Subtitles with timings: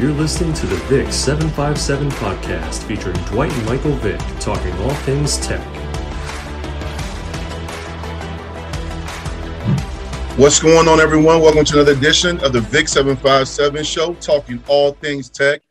[0.00, 5.36] You're listening to the Vick 757 podcast featuring Dwight and Michael Vick talking all things
[5.36, 5.64] tech.
[10.36, 11.40] What's going on, everyone?
[11.40, 15.62] Welcome to another edition of the Vick 757 show, talking all things tech.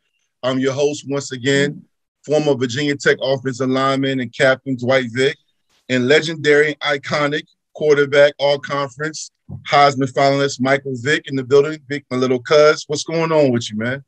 [0.42, 1.84] I'm your host once again,
[2.24, 5.36] former Virginia Tech offensive lineman and captain Dwight Vick,
[5.90, 7.42] and legendary, iconic
[7.74, 9.30] quarterback, all conference,
[9.70, 11.78] Heisman finalist Michael Vick in the building.
[11.90, 14.02] Vick, my little cuz, what's going on with you, man?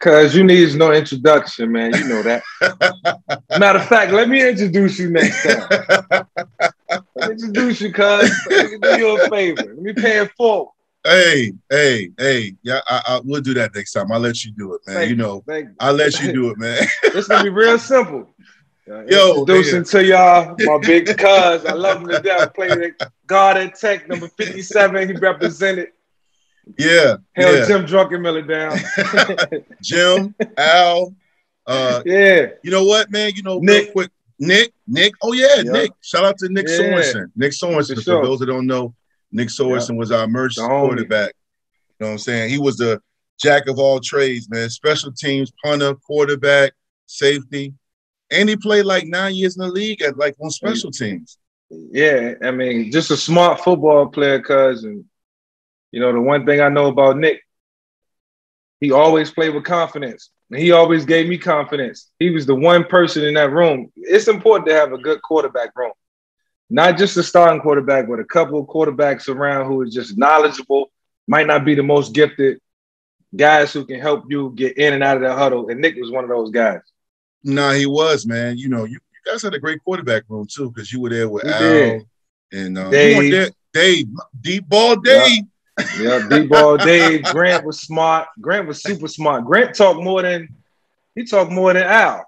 [0.00, 1.94] Cause you need no introduction, man.
[1.94, 2.42] You know that.
[3.58, 6.26] Matter of fact, let me introduce you next time.
[7.30, 8.30] introduce you, cuz.
[8.48, 9.62] Do you a favor.
[9.62, 10.72] Let me pay it forward.
[11.06, 14.10] Hey, hey, hey, yeah, I, I we'll do that next time.
[14.10, 14.96] I'll let you do it, man.
[14.96, 15.44] Thank you know,
[15.78, 16.82] I'll let you do it, man.
[17.02, 18.34] It's gonna be real simple.
[18.90, 19.84] Uh, Yo, introducing man.
[19.84, 21.64] to y'all my big cuz.
[21.66, 22.54] I love him to death.
[22.54, 25.08] Played at guard at Tech, number 57.
[25.08, 25.88] He represented.
[26.78, 27.66] Yeah, Held yeah.
[27.66, 29.62] Jim Druckenmiller down.
[29.82, 31.14] Jim, Al,
[31.66, 32.46] uh, yeah.
[32.62, 33.32] you know what, man?
[33.34, 33.84] You know, Nick.
[33.84, 35.12] real quick, Nick, Nick.
[35.22, 35.72] Oh yeah, Yeah.
[35.72, 35.92] Nick.
[36.02, 36.78] Shout out to Nick Yeah.
[36.78, 37.30] Sorensen.
[37.36, 37.96] Nick Sorensen.
[37.96, 38.94] For For, those that don't know,
[39.30, 40.86] Nick Sorensen was our emergency The homie.
[40.86, 41.32] quarterback.
[42.00, 42.50] You know what I'm saying?
[42.50, 43.00] He was the
[43.40, 44.68] jack of all trades, man.
[44.70, 46.72] Special teams, punter, quarterback,
[47.06, 47.74] safety,
[48.30, 51.38] and he played like nine years in the league at like on special teams.
[51.70, 54.86] Yeah, I mean, just a smart football player, cuz.
[55.94, 57.40] You know, the one thing I know about Nick,
[58.80, 60.30] he always played with confidence.
[60.50, 62.10] And he always gave me confidence.
[62.18, 63.92] He was the one person in that room.
[63.94, 65.92] It's important to have a good quarterback room.
[66.68, 70.90] Not just a starting quarterback, but a couple of quarterbacks around who is just knowledgeable,
[71.28, 72.58] might not be the most gifted
[73.36, 75.68] guys who can help you get in and out of the huddle.
[75.68, 76.80] And Nick was one of those guys.
[77.44, 78.58] Nah, he was, man.
[78.58, 81.28] You know, you, you guys had a great quarterback room too, because you were there
[81.28, 82.02] with We Al did.
[82.52, 83.52] and um, Dave.
[83.72, 84.06] Dave,
[84.40, 85.44] deep ball Dave.
[85.98, 87.24] Yeah, D ball Dave.
[87.24, 88.28] Grant was smart.
[88.40, 89.44] Grant was super smart.
[89.44, 90.48] Grant talked more than
[91.14, 92.24] he talked more than Al.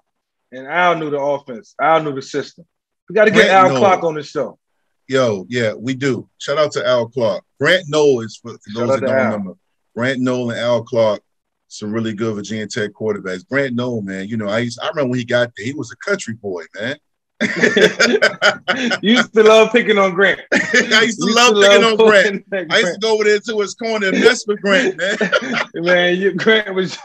[0.51, 1.75] And Al knew the offense.
[1.81, 2.65] Al knew the system.
[3.09, 3.79] We got to get Grant Al knows.
[3.79, 4.59] Clark on the show.
[5.07, 6.27] Yo, yeah, we do.
[6.37, 7.43] Shout out to Al Clark.
[7.59, 9.25] Grant Noel is for, for those that don't Al.
[9.25, 9.53] remember.
[9.95, 11.21] Grant Noel and Al Clark,
[11.69, 13.47] some really good Virginia Tech quarterbacks.
[13.47, 15.91] Grant Noel, man, you know, I used, I remember when he got there, he was
[15.91, 16.97] a country boy, man.
[19.01, 20.41] You used to love picking on Grant.
[20.53, 22.45] I used to You love picking on Grant.
[22.49, 25.17] picking I used to go over there to his corner and mess with Grant, man.
[25.75, 26.97] Man, you, Grant was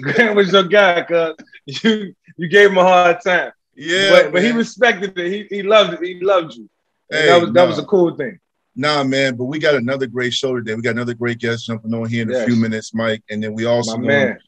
[0.00, 1.34] Grant was your guy, cuz
[1.66, 3.52] you you gave him a hard time.
[3.74, 5.32] Yeah, but but he respected it.
[5.32, 6.02] He, he loved it.
[6.06, 6.68] He loved you.
[7.10, 8.38] Hey, that was that was a cool thing.
[8.74, 10.74] Nah, man, but we got another great show today.
[10.74, 13.54] We got another great guest jumping on here in a few minutes, Mike, and then
[13.54, 14.38] we also My gonna- man.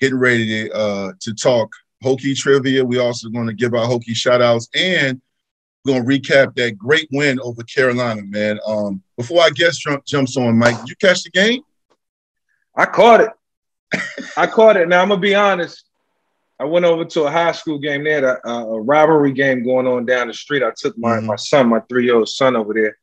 [0.00, 1.70] getting ready to uh to talk
[2.04, 2.84] Hokie trivia.
[2.84, 5.20] We also going to give our Hokie shout outs and
[5.84, 8.58] we're going to recap that great win over Carolina, man.
[8.66, 11.62] Um, before our guest jump, jumps on, Mike, did you catch the game?
[12.76, 13.30] I caught it.
[14.36, 14.86] I caught it.
[14.88, 15.84] Now I'm gonna be honest.
[16.60, 18.04] I went over to a high school game.
[18.04, 20.62] They had a, a rivalry game going on down the street.
[20.62, 21.24] I took my, Mhm.
[21.24, 22.98] my son, my three year old son, over there.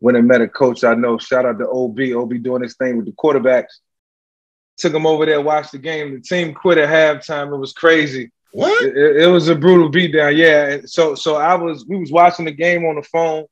[0.00, 1.18] Went and met a coach I know.
[1.18, 2.14] Shout out to OB.
[2.14, 3.66] OB doing his thing with the quarterbacks.
[4.78, 6.14] Took him over there, watched the game.
[6.14, 7.52] The team quit at halftime.
[7.52, 8.32] It was crazy.
[8.52, 8.84] What?
[8.84, 10.36] It, it- was a brutal beatdown.
[10.36, 10.80] Yeah.
[10.86, 13.44] So so I was we was watching the game on the phone,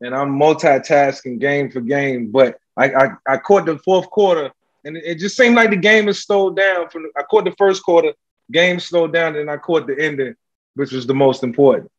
[0.00, 2.30] and I'm multitasking game for game.
[2.30, 4.50] But I I, I caught the fourth quarter,
[4.84, 6.88] and it, it just seemed like the game has slowed down.
[6.88, 8.12] From the, I caught the first quarter,
[8.50, 10.34] game slowed down, and I caught the ending,
[10.74, 11.90] which was the most important.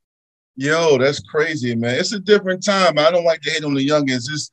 [0.55, 1.95] Yo, that's crazy, man.
[1.95, 2.97] It's a different time.
[2.99, 4.25] I don't like to hate on the youngins.
[4.31, 4.51] It's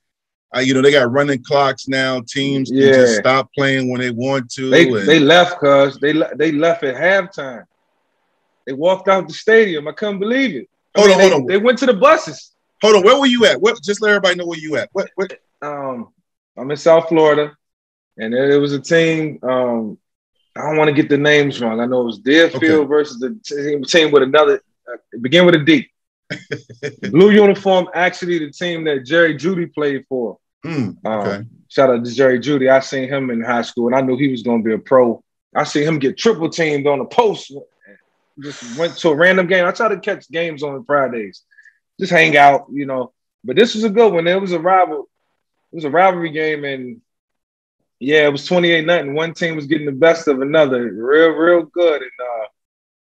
[0.55, 2.21] uh, you know, they got running clocks now.
[2.21, 3.19] Teams can just Yeah.
[3.21, 4.71] stop playing when they want to.
[4.71, 7.65] They and- they left, cuz they le- they left at halftime.
[8.67, 9.89] They walked out the stadium.
[9.89, 10.69] I couldn't believe it.
[10.95, 11.47] I Hold mean, on, hold they, on.
[11.47, 12.53] They went to the buses.
[12.83, 13.61] Hold on, where were you at?
[13.61, 14.91] What just let everybody know where you at.
[14.93, 16.09] What what um,
[16.57, 17.57] I'm in South Florida,
[18.19, 19.39] and it, was a team.
[19.43, 19.99] Um,
[20.57, 21.81] I don't want to get the names wrong.
[21.81, 22.89] I know it was Deerfield Okay.
[22.89, 24.61] versus the team, team with another.
[24.91, 25.91] Uh, begin with a D.
[27.11, 30.39] Blue uniform, actually, the team that Jerry Jeudy played for.
[30.65, 31.45] Um, okay.
[31.69, 32.71] Shout out to Jerry Jeudy.
[32.71, 34.79] I seen him in high school, and I knew he was going to be a
[34.79, 35.23] pro.
[35.55, 37.53] I seen him get triple teamed on the post.
[38.41, 39.65] Just went to a random game.
[39.65, 41.43] I try to catch games on Fridays,
[41.99, 43.13] just hang out, you know.
[43.45, 44.27] But this was a good one.
[44.27, 45.09] It was a rival.
[45.73, 47.01] It was a rivalry game, and
[47.99, 49.15] yeah, it was twenty eight nothing.
[49.15, 52.47] One team was getting the best of another, real, real good, and uh,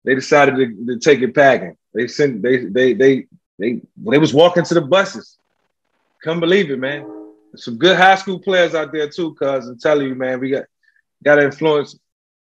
[0.04, 1.75] they decided to, to take it packing.
[1.94, 5.38] They sent they they they they they was walking to the buses.
[6.21, 7.06] Couldn't believe it, man.
[7.56, 10.66] Some good high school players out there too, cuz I'm telling you, man, we got
[11.24, 11.98] got to influence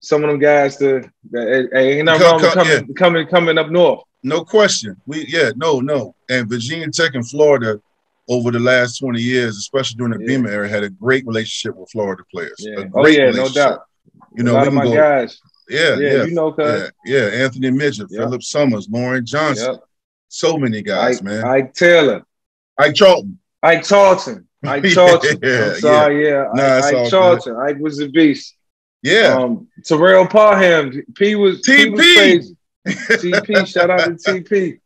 [0.06, 3.58] some of them guys to that hey, ain't nothing wrong with come- coming coming coming
[3.58, 4.02] up north.
[4.24, 4.96] No question.
[5.06, 6.16] We yeah, no, no.
[6.30, 7.80] And Virginia Tech and Florida
[8.28, 10.38] over the last 20 years, especially during the Yeah.
[10.38, 12.56] Beamer era, had a great relationship with Florida players.
[12.60, 12.80] Yeah.
[12.80, 13.82] A Oh great yeah, no doubt.
[14.36, 14.94] You know, a lot we of my go.
[14.96, 15.40] guys.
[15.70, 16.92] Yeah, Yeah, yeah, you know, cuz.
[17.06, 17.44] yeah, yeah.
[17.44, 18.20] Anthony Midget, Yep.
[18.22, 19.84] Philip Summers, Lauren Johnson, Yep.
[20.28, 21.44] so many guys, Ike, man.
[21.46, 22.24] Ike Taylor,
[22.78, 23.38] Ike Charlton.
[23.64, 25.40] Ike Charlton, Ike Yeah, Charlton.
[25.44, 25.66] yeah.
[25.74, 27.10] I'm sorry, yeah, Nah, it's Ike, Ike good.
[27.12, 27.56] Charlton.
[27.58, 28.56] Ike was a beast.
[29.02, 32.16] Yeah, Um, Terrell Parham, P was P was TP.
[32.16, 32.58] crazy.
[32.88, 34.80] TP, shout out to TP.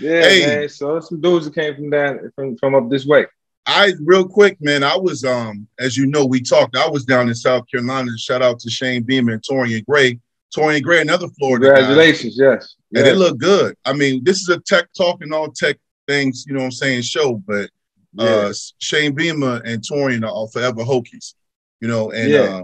[0.00, 0.46] Yeah, Hey.
[0.46, 0.68] man.
[0.68, 3.26] So some dudes that came from down from, from up this way.
[3.66, 4.82] I real quick, man.
[4.82, 6.76] I was um, as you know, we talked.
[6.76, 8.10] I was down in South Carolina.
[8.18, 10.18] Shout out to Shane Beamer and Torrian Gray.
[10.54, 11.74] Torrian Gray, another Florida guy.
[11.76, 12.74] Congratulations, yes.
[12.94, 13.14] And yes.
[13.14, 13.74] it looked good.
[13.84, 15.76] I mean, this is a tech talking all tech
[16.06, 17.70] things, you know what I'm saying, show, but
[18.18, 21.34] uh Shane Beamer and Torrian are forever Hokies,
[21.80, 22.40] you know, and Yeah.
[22.40, 22.62] uh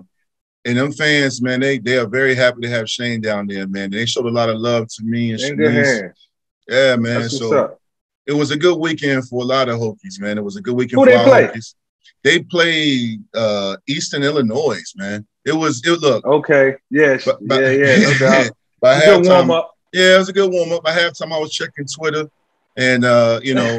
[0.65, 3.91] and them fans, man, they they are very happy to have Shane down there, man.
[3.91, 6.01] They showed a lot of love to me and in good Shanice.
[6.03, 6.29] hands.
[6.69, 7.21] Yeah, man.
[7.23, 7.81] That's what's so up.
[8.27, 10.39] it was a good weekend for a lot of Hokies, man.
[10.39, 11.47] It was a good weekend Who for they play?
[11.49, 11.75] Hokies.
[12.23, 15.27] They played uh Eastern Illinois, man.
[15.47, 16.77] It was it look Okay.
[16.91, 17.25] Yes.
[17.25, 17.97] but- but- yeah, yeah.
[18.03, 18.51] No doubt.
[18.81, 19.73] by Good warm up.
[19.93, 20.83] yeah, it was a good warm up.
[20.85, 22.31] By halftime, I was checking Twitter
[22.77, 23.79] and uh, you know,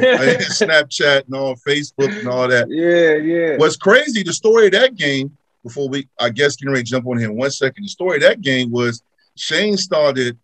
[0.60, 2.68] Snapchat and all Facebook and all that.
[2.68, 3.56] Yeah, yeah.
[3.56, 7.06] What's crazy, the story of that game, before we I guess getting ready to jump
[7.06, 7.84] on here in one second.
[7.84, 9.02] The story of that game was
[9.36, 10.38] Shane started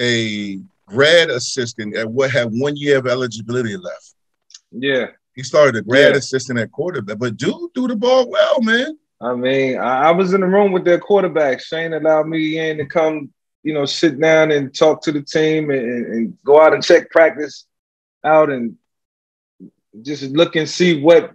[0.00, 4.14] a grad assistant at what had one year of eligibility left.
[4.70, 5.06] Yeah.
[5.34, 6.18] He started a grad Yeah.
[6.18, 8.98] assistant at quarterback, but dude threw the ball well, man.
[9.20, 11.60] I mean, I, I was in the room with their quarterback.
[11.60, 13.32] Shane allowed me in to come,
[13.62, 17.08] you know, sit down and talk to the team and, and go out and check
[17.10, 17.66] practice
[18.24, 18.76] out and
[20.02, 21.32] just look and see what,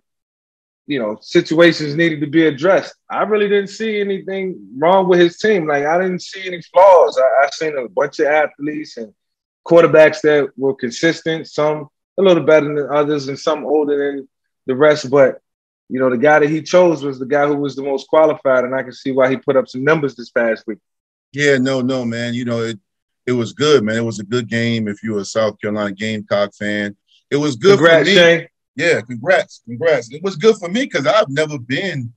[0.88, 2.96] you know, situations needed to be addressed.
[3.10, 5.68] I really didn't see anything wrong with his team.
[5.68, 7.20] Like I didn't see any flaws.
[7.20, 9.14] I, I seen a bunch of athletes and
[9.66, 14.28] quarterbacks that were consistent, some a little better than others and some older than
[14.66, 15.42] the rest, but
[15.90, 18.66] you know, the guy that he chose was the guy who was the most qualified,
[18.66, 20.80] and I can see why he put up some numbers this past week.
[21.32, 22.34] Yeah, no, no, man.
[22.34, 22.80] You know, it
[23.26, 23.98] it was good, man.
[23.98, 26.96] It was a good game if you're a South Carolina Gamecock fan.
[27.30, 28.16] It was good Congrats, for me.
[28.16, 28.48] Shane.
[28.78, 30.14] Yeah, congrats, congrats.
[30.14, 32.14] It was good for me because I've never been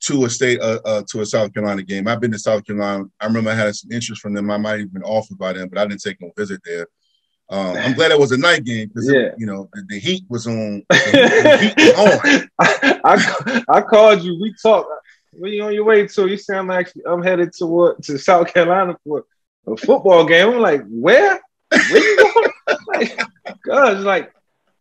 [0.00, 2.08] to a state uh, uh, to a South Carolina game.
[2.08, 3.04] I've been to South Carolina.
[3.20, 4.50] I remember I had some interest from them.
[4.50, 6.88] I might have been offered by them, but I didn't take no visit there.
[7.50, 9.30] Um, I'm glad it was a night game because Yeah.
[9.38, 10.82] you know the, the heat was on.
[10.90, 12.48] The heat was on.
[12.58, 14.40] I, I, I called you.
[14.40, 14.88] We talked.
[15.34, 16.26] When you on your way to?
[16.26, 19.24] You said I'm actually I'm headed toward to South Carolina for
[19.68, 20.48] a football game.
[20.48, 21.40] I'm like, where?
[21.70, 22.78] Where you going?
[22.88, 23.20] like,
[23.64, 24.32] God, like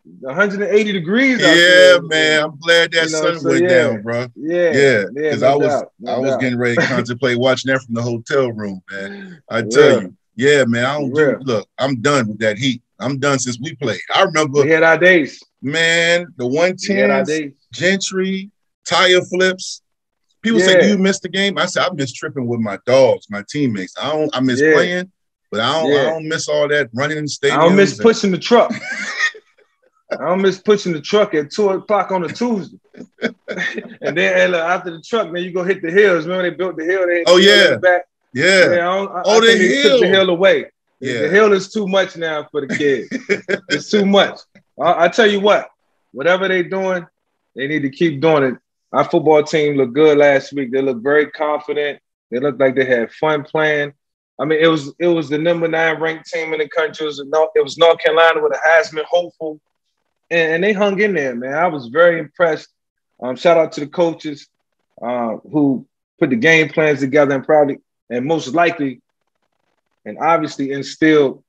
[0.04, 1.44] 180 degrees.
[1.44, 2.02] out Yeah, there.
[2.04, 2.44] man.
[2.44, 3.68] I'm glad that You know, sun so went yeah.
[3.70, 4.28] down, bro.
[4.36, 6.40] Yeah, Yeah, because no I was no I was doubt.
[6.42, 9.42] getting ready to contemplate watching that from the hotel room, man.
[9.50, 10.02] I tell real.
[10.04, 10.86] you, yeah, man.
[10.86, 11.68] I don't do, look.
[11.78, 12.82] I'm done with that heat.
[13.00, 14.00] I'm done since we played.
[14.14, 15.42] I remember, We had our days.
[15.62, 18.52] man, the one We had our ten gentry
[18.86, 19.82] tire flips.
[20.42, 20.66] People Yeah.
[20.66, 23.44] say, "Do you miss the game?" I said, "I miss tripping with my dogs, my
[23.50, 23.94] teammates.
[24.02, 24.36] I don't.
[24.36, 24.74] I miss Yeah.
[24.74, 25.12] playing,
[25.52, 25.92] but I don't.
[25.92, 28.74] I don't miss all that running in the I don't miss pushing the truck.
[30.12, 32.78] I don't miss pushing the truck at two o'clock on a Tuesday.
[33.22, 36.26] and then and, look, after the truck, then you go hit the hills.
[36.26, 37.08] Remember they built the hill?
[37.08, 37.78] They Oh, the hill in yeah.
[37.78, 38.04] the.
[38.34, 40.14] Yeah, Yeah, I I, Oh, I the took the hill.
[40.14, 40.72] hill away.
[41.00, 41.22] Yeah.
[41.22, 43.08] The hill is too much now for the kids.
[43.70, 44.40] it's too much.
[44.80, 45.70] I, I tell you what,
[46.12, 47.06] whatever they're doing,
[47.56, 48.56] they need to keep doing it.
[48.94, 50.72] Our football team looked good last week.
[50.72, 52.00] They looked very confident.
[52.30, 53.94] They looked like they had fun playing.
[54.40, 57.06] I mean, it was it was the number nine ranked team in the country.
[57.06, 59.60] It was, North, it was North Carolina with a Heisman hopeful,
[60.32, 61.54] and, and they hung in there, man.
[61.54, 62.70] I was very impressed.
[63.22, 64.48] Um, shout out to the coaches
[65.02, 65.86] uh, who
[66.20, 69.02] put the game plans together and probably and most likely
[70.06, 71.44] and obviously instilled,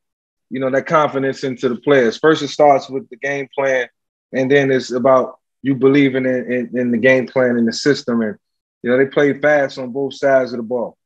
[0.50, 2.18] you know, that confidence into the players.
[2.18, 3.88] First, it starts with the game plan,
[4.32, 8.20] and then it's about you believing in, in, in the game plan and the system.
[8.20, 8.36] And
[8.82, 10.98] you know, they played fast on both sides of the ball.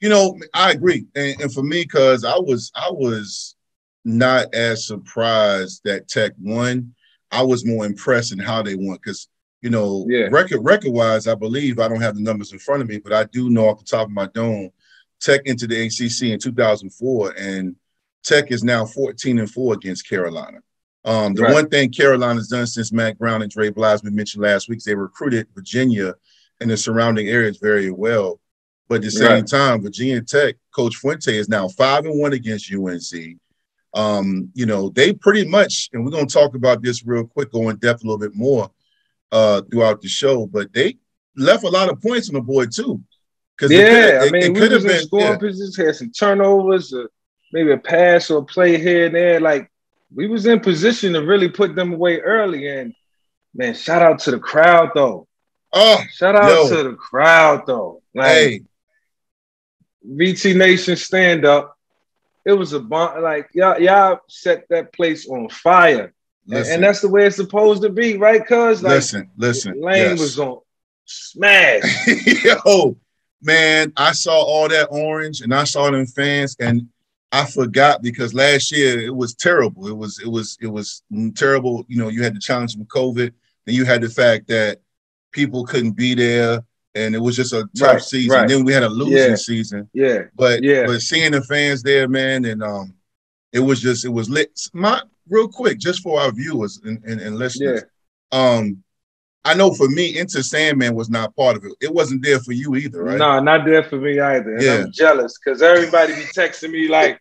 [0.00, 3.56] you know, I agree, and, and for me, because I was I was
[4.04, 6.93] not as surprised that Tech won.
[7.34, 9.28] I was more impressed in how they won because
[9.60, 10.28] you know, Yeah.
[10.30, 13.14] record record wise, I believe I don't have the numbers in front of me, but
[13.14, 14.68] I do know off the top of my dome,
[15.20, 17.74] Tech into the ACC in 2004, and
[18.22, 20.58] Tech is now 14 and four against Carolina.
[21.06, 21.52] Um, the Right.
[21.54, 24.94] one thing Carolina's done since Matt Brown and Dre we mentioned last week, is they
[24.94, 26.14] recruited Virginia
[26.60, 28.40] and the surrounding areas very well.
[28.88, 29.46] But at the same Right.
[29.46, 33.38] time, Virginia Tech, Coach Fuente is now five and one against UNC.
[33.94, 37.68] Um, you know, they pretty much, and we're gonna talk about this real quick, go
[37.68, 38.70] in depth a little bit more
[39.32, 40.98] uh throughout the show, but they
[41.36, 43.00] left a lot of points on the board too.
[43.56, 47.04] Because Yeah, I mean, we was in scoring positions, had some turnovers, uh,
[47.52, 49.40] maybe a pass or a play here and there.
[49.40, 49.70] Like
[50.12, 52.68] we was in position to really put them away early.
[52.68, 52.94] And
[53.54, 55.28] man, shout out to the crowd though.
[55.72, 56.68] Oh, Shout out Yo.
[56.68, 58.00] to the crowd though.
[58.14, 58.60] Like, hey,
[60.08, 61.73] VT Nation stand up.
[62.44, 63.22] It was a bomb.
[63.22, 66.12] Like y'all, y'all set that place on fire,
[66.48, 68.44] and, and, that's the way it's supposed to be, right?
[68.46, 70.20] Cause like, listen, listen, Lane yes.
[70.20, 70.60] was on
[71.06, 71.82] smash.
[72.44, 72.96] Yo,
[73.42, 76.88] man, I saw all that orange, and I saw them fans, and
[77.32, 79.88] I forgot because last year it was terrible.
[79.88, 81.02] It was it was it was
[81.34, 81.84] terrible.
[81.88, 83.32] You know, you had the challenge from COVID,
[83.66, 84.80] and you had the fact that
[85.32, 86.62] people couldn't be there
[86.94, 88.38] and it was just a tough right, season.
[88.38, 88.48] Right.
[88.48, 89.34] Then we had a losing yeah.
[89.34, 89.88] season.
[89.92, 90.24] Yeah.
[90.34, 90.86] But yeah.
[90.86, 92.94] but seeing the fans there, man, and um,
[93.52, 94.58] it was just it was lit.
[94.72, 97.84] My real quick, just for our viewers and, and, and listeners.
[98.32, 98.38] Yeah.
[98.38, 98.84] Um,
[99.46, 101.72] I know for me, Enter Sandman was not part of it.
[101.82, 103.18] It wasn't there for you either, right?
[103.18, 104.54] No, not there for me either.
[104.54, 104.74] And yeah.
[104.76, 107.20] I'm jealous because everybody be texting me like,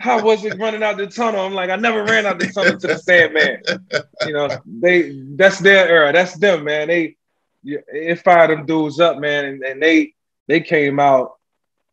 [0.00, 2.80] "How was it running out the tunnel?" I'm like, "I never ran out the tunnel
[2.80, 3.62] to the Sandman."
[4.26, 6.12] You know, they that's their era.
[6.12, 6.88] That's them, man.
[6.88, 7.16] They
[7.64, 10.14] it fired them dudes up, man, and, and they
[10.48, 11.34] they came out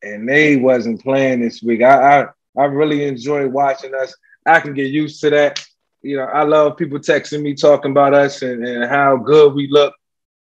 [0.02, 1.82] and they wasn't playing this week.
[1.82, 4.16] I, I I really enjoy watching us.
[4.46, 5.64] I can get used to that.
[6.02, 9.68] You know, I love people texting me talking about us and, and how good we
[9.70, 9.94] look.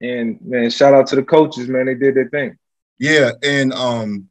[0.00, 1.86] And man, shout out to the coaches, man.
[1.86, 2.58] They did their thing.
[2.98, 4.28] Yeah, and um,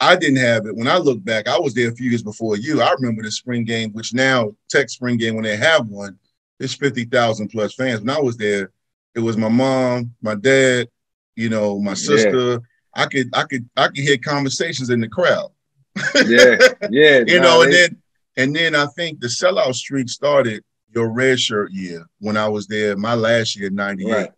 [0.00, 1.48] I didn't have it when I look back.
[1.48, 2.82] I was there a few years before you.
[2.82, 6.18] I remember the spring game, which now Tech spring game when they have one,
[6.58, 8.00] it's fifty thousand plus fans.
[8.00, 8.72] When I was there,
[9.16, 10.88] it was my mom, my dad,
[11.34, 12.50] you know, my sister.
[12.50, 12.58] Yeah.
[12.94, 15.50] I could, I could, I could hear conversations in the crowd.
[16.26, 16.56] yeah,
[16.90, 17.24] yeah.
[17.26, 18.02] you know, and then,
[18.36, 20.62] and then I think the sellout streak started
[20.94, 24.30] your red shirt year when I was there, my last year, '98, right.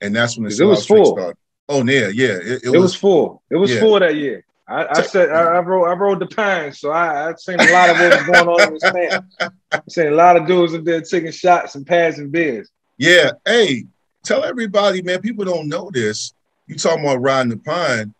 [0.00, 1.36] and that's when the sellout was streak started.
[1.68, 2.36] Oh, yeah, yeah.
[2.36, 3.42] It, it, it was, was full.
[3.50, 3.80] It was yeah.
[3.80, 4.44] full that year.
[4.66, 7.72] I, I said I, I, rode I rode the pines, so I I seen a
[7.72, 9.52] lot of what was going on in this man.
[9.72, 12.70] I seen a lot of dudes in there taking shots and pads and beers.
[12.96, 13.86] Yeah, hey,
[14.22, 16.34] tell everybody, man, people don't know this.
[16.66, 18.14] You talking about riding the pine.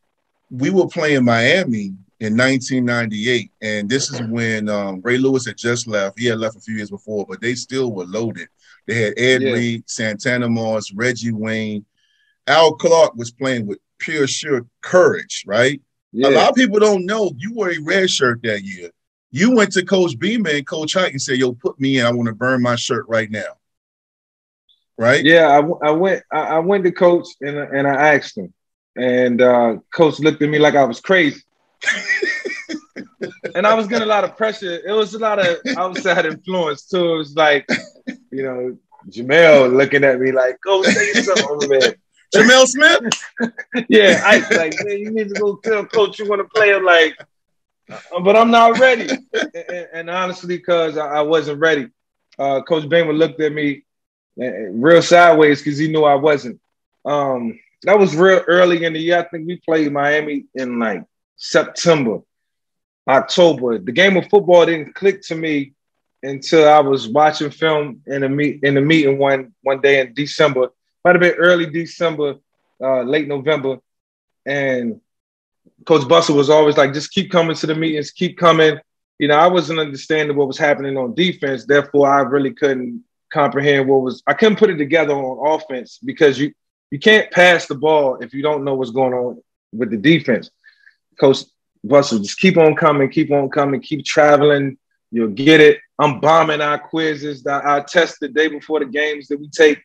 [0.50, 5.86] We were playing Miami in 1998, and this is when um, Ray Lewis had just
[5.86, 6.18] left.
[6.18, 8.48] He had left a few years before, but they still were loaded.
[8.86, 9.52] They had Ed yeah.
[9.52, 11.84] Reed, Santana Moss, Reggie Wayne.
[12.46, 15.80] Al Clark was playing with pure sheer courage, right?
[16.12, 16.28] Yeah.
[16.28, 18.90] A lot of people don't know you were a red shirt that year.
[19.30, 22.06] You went to Coach Beamer and Coach Hite and said, "Yo, put me in.
[22.06, 23.59] I want to burn my shirt right now."
[25.00, 25.24] Right?
[25.24, 28.52] Yeah, I, I went I, I, went to coach and and I asked him,
[28.96, 31.42] and uh, coach looked at me like I was crazy.
[33.54, 34.78] and I was getting a lot of pressure.
[34.86, 37.14] It was a lot of outside influence too.
[37.14, 37.66] It was like,
[38.30, 38.76] you know,
[39.08, 41.94] Jamel looking at me like, "Go say something, man."
[42.34, 43.52] Jamel Smith.
[43.88, 46.84] yeah, I like, man, you need to go tell coach you want to play him
[46.84, 47.16] like,
[47.90, 49.08] uh, but I'm not ready.
[49.32, 51.88] and, and, honestly, because I, I, wasn't ready,
[52.38, 53.82] uh, Coach Bainman looked at me
[54.36, 56.60] real sideways because he knew I wasn't.
[57.04, 59.18] Um, that was real early in the year.
[59.18, 61.04] I think we played Miami in like
[61.36, 62.20] September,
[63.08, 63.78] October.
[63.78, 65.72] The game of football didn't click to me
[66.22, 70.12] until I was watching film in a meet in the meeting one one day in
[70.12, 70.68] December.
[71.04, 72.34] Might have been early December,
[72.82, 73.78] uh, late November,
[74.44, 75.00] and
[75.86, 78.78] Coach Bustle was always like, "Just keep coming to the meetings, keep coming."
[79.18, 83.88] You know, I wasn't understanding what was happening on defense, therefore I really couldn't comprehend
[83.88, 86.52] what was I couldn't put it together on offense because you
[86.90, 90.50] you can't pass the ball if you don't know what's going on with the defense.
[91.18, 91.38] Coach
[91.84, 94.76] Russell, just keep on coming, keep on coming, keep traveling.
[95.10, 95.78] You'll get it.
[95.98, 99.82] I'm bombing our quizzes, that our tests the day before the games that we take.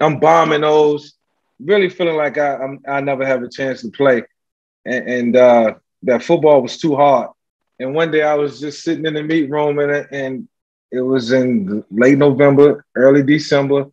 [0.00, 1.14] I'm bombing those.
[1.58, 4.22] Really feeling like I I'm, i never have a chance to play,
[4.84, 7.30] and, and uh, that football was too hard.
[7.78, 10.48] And one day I was just sitting in the meet room and and
[10.90, 13.86] it was in late November, early December,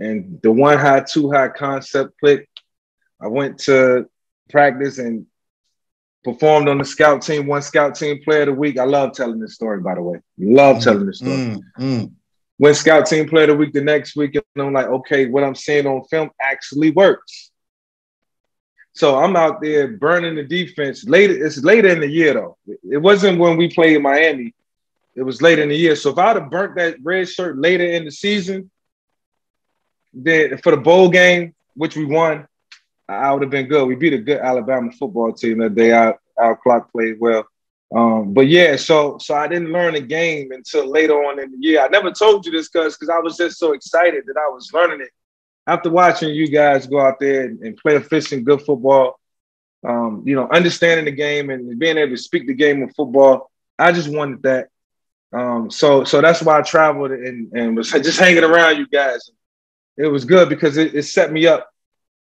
[0.00, 2.48] and the one high, two high concept clicked.
[3.20, 4.08] I went to
[4.50, 5.26] practice and
[6.24, 8.78] performed on the scout team, one scout team player of the week.
[8.78, 10.20] I love telling this story, by the way.
[10.38, 11.32] Love mm, telling this story.
[11.32, 12.12] Mm, mm.
[12.58, 15.44] Went scout team player of the week the next week, and I'm like, okay, what
[15.44, 17.50] I'm seeing on film actually works.
[18.94, 21.06] So I'm out there burning the defense.
[21.06, 22.56] Later, it's later in the year though.
[22.90, 24.54] It wasn't when we played Miami.
[25.18, 25.96] It was late in the year.
[25.96, 28.70] So if I'd have burnt that red shirt later in the season,
[30.12, 32.46] then for the bowl game, which we won,
[33.08, 33.86] I would have been good.
[33.86, 35.90] We beat a good Alabama football team that day.
[35.92, 37.46] Our, our clock played well.
[37.94, 41.58] Um, but yeah, so so I didn't learn the game until later on in the
[41.58, 41.80] year.
[41.80, 44.70] I never told you this because because I was just so excited that I was
[44.72, 45.10] learning it.
[45.66, 49.18] After watching you guys go out there and, and play efficient, good football,
[49.86, 53.50] um, you know, understanding the game and being able to speak the game of football,
[53.78, 54.68] I just wanted that.
[55.32, 59.30] Um, so so that's why I traveled and, and was just hanging around you guys.
[59.96, 61.68] It was good because it, it set me up,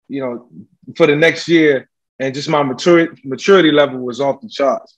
[0.08, 0.50] you know,
[0.96, 4.98] for the next year and just my maturity maturity level was off the charts.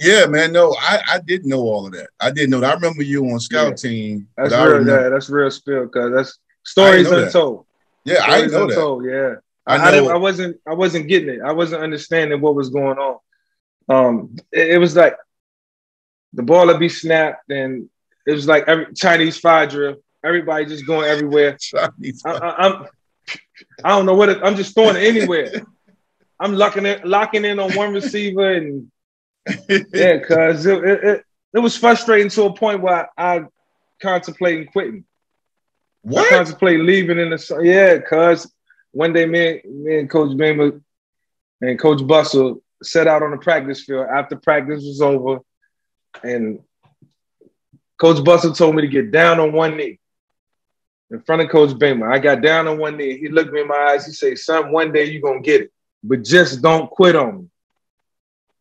[0.00, 0.52] Yeah, man.
[0.52, 2.08] No, I, I didn't know all of that.
[2.18, 2.70] I didn't know that.
[2.70, 3.74] I remember you on scout yeah.
[3.74, 4.28] team.
[4.36, 4.86] That's real.
[4.86, 7.66] Yeah, that's real spill because that's stories untold.
[8.04, 8.14] That.
[8.14, 9.10] Yeah, stories I know untold, that.
[9.10, 9.34] Yeah,
[9.66, 10.56] I, I, I, I, wasn't.
[10.66, 11.40] I wasn't getting it.
[11.44, 13.18] I wasn't understanding what was going on.
[13.88, 15.16] Um, it, it was like
[16.32, 17.88] the ball would be snapped, and
[18.26, 19.96] it was like every Chinese fire drill.
[20.24, 21.56] Everybody just going everywhere.
[21.60, 22.86] Chinese I, I, I'm.
[23.84, 25.52] I don't know what it, I'm just throwing it anywhere.
[26.40, 28.90] I'm locking it, locking in on one receiver, and
[29.68, 31.24] yeah, cause it, it,
[31.54, 33.44] it, was frustrating to a point where I, I
[34.00, 35.04] contemplating quitting.
[36.02, 36.26] What?
[36.26, 38.52] I contemplate leaving in the yeah, cause
[38.90, 40.80] one day me, me and Coach Beamer
[41.60, 45.40] and Coach Bustle set out on the practice field after practice was over,
[46.22, 46.60] and
[48.00, 49.98] Coach Bustle told me to get down on one knee
[51.10, 52.10] in front of Coach Beamer.
[52.10, 53.18] I got down on one knee.
[53.18, 54.06] He looked me in my eyes.
[54.06, 57.48] He said, "Son, one day you're gonna get it, but just don't quit on me."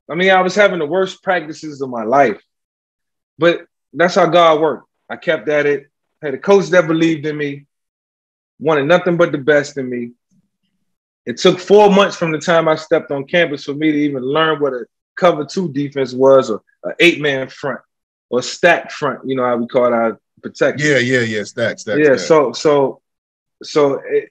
[0.09, 2.41] I mean, I was having the worst practices of my life,
[3.37, 4.87] but that's how God worked.
[5.09, 5.87] I kept at it.
[6.21, 7.65] Had a coach that believed in me,
[8.59, 10.11] wanted nothing but the best in me.
[11.25, 14.23] It took four months from the time I stepped on campus for me to even
[14.23, 17.81] learn what a cover two defense was, or an eight man front,
[18.29, 19.27] or stack front.
[19.27, 20.89] You know how we call it our protection.
[20.89, 21.43] Yeah, yeah, yeah.
[21.43, 21.97] Stack, stack.
[21.97, 22.15] Yeah.
[22.15, 22.27] Stack.
[22.27, 23.01] So, so,
[23.63, 24.29] so it,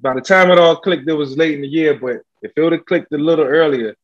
[0.00, 1.94] by the time it all clicked, it was late in the year.
[1.94, 3.94] But if it would have clicked a little earlier,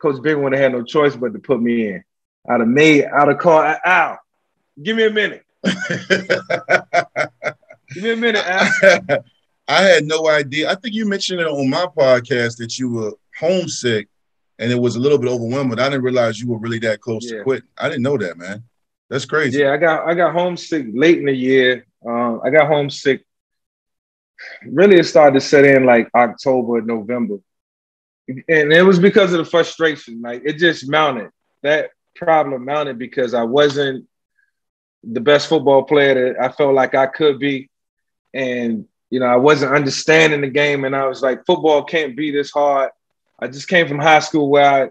[0.00, 2.04] Coach Big would have had no choice but to put me in.
[2.48, 4.18] I'd have made, I'd have called Al.
[4.82, 5.44] Give me a minute.
[7.94, 9.24] Give me a minute, Al.
[9.66, 10.70] I had no idea.
[10.70, 14.08] I think you mentioned it on my podcast that you were homesick
[14.58, 15.78] and it was a little bit overwhelming.
[15.78, 17.38] I didn't realize you were really that close yeah.
[17.38, 17.68] to quitting.
[17.78, 18.64] I didn't know that, man.
[19.08, 19.60] That's crazy.
[19.60, 21.86] Yeah, I got I got homesick late in the year.
[22.06, 23.24] Um, I got homesick.
[24.66, 27.38] Really, it started to set in like October, November,
[28.28, 30.20] and it was because of the frustration.
[30.20, 31.30] Like it just mounted.
[31.62, 34.06] That problem mounted because I wasn't
[35.02, 37.70] the best football player that I felt like I could be,
[38.34, 40.84] and you know I wasn't understanding the game.
[40.84, 42.90] And I was like, football can't be this hard.
[43.38, 44.88] I just came from high school where I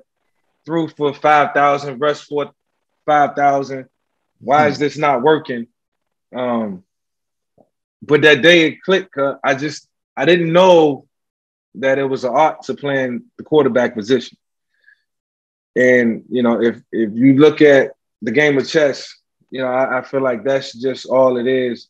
[0.66, 2.52] threw for five thousand, rushed for
[3.06, 3.88] five thousand
[4.40, 5.68] why is this not working?
[6.36, 6.84] Um,
[8.02, 9.18] but that day it clicked.
[9.18, 11.08] Uh, I just I didn't know
[11.76, 14.38] that it was an art to playing the quarterback position.
[15.76, 19.16] And you know, if if you look at the game of chess,
[19.50, 21.88] you know, I, I feel like that's just all it is.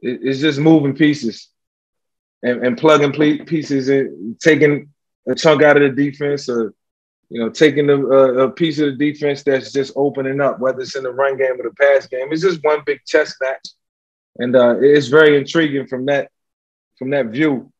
[0.00, 1.48] It, it's just moving pieces
[2.42, 3.12] and, and plugging
[3.46, 4.90] pieces and taking
[5.28, 6.74] a chunk out of the defense or
[7.32, 10.96] you know, taking a, a, piece of the defense that's just opening up, whether it's
[10.96, 12.28] in the run game or the pass game.
[12.30, 13.68] It's just one big chess match,
[14.36, 16.30] and uh, it's very intriguing from that
[16.98, 17.72] from that view.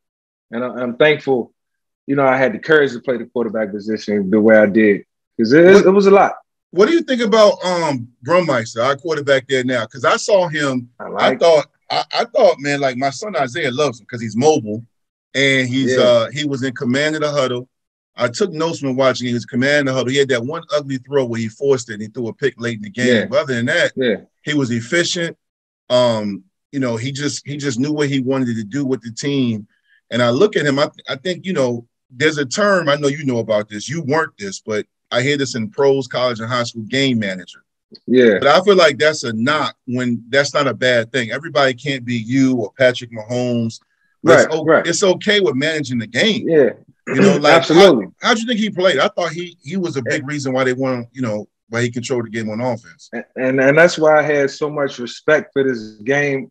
[0.53, 1.53] And I, am thankful,
[2.07, 5.05] you know, I had the courage to play the quarterback position the way I did
[5.37, 6.33] because it, it, was a lot.
[6.71, 9.85] What do you think about um Burmeister, our quarterback there now?
[9.85, 13.37] Because I saw him, I, like I thought, I, I, thought, man, like my son
[13.37, 14.83] Isaiah loves him because he's mobile
[15.35, 16.03] and he's yeah.
[16.03, 17.69] uh he was in command of the huddle.
[18.15, 19.29] I took notes from watching.
[19.29, 20.11] He was commanding the huddle.
[20.11, 22.61] He had that one ugly throw where he forced it and he threw a pick
[22.61, 23.07] late in the game.
[23.07, 23.25] Yeah.
[23.27, 24.17] But other than that, yeah.
[24.43, 25.37] he was efficient.
[25.89, 29.13] Um, you know, he just he just knew what he wanted to do with the
[29.13, 29.67] team.
[30.11, 33.09] And I look at him, I, I think, you know, there's a term, I know
[33.09, 33.89] you know about this.
[33.89, 37.65] You weren't this, but I hear this in pros, college, and high school game manager.
[38.07, 38.39] Yeah.
[38.39, 41.31] But I feel like that's a knock when that's not a bad thing.
[41.31, 43.81] Everybody can't be you or Patrick Mahomes.
[44.23, 44.87] Right, it's, right.
[44.87, 46.49] it's okay with managing the game.
[46.49, 46.71] Yeah.
[47.09, 48.07] You know, like absolutely.
[48.21, 48.99] How, do you think he played?
[48.99, 50.03] I thought he he was a eh.
[50.07, 51.07] big reason why they won.
[51.13, 53.11] You know, why he controlled the game on offense.
[53.13, 56.51] And, and and, that's why I had so much respect for this game.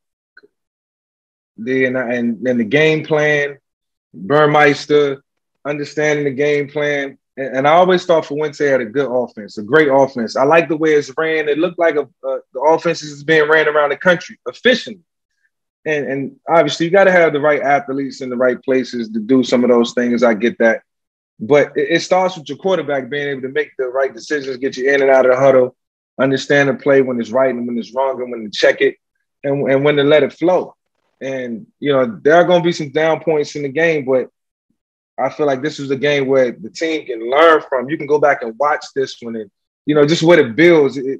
[1.57, 3.57] The and and, and the game plan,
[4.13, 5.23] Burmeister,
[5.65, 7.17] understanding the game plan.
[7.37, 10.35] And, and I always thought Fuente had a good offense, a great offense.
[10.35, 11.47] I like the way it's ran.
[11.47, 15.03] It looked like a, a the offense is being ran around the country efficiently
[15.85, 19.19] and and obviously you got to have the right athletes in the right places to
[19.19, 20.23] do some of those things.
[20.23, 20.83] I get that,
[21.39, 24.77] but it, it, starts with your quarterback being able to make the right decisions, get
[24.77, 25.75] you in and out of the huddle,
[26.19, 28.95] understand the play when it's right and when it's wrong, and when to check it,
[29.43, 30.75] and and when to let it flow.
[31.19, 34.29] And you know there are going to be some down points in the game, but
[35.19, 37.89] I feel like this was a game where the team can learn from.
[37.89, 39.49] You can go back and watch this one, and
[39.87, 40.97] you know just what it builds.
[40.97, 41.19] It,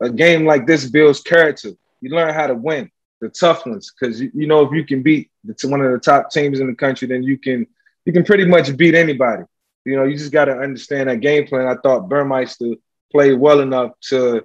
[0.00, 1.70] a game like this builds character.
[2.00, 5.02] You learn how to win the tough ones because you, you know if you can
[5.02, 7.66] beat the, one of the top teams in the country, then you can
[8.04, 9.42] you can pretty much beat anybody.
[9.84, 11.66] You know, you just got to understand that game plan.
[11.66, 12.74] I thought Burmeister
[13.10, 14.44] played well enough to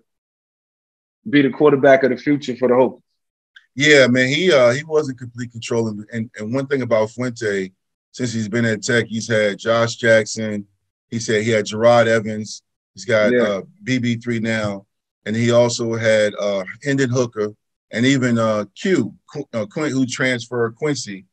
[1.29, 3.01] be the quarterback of the future for the Hope.
[3.75, 7.71] Yeah, man, he uh he wasn't complete control, and, and one thing about Fuente,
[8.11, 9.05] since he's been at Tech.
[9.07, 10.67] He's had Josh Jackson.
[11.09, 12.61] He said he had Jerod Evans.
[12.93, 13.41] He's got Yeah.
[13.41, 14.85] uh, BB3 now,
[15.25, 17.55] and he also had uh, Hendon Hooker
[17.93, 19.13] and even uh, Q,
[19.53, 21.25] uh, Quin- who transferred Quincy,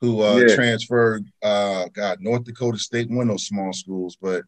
[0.00, 0.54] who uh, Yeah.
[0.54, 4.18] transferred uh, God North Dakota State, one of those small schools.
[4.20, 4.42] But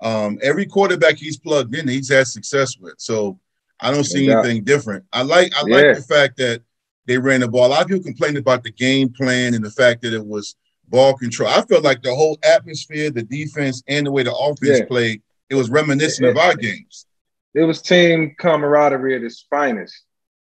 [0.00, 2.94] um, every quarterback he's plugged in, he's had success with.
[2.98, 3.40] So
[3.80, 4.44] I don't see doubt.
[4.44, 5.04] anything different.
[5.12, 5.74] I like I Yeah.
[5.76, 6.62] like the fact that
[7.06, 7.66] they ran the ball.
[7.66, 10.56] A lot of people complained about the game plan and the fact that it was
[10.88, 11.48] ball control.
[11.48, 14.84] I felt like the whole atmosphere, the defense, and the way the offense Yeah.
[14.86, 17.06] played, it was reminiscent of our games.
[17.54, 19.94] it was team camaraderie at its finest.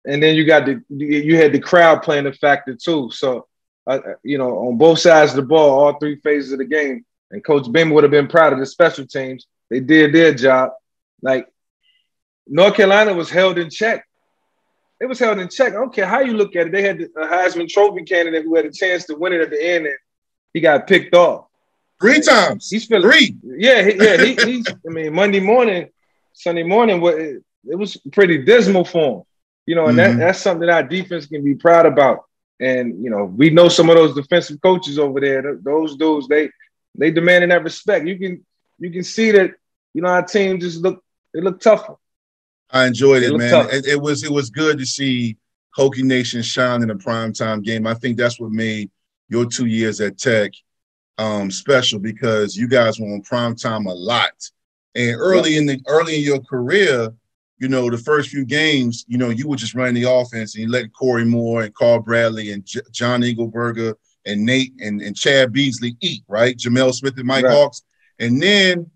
[0.10, 3.12] And then you got the you had the crowd playing the factor too.
[3.12, 3.48] So,
[3.86, 7.06] uh, you know, on both sides of the ball, all three phases of the game.
[7.32, 9.45] And Coach Beam would have been proud of the special teams.
[9.69, 10.72] They did their job.
[11.22, 11.48] Like
[12.48, 14.04] North Carolina was held in check.
[15.00, 15.74] It was held in check.
[15.74, 16.72] I don't care how you look at it.
[16.72, 19.63] They had a Heisman Trophy candidate who had a chance to win it at the
[19.63, 19.95] end, and
[20.54, 21.45] he got picked off.
[22.02, 22.69] Three times.
[22.69, 23.38] He's feeling Three.
[23.43, 24.17] yeah, he, yeah.
[24.17, 24.65] He, he's.
[24.67, 25.89] I mean, Monday morning,
[26.34, 29.24] Sunday morning, it was pretty dismal for him.
[29.69, 30.03] You know, and Mhm.
[30.03, 32.25] that, that's something our defense can be proud about.
[32.60, 35.58] And you know, we know some of those defensive coaches over there.
[35.63, 36.49] Those dudes, they
[36.97, 38.08] they demanding that respect.
[38.08, 38.45] You can
[38.79, 39.51] you can see that.
[39.93, 41.03] You know, our team just look
[41.34, 41.95] they look tougher.
[42.71, 43.67] I enjoyed It it, man.
[43.71, 45.38] It, it was it was good to see
[45.77, 47.88] Hokie Nation shine in a primetime game.
[47.88, 48.89] I think that's what made
[49.29, 50.51] your two years at Tech
[51.17, 54.32] um, special because you guys were on primetime a lot.
[54.95, 57.13] And early in the early in your career,
[57.60, 60.63] you know, the first few games, you know, you were just running the offense and
[60.63, 63.95] you let Corey Moore and Carl Bradley and J- John Engelberger
[64.26, 66.58] and Nate and, and Chad Beasley eat, right?
[66.58, 67.54] Jamel Smith and Mike Right.
[67.54, 67.84] Hawks.
[68.19, 68.89] And then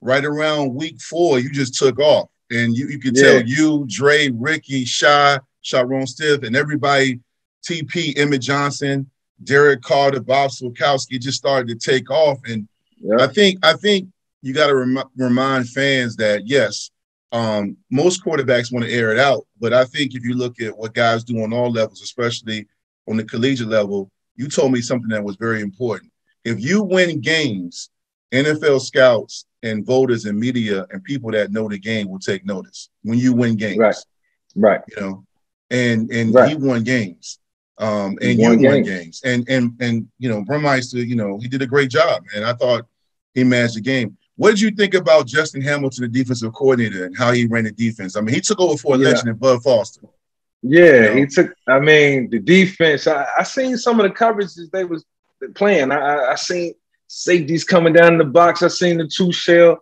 [0.00, 2.28] right around week four, you just took off.
[2.50, 3.22] And you, you could Yeah.
[3.22, 7.20] tell you, Dre, Ricky, Shy, Shyrone Stith, and everybody,
[7.68, 9.10] TP, Emmett Johnson,
[9.44, 12.38] Derek Carter, Bob Swokowski just started to take off.
[12.46, 12.66] And
[13.20, 14.08] I think I think
[14.42, 16.90] you got to rem- remind fans that yes,
[17.32, 20.76] um, most quarterbacks want to air it out, but I think if you look at
[20.76, 22.66] what guys do on all levels, especially
[23.06, 26.10] on the collegiate level, you told me something that was very important.
[26.44, 27.90] If you win games,
[28.32, 32.90] NFL scouts and voters and media and people that know the game will take notice
[33.02, 33.78] when you win games.
[33.78, 33.96] Right.
[34.54, 34.80] right.
[34.88, 35.24] You know,
[35.70, 36.50] and and Right.
[36.50, 37.38] he won games.
[37.78, 38.88] Um, and you won won games.
[38.88, 39.22] games.
[39.24, 42.52] And and and you know, Burmeister, you know, he did a great job, and I
[42.52, 42.86] thought
[43.34, 44.16] he managed the game.
[44.38, 47.72] What did you think about Justin Hamilton, the defensive coordinator, and how he ran the
[47.72, 48.16] defense?
[48.16, 49.08] I mean, he took over for a Yeah.
[49.08, 50.02] legend in Bud Foster.
[50.62, 51.14] Yeah, You know?
[51.16, 51.54] he took.
[51.68, 53.08] I mean, the defense.
[53.08, 55.04] I, I seen some of the coverages they was
[55.56, 55.90] playing.
[55.90, 56.74] I, I, seen
[57.08, 58.62] safeties coming down in the box.
[58.62, 59.78] I seen the two shell.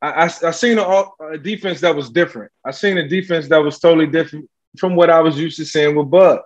[0.00, 2.50] I, I, I seen a, a defense that was different.
[2.64, 5.94] I seen a defense that was totally different from what I was used to seeing
[5.94, 6.40] with Bud.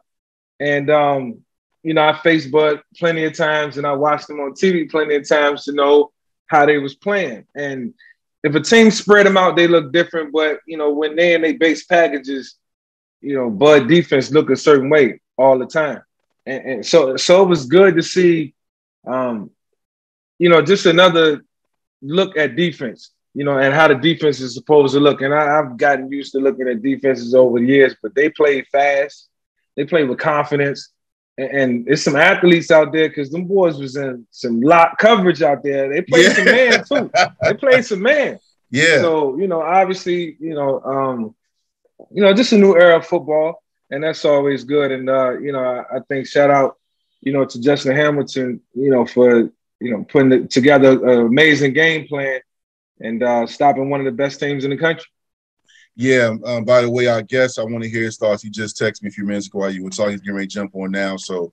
[0.61, 1.39] And um,
[1.83, 5.15] you know, I faced Bud plenty of times, and I watched him on TV plenty
[5.15, 6.11] of times to know
[6.47, 7.47] how they was playing.
[7.55, 7.95] And
[8.43, 10.33] if a team spread them out, they look different.
[10.33, 12.57] But you know, when they in their base packages,
[13.21, 16.03] you know, Bud defense look a certain way all the time.
[16.45, 18.55] And, and so, so it was good to see,
[19.07, 19.51] um,
[20.39, 21.43] you know, just another
[22.03, 25.23] look at defense, you know, and how the defense is supposed to look.
[25.23, 28.63] And I, I've gotten used to looking at defenses over the years, but they play
[28.63, 29.29] fast,
[29.77, 30.91] they play with confidence.
[31.39, 35.43] And, and it's some athletes out there because them boys was in some lot coverage
[35.43, 35.89] out there.
[35.89, 36.33] They played Yeah.
[36.33, 37.11] some man too.
[37.43, 38.39] They played some man.
[38.71, 41.35] Yeah, So, you know, obviously, you know, um,
[42.11, 44.91] you know, just a new era of football, and that's always good.
[44.93, 46.77] And uh, you know, I, I think shout out,
[47.21, 51.73] you know, to Justin Hamilton, you know, for you know putting the, together an amazing
[51.73, 52.41] game plan
[53.01, 55.07] and uh, stopping one of the best teams in the country.
[55.97, 56.35] Yeah.
[56.45, 58.43] Um, by the way, I guess I want to hear his thoughts.
[58.43, 60.13] He just texted me a few minutes ago while you were talking.
[60.13, 61.53] He's getting ready to jump on now, so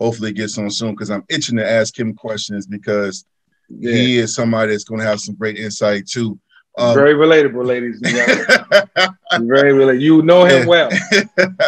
[0.00, 3.24] hopefully it gets on soon because I'm itching to ask him questions because
[3.68, 6.38] Yeah, he is somebody that's going to have some great insight too.
[6.76, 9.48] Um, very relatable, ladies and gentlemen.
[9.48, 10.00] very relatable.
[10.00, 10.90] You know him well.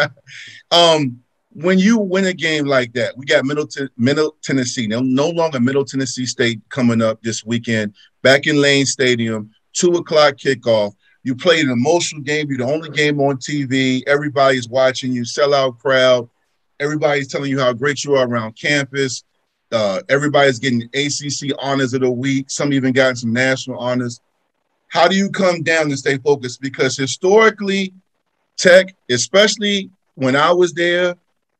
[0.71, 1.21] um,
[1.53, 4.85] when you win a game like that, we got Middle, Ten- Middle Tennessee.
[4.85, 7.95] No, no longer Middle Tennessee State coming up this weekend.
[8.21, 10.93] Back in Lane Stadium, two o'clock kickoff.
[11.27, 12.47] You played an emotional game.
[12.47, 14.01] You're the only game on TV.
[14.07, 15.23] Everybody's watching you.
[15.23, 16.29] Sellout crowd.
[16.79, 19.25] Everybody's telling you how great you are around campus.
[19.69, 22.49] Uh, everybody's getting ACC honors of the week.
[22.49, 24.21] Some even gotten some national honors.
[24.87, 26.61] How do you come down and stay focused?
[26.61, 27.93] Because historically,
[28.55, 31.13] Tech, especially when I was there,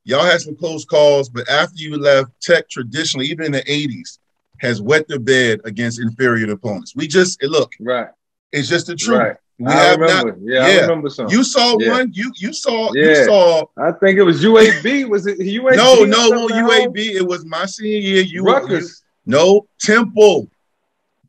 [0.05, 4.19] y'all had some close calls, but after you left, Tech traditionally, even in the 80s,
[4.59, 6.95] has wet the bed against inferior opponents.
[6.95, 8.07] We just, look, Right,
[8.53, 9.19] it's just the truth.
[9.19, 9.35] right.
[9.59, 10.31] We I have remember.
[10.33, 10.39] not.
[10.41, 11.29] yeah, I remember some.
[11.29, 11.89] You saw Yeah.
[11.91, 12.11] one.
[12.13, 12.93] You you saw.
[12.93, 13.25] You Yeah.
[13.25, 13.65] saw.
[13.77, 15.05] I think it was UAB.
[15.09, 15.75] Was it UAB?
[15.77, 16.69] No, no, no, at home?
[16.93, 17.15] UAB.
[17.15, 18.21] It was my senior year.
[18.21, 20.47] You, you Rutgers, no Temple.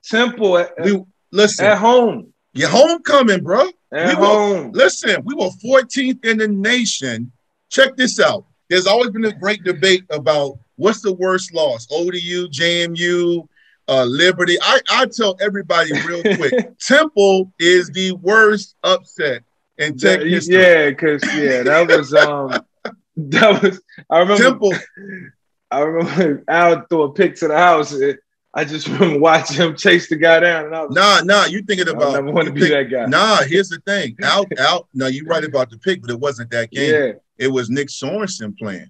[0.04, 1.64] Temple at, We listen.
[1.66, 2.32] at home.
[2.54, 3.68] your homecoming, bro.
[3.92, 4.72] At We home.
[4.72, 7.32] Listen, we were 14th in the nation.
[7.70, 8.44] Check this out.
[8.68, 13.46] There's always been a great debate about what's the worst loss: ODU, JMU,
[13.88, 14.56] uh, Liberty.
[14.62, 19.42] I, I tell everybody real quick: Temple is the worst upset
[19.78, 20.54] in Tech Yeah, history.
[20.56, 22.48] yeah, because yeah, that was um,
[23.16, 23.80] that was.
[24.10, 24.42] I remember.
[24.42, 24.72] Temple.
[25.70, 27.92] I remember Al threw a pick to the house.
[27.92, 28.20] It-
[28.54, 30.94] I just remember watching him chase the guy down, and I was.
[30.94, 31.44] Nah, nah.
[31.44, 32.14] You thinking I about?
[32.14, 33.04] never want to be think- that guy.
[33.04, 33.42] Nah.
[33.42, 34.16] Here's the thing.
[34.24, 34.88] Out, out.
[34.94, 36.90] No, you're right about the pick, but it wasn't that game.
[36.92, 37.12] yeah.
[37.36, 38.88] It was Nick Sorensen playing.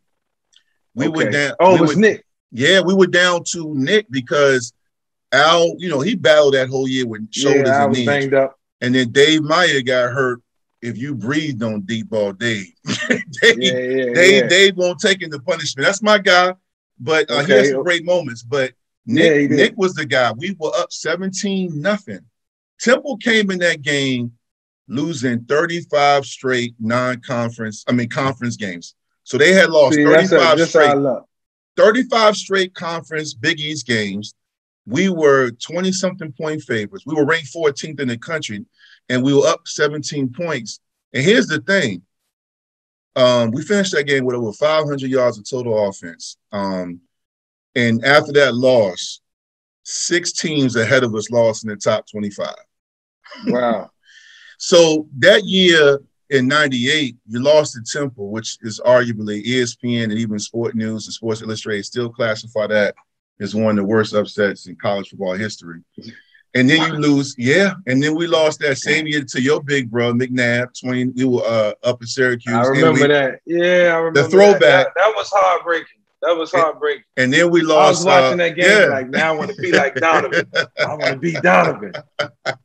[0.94, 1.24] We okay.
[1.24, 1.52] were down.
[1.58, 2.24] Oh, we it was were- Nick.
[2.52, 4.72] Yeah, we were down to Nick because
[5.32, 8.06] Al, you know, he battled that whole year with shoulders Yeah, and knees.
[8.06, 8.58] banged up.
[8.80, 10.40] And then Dave Meyer got hurt.
[10.80, 12.66] If you breathed on deep ball, Dave,
[13.08, 14.48] Dave, Yeah, yeah, Dave.
[14.48, 15.84] Dave won't take in the punishment.
[15.84, 16.54] That's my guy.
[17.00, 17.56] But uh, he Okay.
[17.56, 18.42] had some great moments.
[18.44, 18.72] But
[19.04, 19.56] Nick, he.
[19.56, 20.30] Nick was the guy.
[20.32, 22.20] We were up 17 nothing.
[22.80, 24.32] Temple came in that game
[24.86, 28.94] losing 35 straight non-conference, I mean conference games.
[29.24, 30.94] So they had lost See, 35 a, straight
[31.76, 34.34] 35 straight conference Big East games.
[34.88, 37.04] We were 20 something point favorites.
[37.06, 38.64] We were ranked 14th in the country
[39.08, 40.80] and we were up 17 points.
[41.12, 42.02] And here's the thing
[43.14, 46.36] um, we finished that game with over 500 yards of total offense.
[46.52, 47.00] Um,
[47.74, 49.20] and after that loss,
[49.82, 52.54] six teams ahead of us lost in the top 25.
[53.46, 53.90] Wow.
[54.60, 60.40] So that year in 98, you lost to Temple, which is arguably ESPN and even
[60.40, 62.96] Sport News and Sports Illustrated still classify that
[63.40, 65.82] as one of the worst upsets in college football history.
[66.54, 67.74] And then you lose, yeah.
[67.86, 70.78] And then we lost that same year to your big bro, McNabb.
[70.80, 72.54] 20, we were uh, up in Syracuse.
[72.54, 73.40] I remember we- that.
[73.44, 74.22] Yeah, I remember.
[74.22, 74.60] The throwback.
[74.60, 75.98] That, that was heartbreaking.
[76.22, 77.04] That was heartbreaking.
[77.16, 78.06] And then we I was lost.
[78.06, 78.86] watching uh, that game yeah.
[78.86, 80.50] like, now I want to be like Donovan.
[80.80, 81.92] I want to be Donovan.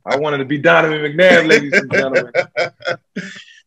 [0.04, 2.32] I wanted to be Donovan McNabb, ladies and gentlemen.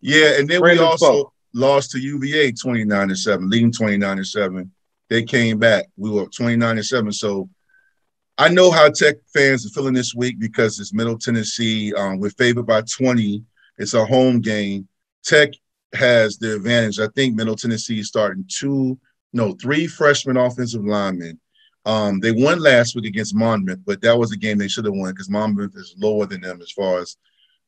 [0.02, 4.24] Yeah, and then Friend we also lost to UVA 29 to 7, leading 29 to
[4.24, 4.72] 7.
[5.10, 5.86] They came back.
[5.96, 7.12] We were 29 to 7.
[7.12, 7.50] So
[8.38, 11.93] I know how Tech fans are feeling this week because it's Middle Tennessee.
[11.93, 13.43] Um, we're favored by 20.
[13.78, 14.88] It's a home game.
[15.24, 15.50] Tech
[15.93, 17.00] has the advantage.
[17.00, 19.00] I think Middle Tennessee is starting two,
[19.34, 21.39] no, three freshman offensive linemen.
[21.86, 24.93] Um, they won last week against Monmouth, but that was a game they should have
[24.93, 27.15] won because Monmouth is lower than them as far as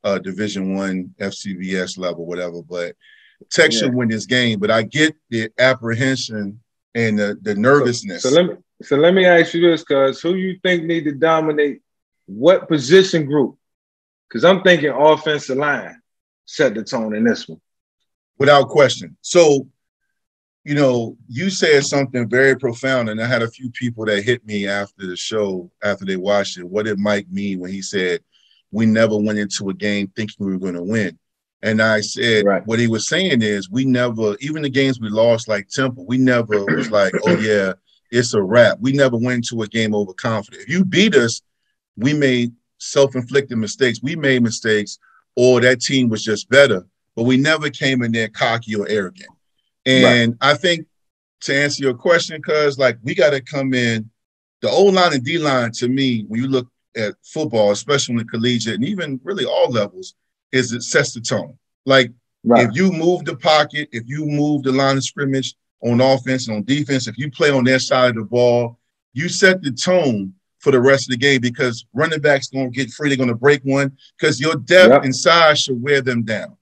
[0.03, 2.61] uh, Division One FCBS level, whatever.
[2.61, 2.95] But
[3.49, 3.79] Tech Yeah.
[3.79, 4.59] should win this game.
[4.59, 6.59] But I get the apprehension
[6.95, 8.23] and the, the nervousness.
[8.23, 11.11] So let me so let me ask you this, cuz who you think need to
[11.13, 11.81] dominate
[12.25, 13.57] what position group?
[14.27, 15.99] Because I'm thinking offensive line
[16.45, 17.59] set the tone in this one.
[18.37, 19.15] without question.
[19.21, 19.67] So,
[20.63, 24.45] you know, you said something very profound, and I had a few people that hit
[24.45, 26.67] me after the show, after they watched it.
[26.67, 28.21] What did Mike mean when he said,
[28.71, 31.17] We never went into a game thinking we were going to win?
[31.61, 32.65] And I said, Right.
[32.65, 36.17] What he was saying is, we never, even the games we lost, like Temple, we
[36.17, 37.73] never was like, Oh, yeah,
[38.11, 38.77] it's a wrap.
[38.79, 40.63] We never went into a game overconfident.
[40.63, 41.41] If you beat us,
[41.97, 44.01] we made self inflicted mistakes.
[44.01, 44.99] We made mistakes,
[45.35, 46.85] or that team was just better
[47.19, 49.27] but we never came in there cocky or arrogant.
[49.85, 50.87] And I think
[51.41, 54.09] to answer your question, cuz like we got to come in
[54.61, 58.19] the O line and D line to me, when you look at football, especially in
[58.19, 60.15] the collegiate and even really all levels,
[60.51, 61.57] is it sets the tone.
[61.85, 62.11] Like
[62.43, 62.67] Right.
[62.69, 66.57] if you move the pocket, if you move the line of scrimmage on offense and
[66.57, 68.79] on defense, if you play on their side of the ball,
[69.13, 72.91] you set the tone for the rest of the game because running backs to get
[72.91, 73.09] free.
[73.09, 75.03] They're going to break one because your depth Yep.
[75.03, 76.55] and size should wear them down.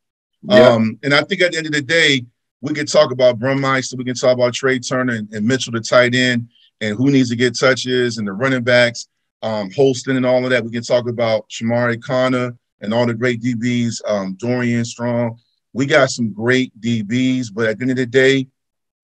[0.43, 0.67] Yeah.
[0.69, 2.26] Um, and I think at the end of the day,
[2.62, 5.80] we can talk about Burmeister, we can talk about Trey Turner and, and Mitchell, the
[5.80, 6.50] tight end,
[6.82, 9.08] and who needs to get touches and the running backs,
[9.43, 10.63] um, Holston and all of that.
[10.63, 15.40] We can talk about Chamarri Conner and all the great DBs, um, Dorian Strong.
[15.74, 18.48] We got some great DBs, but at the end of the day,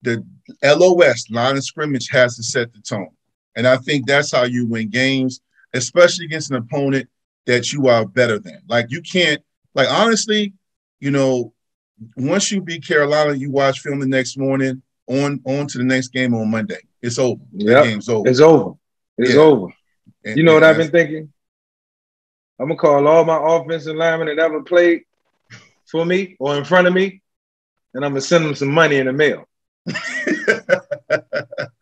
[0.01, 0.23] the
[0.63, 3.09] LOS line of scrimmage has to set the tone.
[3.55, 5.41] And I think that's how you win games,
[5.73, 7.07] especially against an opponent
[7.45, 8.59] that you are better than.
[8.67, 9.41] Like you can't,
[9.75, 10.53] like honestly,
[10.99, 11.53] you know,
[12.17, 16.09] once you beat Carolina, you watch film the next morning, on on to the next
[16.09, 16.79] game on Monday.
[17.01, 17.41] It's over.
[17.53, 17.83] The Yep.
[17.83, 18.29] game's over.
[18.29, 18.75] It's over.
[19.17, 19.41] It's Yeah.
[19.41, 19.67] over.
[20.23, 21.32] And- You know what I've been thinking?
[22.63, 25.03] I'm gonna call all my offensive linemen that ever played
[25.85, 27.21] for me or in front of me,
[27.93, 29.47] and I'm gonna send them some money in the mail.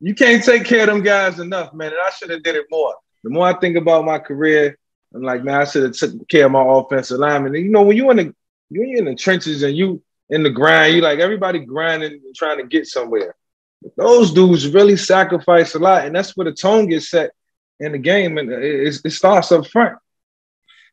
[0.00, 1.88] You can't take care of them guys enough, man.
[1.88, 2.94] And I should have did it more.
[3.24, 4.78] The more I think about my career,
[5.14, 7.54] I'm like, man, I should have took care of my offensive lineman.
[7.54, 8.34] And you know, when you in the
[8.68, 12.58] you in the trenches and you in the grind, you like everybody grinding and trying
[12.58, 13.34] to get somewhere.
[13.82, 17.30] But those dudes really sacrifice a lot, and that's where the tone gets set
[17.80, 19.98] in the game, and it, it starts up front.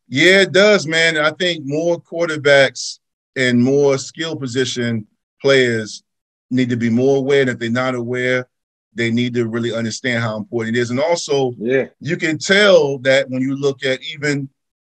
[0.07, 1.17] Yeah, it does, man.
[1.17, 2.99] I think more quarterbacks
[3.35, 5.07] and more skill position
[5.41, 6.03] players
[6.51, 7.41] need to be more aware.
[7.41, 8.47] And if they're not aware,
[8.93, 10.91] they need to really understand how important it is.
[10.91, 14.49] And also, yeah, you can tell that when you look at even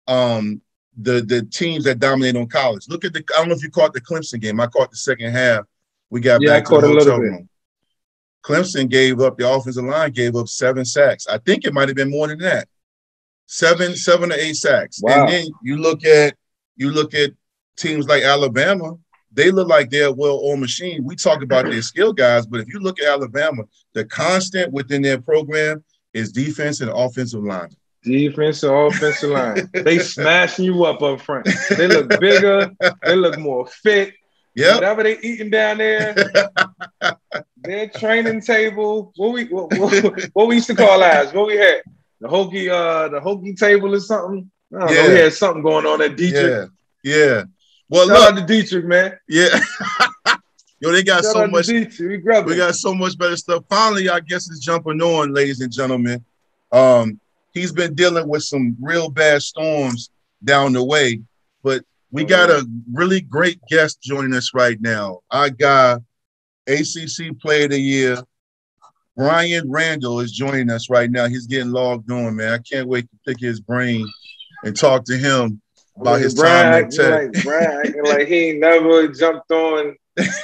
[0.08, 0.62] um,
[0.98, 2.88] the the teams that dominate on college.
[2.90, 3.24] Look at the.
[3.36, 4.60] I don't know if you caught the Clemson game.
[4.60, 5.66] I caught the second half.
[6.10, 7.50] We got yeah, back I to the hotel room.
[8.44, 11.28] Clemson gave up the offensive line gave up seven sacks.
[11.28, 12.68] I think it might have been more than that.
[13.48, 15.00] Seven, seven or eight sacks.
[15.02, 15.24] Wow.
[15.24, 16.36] And then you look at
[16.76, 17.32] you look at
[17.78, 18.94] teams like Alabama.
[19.32, 21.04] They look like they're a well-oiled machine.
[21.04, 25.02] We talk about their skill guys, but if you look at Alabama, the constant within
[25.02, 25.84] their program
[26.14, 27.70] is defense and offensive line.
[28.04, 29.70] Defense and offensive line.
[29.74, 31.48] they smashing you up up front.
[31.70, 32.72] They look bigger.
[33.04, 34.14] They look more fit.
[34.56, 34.76] Yep.
[34.76, 36.16] Whatever they eating down there,
[37.58, 39.14] their training table.
[39.16, 41.32] What we what, what, what we used to call ours?
[41.32, 41.82] What we had?
[42.20, 44.50] The Hokie uh the Hokie table or something.
[44.76, 44.94] I don't know.
[44.94, 45.08] Yeah.
[45.08, 46.72] We had something going on at Dietrick.
[47.04, 47.44] Yeah, yeah.
[47.90, 49.18] Well, Shout look, out to Dietrick, man.
[49.30, 49.60] yeah.
[50.80, 51.68] Yo, they got Shout so much.
[51.68, 53.64] We We got so much better stuff.
[53.70, 56.24] Finally, I guess it's jumping on, ladies and gentlemen.
[56.72, 57.20] Um,
[57.54, 60.12] he's been dealing with some real bad storms
[60.44, 61.22] down the way,
[61.64, 65.20] but we got a really great guest joining us right now.
[65.32, 65.98] Our guy,
[66.68, 68.22] ACC Player of the Year,
[69.18, 71.28] Bryan Randall is joining us right now.
[71.28, 72.54] He's getting logged on, man.
[72.54, 74.08] I can't wait to pick his brain
[74.64, 75.60] and talk to him
[76.00, 77.34] about his time at Tech.
[77.34, 79.96] like Bryan acting like he ain't never jumped on.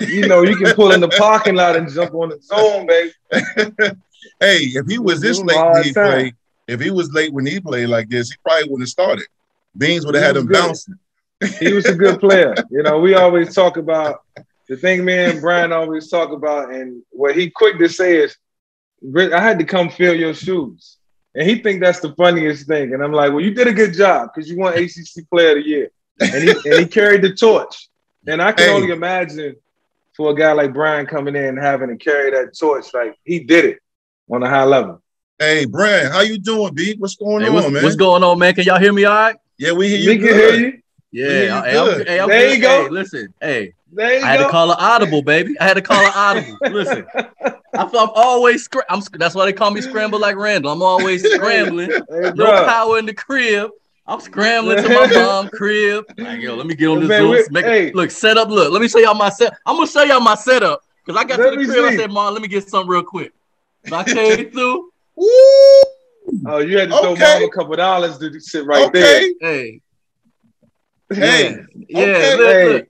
[0.01, 3.11] You know, you can pull in the parking lot and jump on the zone, baby.
[4.39, 6.11] hey, if he was this late when he time.
[6.11, 6.35] played,
[6.67, 9.25] if he was late when he played like this, he probably wouldn't have started.
[9.77, 10.53] Beans would have had him good.
[10.53, 10.95] bouncing.
[11.59, 12.55] He was a good player.
[12.71, 14.21] You know, we always talk about
[14.67, 18.29] the thing me and Bryan always talk about, and what he quick to say is,
[18.29, 18.42] "Rick,
[19.15, 20.97] I had to come fill your shoes.
[21.35, 22.93] And he think that's the funniest thing.
[22.93, 25.63] And I'm like, well, you did a good job because you won ACC Player of
[25.63, 25.89] the Year.
[26.19, 27.89] And he, and he carried the torch.
[28.27, 28.71] And I can Hey.
[28.71, 29.55] only imagine
[30.15, 33.39] for a guy like Bryan coming in and having to carry that torch, like he
[33.39, 33.79] did it
[34.29, 35.01] on a high level.
[35.39, 36.95] Hey, Bryan, how you doing, B?
[36.99, 37.83] What's going Hey, on, what's, man?
[37.83, 38.53] what's going on, man?
[38.53, 39.35] Can y'all hear me all right?
[39.57, 40.09] yeah, we hear you.
[40.09, 40.79] We can hear you.
[41.11, 42.01] Yeah, hear you hey, good.
[42.01, 42.55] I'm, hey, I'm There good.
[42.55, 42.83] you go.
[42.83, 44.45] Hey, listen, hey, There you I had go.
[44.45, 45.55] to call an audible, baby.
[45.59, 46.57] I had to call an audible.
[46.69, 47.05] listen,
[47.77, 49.01] I feel I'm always scr- I'm.
[49.13, 50.71] That's why they call me scramble like Randall.
[50.71, 51.89] I'm always scrambling.
[52.09, 53.69] Hey, No power in the crib.
[54.05, 56.05] I'm scrambling to my mom crib.
[56.17, 57.53] Like, yo, let me get on this Man, Zoom.
[57.53, 57.91] Make, hey.
[57.93, 58.49] Look, set up.
[58.49, 59.53] Look, let me show y'all my set.
[59.65, 61.85] I'm gonna show y'all my setup because I got Let to the crib.
[61.85, 63.31] I said, Mom, let me get something real quick.
[63.85, 64.89] So I came through.
[65.15, 65.27] Woo!
[66.45, 67.21] Oh, you had to throw Okay.
[67.21, 69.17] mom a couple dollars to sit right there.
[69.19, 69.33] okay.
[69.39, 69.81] Hey,
[71.09, 72.35] Hey, yeah, okay.
[72.35, 72.87] look, Hey, look.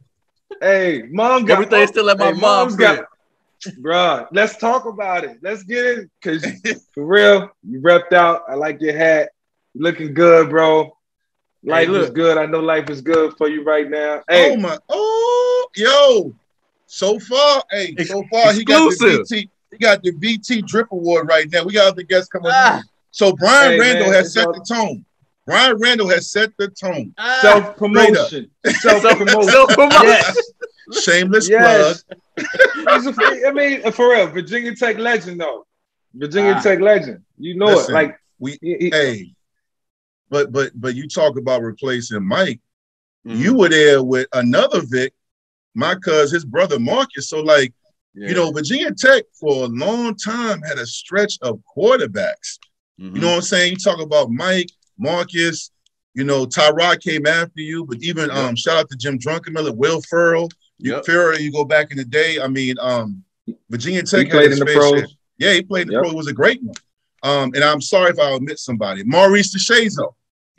[0.64, 3.06] Hey, mom got Everything's still at my hey, mom's crib.
[3.82, 5.40] Bruh, let's talk about it.
[5.42, 6.10] Let's get it.
[6.22, 6.46] Cause
[6.94, 8.44] for real, you repped out.
[8.48, 9.32] I like your hat.
[9.76, 10.96] Looking good, bro.
[11.66, 12.38] Life Hey, is good.
[12.38, 14.24] I know life is good for you right now.
[14.30, 14.54] Hey.
[14.54, 14.78] Oh my!
[14.88, 16.34] Oh, yo!
[16.86, 19.26] So far, hey, so far he got the.
[19.30, 19.50] VT.
[19.72, 21.64] He got the VT Drip Award right now.
[21.66, 22.52] We got other guests coming.
[22.54, 22.82] Ah.
[23.12, 25.04] So Bryan Hey, Randall man, has set all- the tone.
[25.46, 27.14] Bryan Randall has set the tone.
[27.18, 27.40] Ah.
[27.42, 28.50] self promotion.
[28.80, 29.50] Self promotion.
[29.50, 30.04] Self-promotion.
[30.04, 30.38] yes.
[31.04, 32.04] Shameless Yes.
[32.04, 32.48] plug.
[33.04, 35.66] He's a- I mean, for real, Virginia Tech legend though.
[36.14, 36.62] Virginia Ah.
[36.62, 37.24] Tech legend.
[37.38, 37.94] You know Listen, it.
[37.94, 39.34] Like We he- he- hey,
[40.30, 42.62] but but but you talk about replacing Mike.
[43.28, 43.38] Mhm.
[43.38, 45.14] You were there with another Vick,
[45.76, 47.30] my cuz his brother Marcus.
[47.30, 47.74] So like
[48.16, 48.30] Yeah.
[48.30, 52.60] you know, Virginia Tech for a long time had a stretch of quarterbacks.
[53.00, 53.16] Mhm.
[53.16, 53.72] You know what I'm saying?
[53.74, 55.72] You talk about Mike, Marcus,
[56.14, 58.38] you know, Tyrod came after you, but even Yep.
[58.38, 61.06] um, shout out to Jim Druckenmiller, Will Furrer, you Yep.
[61.06, 62.40] Furrer, you go back in the day.
[62.40, 63.24] I mean, um,
[63.70, 65.00] Virginia Tech he played had in a the pros.
[65.02, 65.10] ship.
[65.38, 66.02] Yeah, he played in the Yep.
[66.04, 66.12] pro.
[66.12, 66.76] It was a great one.
[67.24, 69.04] Um, and I'm sorry if I omit somebody.
[69.04, 70.14] Maurice DeShazo.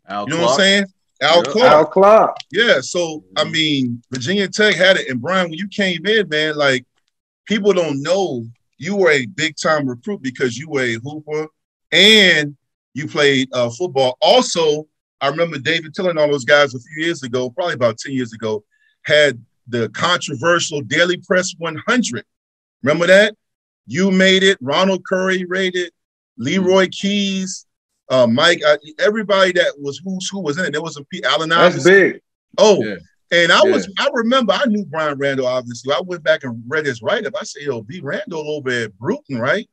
[0.09, 0.85] Al You know what I'm saying?
[1.23, 1.47] Al Yep.
[1.47, 1.73] Clark.
[1.73, 2.37] Al Clark.
[2.51, 6.57] Yeah, so I mean, Virginia Tech had it, and Bryan, when you came in, man,
[6.57, 6.85] like
[7.47, 8.47] people don't know
[8.79, 11.47] you were a big time recruit because you were a hooper
[11.93, 12.57] and
[12.95, 14.17] you played uh, football.
[14.21, 14.87] Also,
[15.21, 18.33] I remember David telling all those guys a few years ago, probably about ten years
[18.33, 18.65] ago,
[19.03, 22.25] had the controversial Daily Press 100.
[22.83, 23.35] Remember that?
[23.87, 24.59] You made it.
[24.61, 25.91] Ronald Curry rated.
[26.37, 27.65] Leroy Keys,
[28.11, 30.73] uh, Mike, uh, everybody that was who's who was in it.
[30.73, 31.23] There was a P.
[31.25, 31.93] Allen That's Iverson.
[31.93, 32.21] big.
[32.59, 32.97] Oh, Yeah.
[33.31, 33.73] and I Yeah.
[33.73, 35.95] was, I remember, I knew Bryan Randall, obviously.
[35.95, 37.35] I went back and read his write up.
[37.41, 38.01] I said, yo, B.
[38.03, 39.69] Randall over at Bruton, right?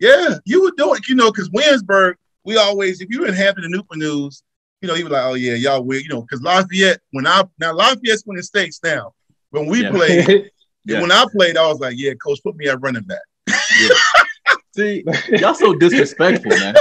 [0.00, 3.72] Yeah, you were doing, you know, because Williamsburg, we always, if you in Hampton and
[3.72, 4.42] Newport News,
[4.80, 7.00] you know, he was like, "Oh yeah, y'all win," you know, because Lafayette.
[7.10, 9.12] When I now Lafayette's winning states now.
[9.50, 9.90] When we Yeah.
[9.90, 10.50] played,
[10.84, 11.00] Yeah.
[11.00, 13.18] when I played, I was like, "Yeah, coach, put me at running back."
[14.76, 16.74] See, y'all so disrespectful, man.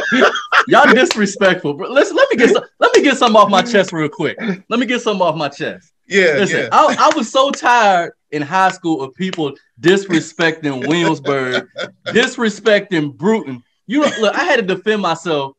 [0.68, 1.74] Y'all disrespectful.
[1.74, 1.90] Bro.
[1.90, 2.64] Listen, let me get some.
[2.80, 4.38] Let me get some off my chest real quick.
[4.70, 5.92] Let me get some off my chest.
[6.08, 6.70] Yeah, Listen, yeah.
[6.72, 11.68] I, I was so tired in high school of people disrespecting Williamsburg,
[12.08, 13.64] disrespecting Bruton.
[13.86, 15.56] You know, look, I had to defend myself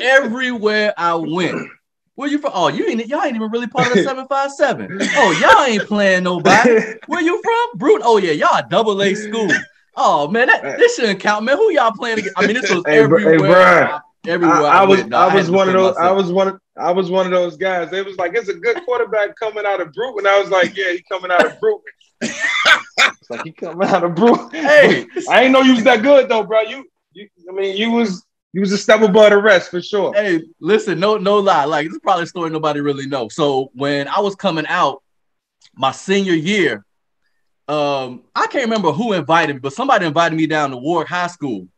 [0.00, 1.68] everywhere I went.
[2.14, 2.52] Where you from?
[2.54, 4.98] Oh, you ain't y'all ain't even really part of the 757.
[5.14, 6.94] Oh, y'all ain't playing nobody.
[7.06, 7.78] Where you from?
[7.78, 8.02] Bruton.
[8.04, 9.52] Oh, yeah, y'all a double A school.
[10.00, 11.56] Oh man, that, this shouldn't count, man.
[11.56, 12.38] Who y'all playing against?
[12.38, 13.50] I mean, this was Hey, bro- hey, everywhere.
[13.50, 14.00] Bryan.
[14.28, 15.32] everywhere I, I, I was went, dog.
[15.32, 17.90] I was one of those I was one of I was one of those guys.
[17.90, 20.26] They was like, it's a good quarterback coming out of Brooklyn.
[20.28, 21.92] I was like, yeah, he coming out of Brooklyn.
[22.20, 24.50] It's like he coming out of Brooklyn.
[24.64, 26.62] Hey, I ain't know you was that good though, bro.
[26.62, 30.14] You, you I mean, you was you was a step above the rest for sure.
[30.14, 31.64] hey, listen, no, no lie.
[31.64, 33.34] Like this is probably a story nobody really knows.
[33.34, 35.02] So when I was coming out
[35.74, 36.84] my senior year,
[37.68, 41.26] um, I can't remember who invited me, but somebody invited me down to Warwick High
[41.26, 41.68] School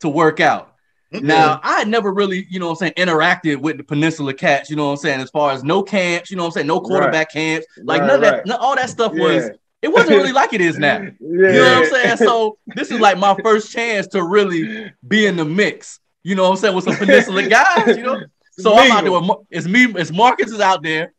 [0.00, 0.68] to work out.
[1.12, 1.26] Mm-hmm.
[1.26, 4.70] Now, I had never really, you know what I'm saying, interacted with the Peninsula Cats,
[4.70, 6.66] you know what I'm saying, as far as no camps, you know what I'm saying,
[6.68, 9.22] no quarterback camps, like Right, none of that, none, all that stuff Yeah.
[9.22, 9.50] was,
[9.82, 10.98] it wasn't really like it is now.
[11.00, 11.08] Yeah.
[11.20, 12.16] You know what I'm saying?
[12.18, 16.00] So this is like my first chance to really be in the mix.
[16.22, 16.74] You know what I'm saying?
[16.74, 18.22] With some Peninsula guys, you know.
[18.58, 19.12] So I'm out there.
[19.12, 19.86] With, Mar- it's me.
[19.96, 21.12] It's Marcus is out there,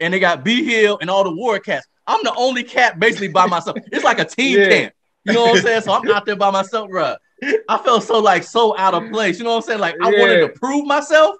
[0.00, 1.86] and they got B Hill and all the war cats.
[2.06, 3.76] I'm the only cat basically by myself.
[3.92, 4.68] It's like a team Yeah.
[4.68, 4.94] camp.
[5.24, 5.82] You know what I'm saying?
[5.82, 7.14] So I'm out there by myself, bro.
[7.68, 9.38] I felt so like so out of place.
[9.38, 9.78] You know what I'm saying?
[9.78, 11.36] Like I wanted to prove myself,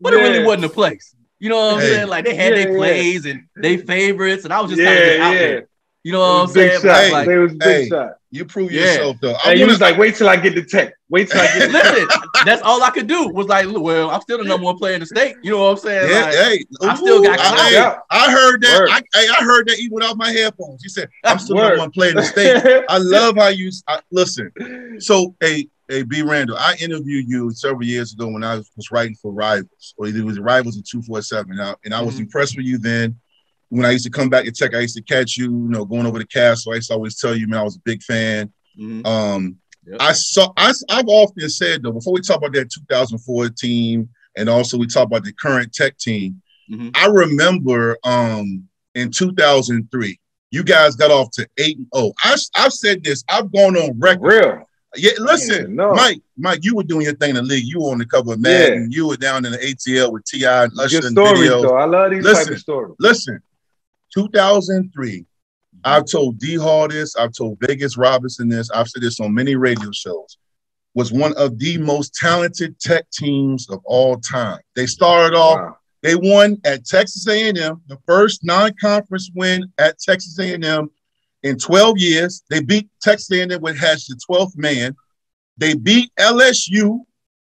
[0.00, 1.14] but it really wasn't a place.
[1.40, 1.88] You know what I'm Hey.
[1.94, 2.08] saying?
[2.08, 2.76] Like they had Yeah, their yeah.
[2.78, 5.38] plays and they favorites, and I was just Yeah, kind of out yeah.
[5.40, 5.68] there.
[6.04, 6.72] You know what I'm big saying?
[6.72, 6.82] shot.
[6.82, 7.88] But, Hey, like, they was big hey.
[7.88, 8.12] shot.
[8.32, 8.80] You prove Yeah.
[8.82, 9.36] yourself though.
[9.44, 10.94] I And you was like, wait till I get the tech.
[11.10, 12.08] Wait till I get the Listen,
[12.46, 15.00] that's all I could do was like, well, I'm still the number one player in
[15.00, 15.36] the state.
[15.42, 16.08] You know what I'm saying?
[16.10, 17.98] yeah, Like, hey, I still got I, clout.
[18.00, 18.88] hey, I heard that.
[18.90, 20.82] I, hey, I heard that even without my headphones.
[20.82, 21.62] He said, "I'm still Word.
[21.62, 24.50] number one player in the state." I love how you I, listen.
[24.98, 26.22] So, hey, hey, B.
[26.22, 30.06] Randall, I interviewed you several years ago when I was, was writing for Rivals, or
[30.06, 31.58] it was Rivals in two four seven.
[31.84, 32.20] And I was Mhm.
[32.20, 33.18] impressed with you then.
[33.72, 35.86] When I used to come back to Tech, I used to catch you, you know,
[35.86, 36.72] going over the Cassell.
[36.72, 38.52] I used to always tell you, man, I was a big fan.
[38.78, 39.06] Mhm.
[39.06, 39.96] Um, Yep.
[40.00, 40.52] I saw.
[40.56, 44.86] I, I've often said though, before we talk about that 2004 team, and also we
[44.86, 46.40] talk about the current Tech team.
[46.70, 46.90] Mhm.
[46.96, 50.20] I remember um, in 2003,
[50.52, 52.12] you guys got off to eight and zero.
[52.22, 53.24] I, I've said this.
[53.28, 54.22] I've gone on record.
[54.44, 54.68] Real.
[54.94, 55.94] Yeah, listen, no.
[55.94, 56.20] Mike.
[56.36, 57.64] Mike, you were doing your thing in the league.
[57.64, 58.92] You were on the cover of Madden.
[58.92, 61.62] You were down in the ATL with Ti and Usher Good and stories videos.
[61.62, 61.76] though.
[61.76, 62.94] I love these type of stories.
[63.00, 63.40] Listen,
[64.14, 65.18] 2003.
[65.18, 65.24] Mm-hmm.
[65.84, 67.16] I've told D Hall this.
[67.16, 68.70] I've told Vegas Robinson this.
[68.70, 70.38] I've said this on many radio shows.
[70.94, 74.60] Was one of the most talented Tech teams of all time.
[74.76, 75.58] They started off.
[75.58, 75.76] Wow.
[76.02, 80.90] They won at Texas A&M, the first non-conference win at Texas A&M
[81.44, 82.42] in 12 years.
[82.50, 84.96] They beat Texas A&M, with has the 12th man.
[85.56, 87.00] They beat LSU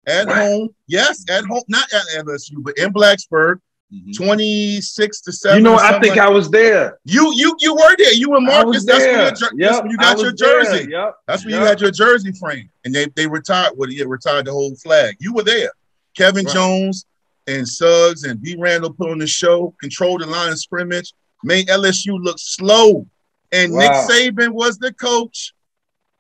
[0.06, 0.68] at home.
[0.86, 3.60] Yes, at home, not at LSU, but in Blacksburg.
[3.92, 4.12] Mm-hmm.
[4.24, 5.58] 26 to 7.
[5.58, 5.76] You know.
[5.76, 6.98] I think like- I was there.
[7.04, 8.12] you you you were there.
[8.14, 8.84] You and Marcus.
[8.84, 10.64] That's when, jer- Yep, that's when you got was your there.
[10.64, 10.90] jersey.
[10.90, 11.14] Yep.
[11.26, 11.60] That's when Yep.
[11.60, 13.72] you had your jersey frame, and they they retired.
[13.76, 15.16] Well, yeah, retired the whole flag.
[15.20, 15.70] You were there.
[16.16, 16.54] Kevin Right.
[16.54, 17.06] Jones
[17.46, 18.56] and Suggs and B.
[18.58, 21.12] Randall put on the show, controlled the line of scrimmage,
[21.44, 23.06] made LSU look slow,
[23.52, 25.52] and Nick Saban was the coach.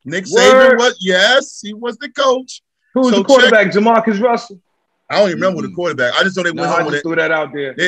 [0.04, 0.74] Nick Word.
[0.74, 2.60] Saban was yes, he was the coach.
[2.92, 3.68] Who was So the quarterback?
[3.72, 4.60] Jamarcus Russell.
[5.10, 5.70] I don't even remember Mhm.
[5.70, 6.14] the quarterback.
[6.14, 7.08] I just know they No, went I home with just it.
[7.08, 7.74] threw that out there.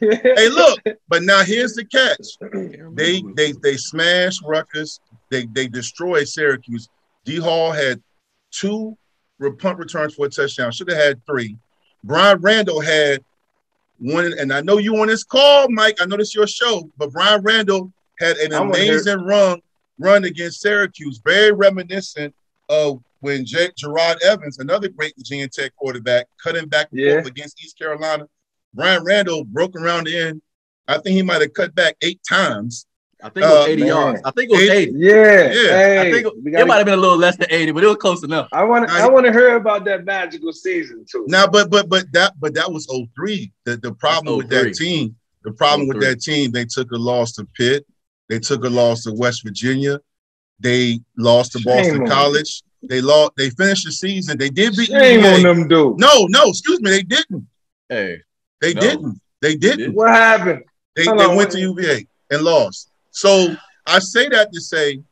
[0.00, 2.36] Hey, look, but now here's the catch.
[2.94, 5.00] They they they smashed Rutgers.
[5.30, 6.88] They they destroyed Syracuse.
[7.24, 8.02] D Hall had
[8.50, 8.96] two
[9.58, 10.72] punt returns for a touchdown.
[10.72, 11.56] Should have had three.
[12.04, 13.22] Bryan Randall had
[13.98, 15.98] one, and I know you on this call, Mike.
[16.00, 19.60] I know this your show, but Bryan Randall had an I amazing run
[19.98, 22.34] run against Syracuse, very reminiscent
[22.68, 27.12] of when J- Gerard Evans, another great Virginia Tech quarterback, cut him back and Yeah.
[27.14, 28.26] forth against East Carolina.
[28.74, 30.42] Bryan Randall broke around the end.
[30.88, 32.86] I think he might have cut back eight times.
[33.22, 33.88] I think it was Uh, 80 man.
[33.88, 34.20] yards.
[34.24, 34.72] I think it was 80.
[34.72, 34.92] 80.
[34.98, 35.12] Yeah.
[35.12, 37.70] Yeah, Hey, I think we it, gotta- might have been a little less than 80,
[37.72, 38.48] but it was close enough.
[38.52, 38.94] I want to.
[38.94, 41.26] Now, I want to hear about that magical season too.
[41.28, 43.52] Now, but but but that but that was 03.
[43.66, 47.32] The the problem with that team, the problem with that team, they took a loss
[47.32, 47.84] to Pitt,
[48.30, 50.00] they took a loss to West Virginia,
[50.58, 52.62] they lost to Shame Boston College.
[52.82, 53.32] They lost.
[53.36, 54.38] They finished the season.
[54.38, 55.34] They did beat Shame UVA.
[55.34, 55.98] on them dudes.
[56.00, 56.90] No, no, excuse me.
[56.90, 57.46] They didn't.
[57.88, 58.22] Hey,
[58.60, 58.80] They No.
[58.80, 59.20] didn't.
[59.42, 59.94] They didn't.
[59.94, 60.64] What happened?
[60.96, 62.90] They, Hold they went to UVA and lost.
[63.10, 63.54] So
[63.86, 65.02] I say that to say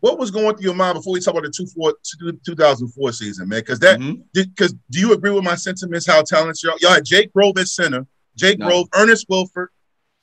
[0.00, 3.12] what was going through your mind before we talk about the two four, two, 2004
[3.12, 3.60] season, man?
[3.60, 4.22] Because that, mm-hmm.
[4.32, 6.06] because do you agree with my sentiments?
[6.06, 6.76] How talented y'all?
[6.80, 8.06] Y'all had Jake Grove at center,
[8.36, 8.66] Jake No.
[8.68, 9.68] Grove, Ernest Wilford.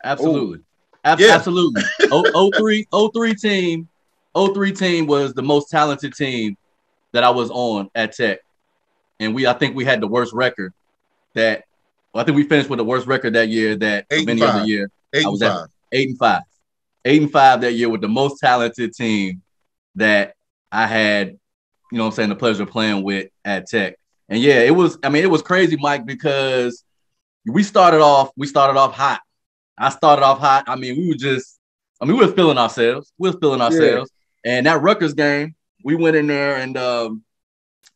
[0.03, 0.59] Absolutely.
[1.03, 1.35] Ab- Yeah.
[1.35, 1.83] Absolutely.
[2.11, 3.87] O- 03, 03 team,
[4.53, 6.57] 03 team was the most talented team
[7.13, 8.39] that I was on at Tech.
[9.19, 10.73] And we I think we had the worst record
[11.33, 11.63] that
[12.13, 14.41] well, I think we finished with the worst record that year that Eight of any
[14.41, 14.67] and other five.
[14.67, 14.91] year.
[15.13, 15.67] Eight I and was at- five.
[15.91, 16.41] Eight and five.
[17.05, 19.41] Eight and five that year with the most talented team
[19.95, 20.35] that
[20.71, 21.29] I had,
[21.91, 23.95] you know what I'm saying, the pleasure of playing with at Tech.
[24.29, 26.83] And yeah, it was, I mean, it was crazy, Mike, because
[27.45, 29.21] we started off, we started off hot.
[29.77, 30.65] I started off hot.
[30.67, 31.57] I mean, we were just,
[32.01, 33.13] I mean, we were feeling ourselves.
[33.17, 34.11] We were feeling ourselves.
[34.43, 37.23] And that Rutgers game, we went in there and um,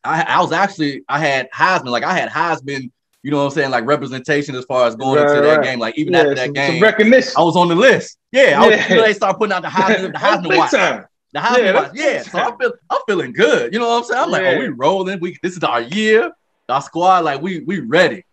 [0.04, 2.92] I, I was actually, I had Heisman, like I had Heisman,
[3.24, 5.64] you know what I'm saying, like representation as far as going Right, into that right.
[5.64, 5.80] game.
[5.80, 7.34] Like even Yeah, after that some, game, some recognition.
[7.38, 8.18] I was on the list.
[8.32, 8.90] Yeah, I was, Yeah.
[8.90, 10.72] you know, they start putting out the Heisman, the Heisman watch.
[10.72, 11.06] time.
[11.34, 11.92] The Heisman Yeah, watch.
[11.94, 13.74] Yeah, so I'm feel, I'm feeling good.
[13.74, 14.22] You know what I'm saying?
[14.24, 15.20] I'm like, oh, we rolling.
[15.20, 16.32] We this is our year.
[16.68, 18.26] Our squad, like we we ready.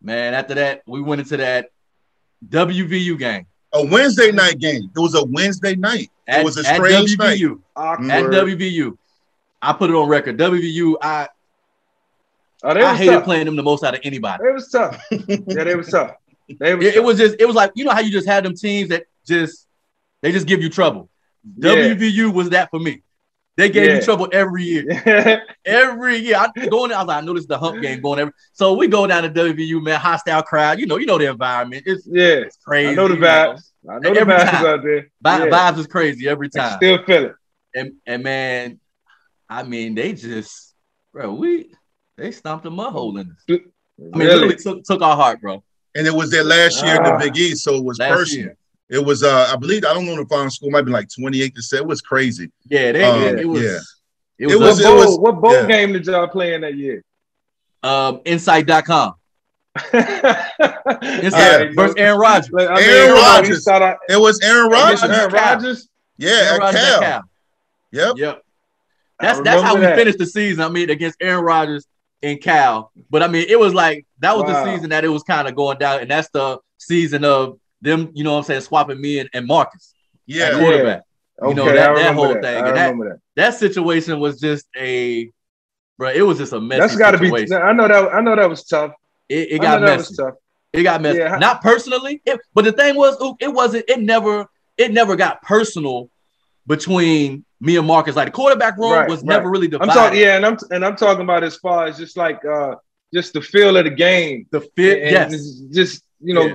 [0.00, 1.70] Man, after that, we went into that
[2.48, 4.90] WVU game A Wednesday night game.
[4.94, 6.10] It was a Wednesday night.
[6.26, 7.38] at, it was a at strange night.
[7.38, 7.60] WVU.
[7.76, 8.10] Awkward.
[8.10, 8.96] At WVU.
[9.60, 10.38] I put it on record.
[10.38, 11.28] WVU, I,
[12.64, 13.24] Oh, they I hated tough.
[13.24, 14.42] playing them the most out of anybody.
[14.44, 15.00] They was tough.
[15.10, 16.16] yeah, they was tough.
[16.58, 18.44] They was It, it was just, it was like, you know how you just had
[18.44, 19.66] them teams that just,
[20.22, 21.08] they just give you trouble.
[21.56, 21.72] Yeah.
[21.94, 23.02] WVU was that for me.
[23.58, 23.96] They gave Yeah.
[23.96, 25.42] you trouble every year.
[25.66, 26.92] Every year, I going.
[26.92, 28.32] I was like, I know this is the hump game going every.
[28.52, 30.78] So we go down to WVU, man, hostile crowd.
[30.78, 31.82] You know, you know the environment.
[31.84, 32.44] It's yeah.
[32.64, 32.90] crazy.
[32.92, 33.26] I know the you know.
[33.26, 33.70] vibes.
[33.90, 34.66] I know the Every vibes time.
[34.66, 35.08] out there.
[35.20, 35.50] Vi- Yeah.
[35.50, 36.66] Vibes is crazy every time.
[36.66, 36.78] I time.
[36.78, 37.34] still feel it.
[37.74, 38.80] and and man,
[39.50, 40.74] I mean, they just,
[41.12, 41.72] bro, we
[42.16, 43.44] they stomped a mud hole in us.
[43.48, 43.62] I mean,
[44.28, 44.34] really?
[44.34, 45.64] literally took took our heart, bro.
[45.96, 47.18] And it was their last year in the Ah.
[47.18, 48.44] Big East, so it was Last personal.
[48.46, 48.56] year.
[48.90, 51.54] It was, uh, I believe, I don't know the final score might be like 28
[51.54, 51.84] to 7.
[51.84, 52.50] It was crazy.
[52.68, 53.62] Yeah, they, Um, it, it was.
[53.62, 53.78] yeah.
[54.38, 55.66] It was, It what was- bowl, was- what bowl yeah.
[55.66, 57.02] game did y'all play in that year?
[57.82, 59.14] um, insight.com.
[59.92, 62.50] Insight Insight versus Aaron Rodgers.
[62.50, 63.64] Like, I Aaron mean, everybody Rodgers.
[63.64, 65.18] thought It was Aaron against Rodgers.
[65.18, 65.88] Aaron Rodgers.
[66.16, 67.00] Yeah, Aaron Rodgers Cal.
[67.00, 67.22] Cal.
[67.92, 68.12] Yep.
[68.16, 68.42] Yep.
[69.20, 70.62] That's that's how we finished the season.
[70.64, 71.86] I mean, against Aaron Rodgers
[72.22, 72.90] and Cal.
[73.10, 74.64] But I mean, it was like that was Wow.
[74.64, 78.10] the season that it was kind of going down, and that's the season of them.
[78.14, 78.60] You know what I'm saying?
[78.62, 79.94] Swapping me and, and Marcus
[80.28, 80.58] at Yeah.
[80.58, 81.02] quarterback.
[81.40, 82.42] You Okay, know, that- that whole that.
[82.42, 83.18] thing, I and that- that.
[83.36, 85.30] That situation was just a,
[85.96, 86.10] bro.
[86.10, 86.80] It was just a mess.
[86.80, 87.26] That's got to be.
[87.26, 87.54] situation.
[87.54, 88.12] I know that.
[88.12, 88.92] I know that was tough.
[89.28, 90.10] It, it got know that messy.
[90.10, 90.34] was tough.
[90.72, 91.18] It got messy.
[91.20, 91.36] Yeah.
[91.38, 93.84] Not personally, it, but the thing was, it wasn't.
[93.88, 94.46] It never.
[94.76, 96.10] It never got personal
[96.66, 98.16] between me and Marcus.
[98.16, 99.26] Like the quarterback room Right, was right.
[99.28, 99.92] never really I'm divided.
[99.94, 100.20] talking.
[100.20, 102.74] Yeah, and I'm and I'm talking about as far as just like uh
[103.14, 104.46] just the feel of the game.
[104.50, 105.60] The fit, and yes.
[105.72, 106.54] just you know Yeah.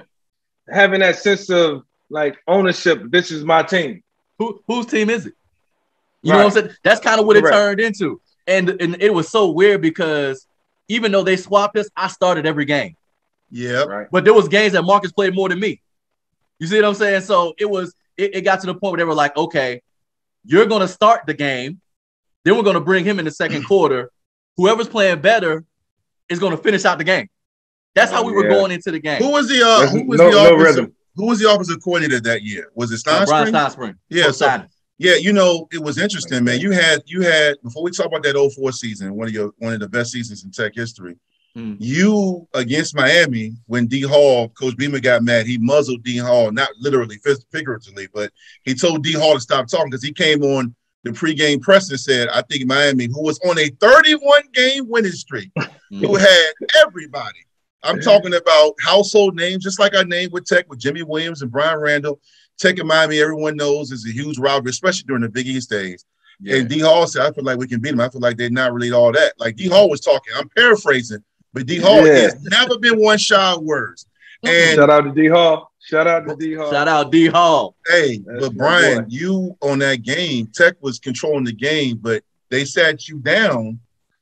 [0.70, 3.01] Having that sense of like ownership.
[3.09, 4.03] This is my team.
[4.39, 5.34] Who whose team is it?
[6.22, 6.70] You know what I'm saying?
[6.84, 7.53] That's kind of what Correct.
[7.53, 8.22] it turned into.
[8.47, 10.47] And and it was so weird because
[10.88, 12.95] even though they swapped us, I started every game.
[13.49, 13.84] Yeah.
[13.84, 14.07] Right.
[14.11, 15.82] But there was games that Marcus played more than me.
[16.59, 17.22] You see what I'm saying?
[17.22, 19.82] So it was it, it got to the point where they were like, okay,
[20.45, 21.82] you're gonna start the game,
[22.43, 24.11] then we're gonna bring him in the second quarter.
[24.57, 25.66] Whoever's playing better
[26.30, 27.30] is gonna finish out the game.
[27.96, 28.50] That's how we were Yeah.
[28.56, 29.22] going into the game.
[29.22, 30.94] Who was the uh, who was no- the no offensive, rhythm.
[31.16, 32.70] who was the offensive coordinator that year?
[32.76, 33.76] Was it Uh, Bryan Stinespring?
[33.76, 33.96] Stinespring.
[34.10, 34.68] Yeah, so- Steiner.
[35.00, 36.60] Yeah, you know, it was interesting, man.
[36.60, 39.74] You had you had before we talk about that 04 season, one of your one
[39.74, 41.16] of the best seasons in tech history.
[41.56, 41.74] Hmm.
[41.78, 45.46] You against Miami when D Hall, Coach Beamer got mad.
[45.46, 48.32] He muzzled D Hall, not literally, fig- figuratively, but
[48.64, 50.74] he told D Hall to stop talking because he came on
[51.04, 55.12] the pregame press and said, "I think Miami, who was on a 31 game winning
[55.12, 55.52] streak,
[55.89, 56.20] who Mhm.
[56.20, 56.54] had
[56.86, 57.39] everybody.
[57.84, 61.52] I'm talking about household names, just like I named with Tech with Jimmy Williams and
[61.52, 62.20] Bryan Randall.
[62.58, 66.06] Tech and Miami, everyone knows is a huge rivalry, especially during the Big East days.
[66.40, 66.58] Yeah.
[66.58, 68.00] And D Hall said, I feel like we can beat them.
[68.00, 69.34] I feel like they're not really all that.
[69.38, 70.34] Like D Hall was talking.
[70.36, 71.24] I'm paraphrasing,
[71.54, 72.14] but D Hall Yeah.
[72.14, 74.08] has never been one shy of words.
[74.44, 75.72] And Shout out to D Hall.
[75.80, 76.72] Shout out to D Hall.
[76.72, 77.76] Shout out D Hall.
[77.88, 79.10] hey, That's but Bryan, boy.
[79.10, 83.80] you on that game, Tech was controlling the game, but they sat you down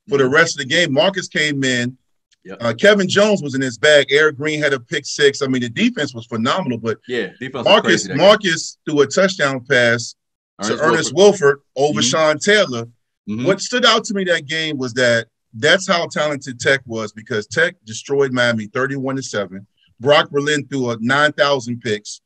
[0.08, 0.34] for the mm-hmm.
[0.34, 0.94] rest of the game.
[0.94, 1.98] Marcus came in.
[2.44, 2.58] Yep.
[2.60, 4.08] Uh, Kevin Jones was in his bag.
[4.10, 5.42] Eric Green had a pick six.
[5.42, 8.14] I mean, the defense was phenomenal, but Yeah, Marcus crazy.
[8.16, 10.16] Marcus threw a touchdown pass
[10.64, 12.10] to Ernest Wilford over Mhm.
[12.10, 12.88] Sean Taylor.
[13.30, 13.46] Mhm.
[13.46, 17.46] What stood out to me that game was that that's how talented Tech was because
[17.46, 19.68] Tech destroyed Miami 31 to 7.
[20.00, 22.22] Brock Berlin threw a 9,000 picks.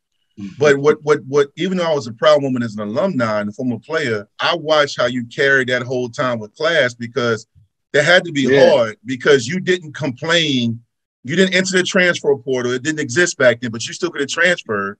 [0.59, 3.49] But what what what even though I was a proud woman as an alumni and
[3.49, 7.47] a former player, I watched how you carried that whole time with class because
[7.95, 8.69] that had to be Yeah.
[8.69, 10.83] hard because you didn't complain.
[11.23, 12.73] You didn't enter the transfer portal.
[12.73, 14.99] It didn't exist back then, but you still could have transferred.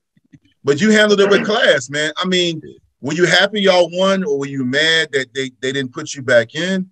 [0.63, 2.13] But you handled it with class, man.
[2.15, 2.61] I mean,
[3.01, 6.21] were you happy y'all won, or were you mad that they, they didn't put you
[6.21, 6.89] back in?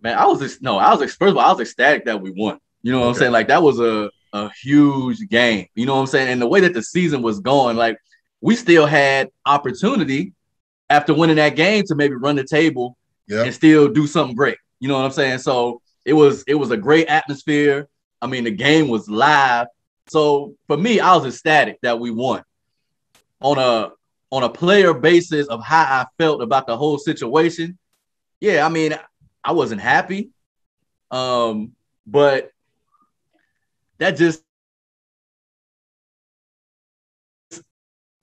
[0.00, 2.30] Man, I was just no, I was first of all, I was ecstatic that we
[2.30, 2.58] won.
[2.82, 3.10] You know what okay.
[3.10, 3.32] I'm saying?
[3.32, 5.66] Like that was a a huge game.
[5.74, 6.28] You know what I'm saying?
[6.28, 7.98] And the way that the season was going, like
[8.40, 10.32] we still had opportunity
[10.88, 12.96] after winning that game to maybe run the table
[13.30, 14.58] and still do something great.
[14.80, 15.38] You know what I'm saying?
[15.38, 17.88] So it was it was a great atmosphere.
[18.22, 19.68] I mean, the game was live.
[20.08, 22.42] So for me, I was ecstatic that we won.
[23.40, 23.92] On a
[24.30, 27.78] on a player basis of how I felt about the whole situation,
[28.40, 28.94] yeah, I mean,
[29.42, 30.30] I wasn't happy.
[31.10, 31.72] Um,
[32.06, 32.50] but
[33.98, 34.42] that just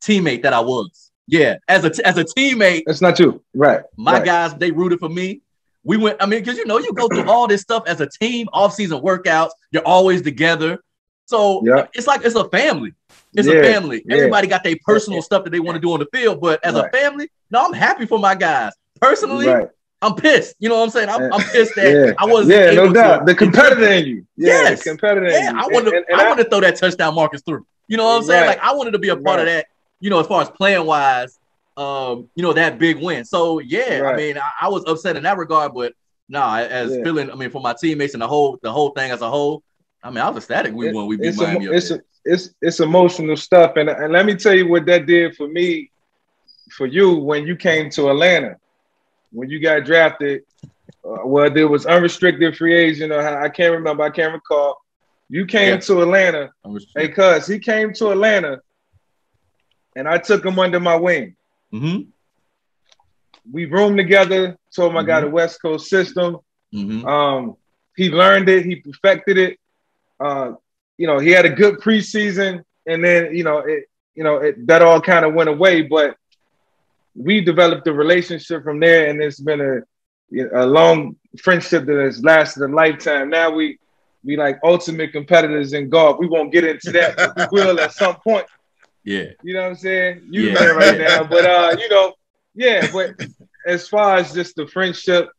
[0.01, 1.07] teammate that I was.
[1.28, 3.82] Yeah, as a as a teammate, that's not you, right?
[3.97, 4.25] My right.
[4.25, 5.41] guys, they rooted for me.
[5.84, 6.21] We went.
[6.21, 8.73] I mean, because you know, you go through all this stuff as a team, off
[8.73, 9.49] season workouts.
[9.71, 10.80] You're always together,
[11.25, 11.88] so yeah.
[11.93, 12.93] it's like it's a family.
[13.34, 13.55] It's yeah.
[13.55, 14.03] a family.
[14.05, 14.17] Yeah.
[14.17, 16.75] Everybody got their personal stuff that they want to do on the field, but as
[16.75, 16.86] right.
[16.86, 18.71] a family, no, I'm happy for my guys.
[19.01, 19.67] Personally, right.
[20.01, 20.55] I'm pissed.
[20.59, 21.09] You know what I'm saying?
[21.09, 22.13] I'm, I'm pissed that yeah.
[22.17, 22.57] I wasn't.
[22.57, 23.25] Yeah, no doubt.
[23.25, 24.28] The competitor in you.
[24.38, 25.30] Yeah, yes, competitor.
[25.30, 25.67] Yeah, I.
[25.78, 27.65] And, and I, I want to throw that touchdown Marcus through.
[27.88, 28.41] You know what I'm saying?
[28.41, 28.57] Right.
[28.57, 29.39] Like I wanted to be a part right.
[29.39, 29.67] of that.
[29.99, 31.39] You know, as far as playing wise,
[31.75, 33.25] um, you know that big win.
[33.25, 34.13] So yeah, right.
[34.13, 35.93] I mean, I, I, was upset in that regard, but
[36.27, 37.03] nah, as yeah.
[37.03, 37.31] feeling.
[37.31, 39.63] I mean, for my teammates and the whole the whole thing as a whole,
[40.03, 40.73] I mean, I was ecstatic.
[40.73, 41.07] We it, won.
[41.07, 41.65] We beat it's Miami.
[41.67, 45.05] A, it's, a, it's it's emotional stuff, and and let me tell you what that
[45.05, 45.91] did for me,
[46.71, 48.57] for you when you came to Atlanta
[49.31, 50.43] when you got drafted,
[51.05, 54.81] uh, whether it was unrestricted free agent or I can't remember, I can't recall.
[55.29, 55.79] You came yeah.
[55.81, 56.51] to Atlanta
[56.95, 58.61] Hey, because he came to Atlanta,
[59.97, 61.35] and I took him under my wing.
[61.73, 62.09] Mm-hmm.
[63.51, 64.57] We roomed together.
[64.73, 65.05] Told him mm-hmm.
[65.05, 65.35] I got a mm-hmm.
[65.35, 66.37] West Coast system.
[66.73, 67.05] Mm-hmm.
[67.05, 67.57] Um,
[67.95, 68.63] he learned it.
[68.63, 69.59] He perfected it.
[70.19, 70.53] Uh,
[70.97, 74.67] you know, he had a good preseason, and then you know, it, you know, it,
[74.67, 75.81] that all kind of went away.
[75.81, 76.15] But
[77.15, 79.81] we developed a relationship from there, and it's been a
[80.53, 83.29] a long friendship that has lasted a lifetime.
[83.29, 83.79] Now we
[84.23, 86.19] we like ultimate competitors in golf.
[86.19, 88.45] We won't get into that, but we will at some point.
[89.08, 90.28] Yeah, you know what I'm saying.
[90.30, 90.66] You yeah.
[90.66, 92.14] right now, but uh, you know,
[92.53, 92.91] yeah.
[92.91, 93.16] But
[93.66, 95.30] as far as just the friendship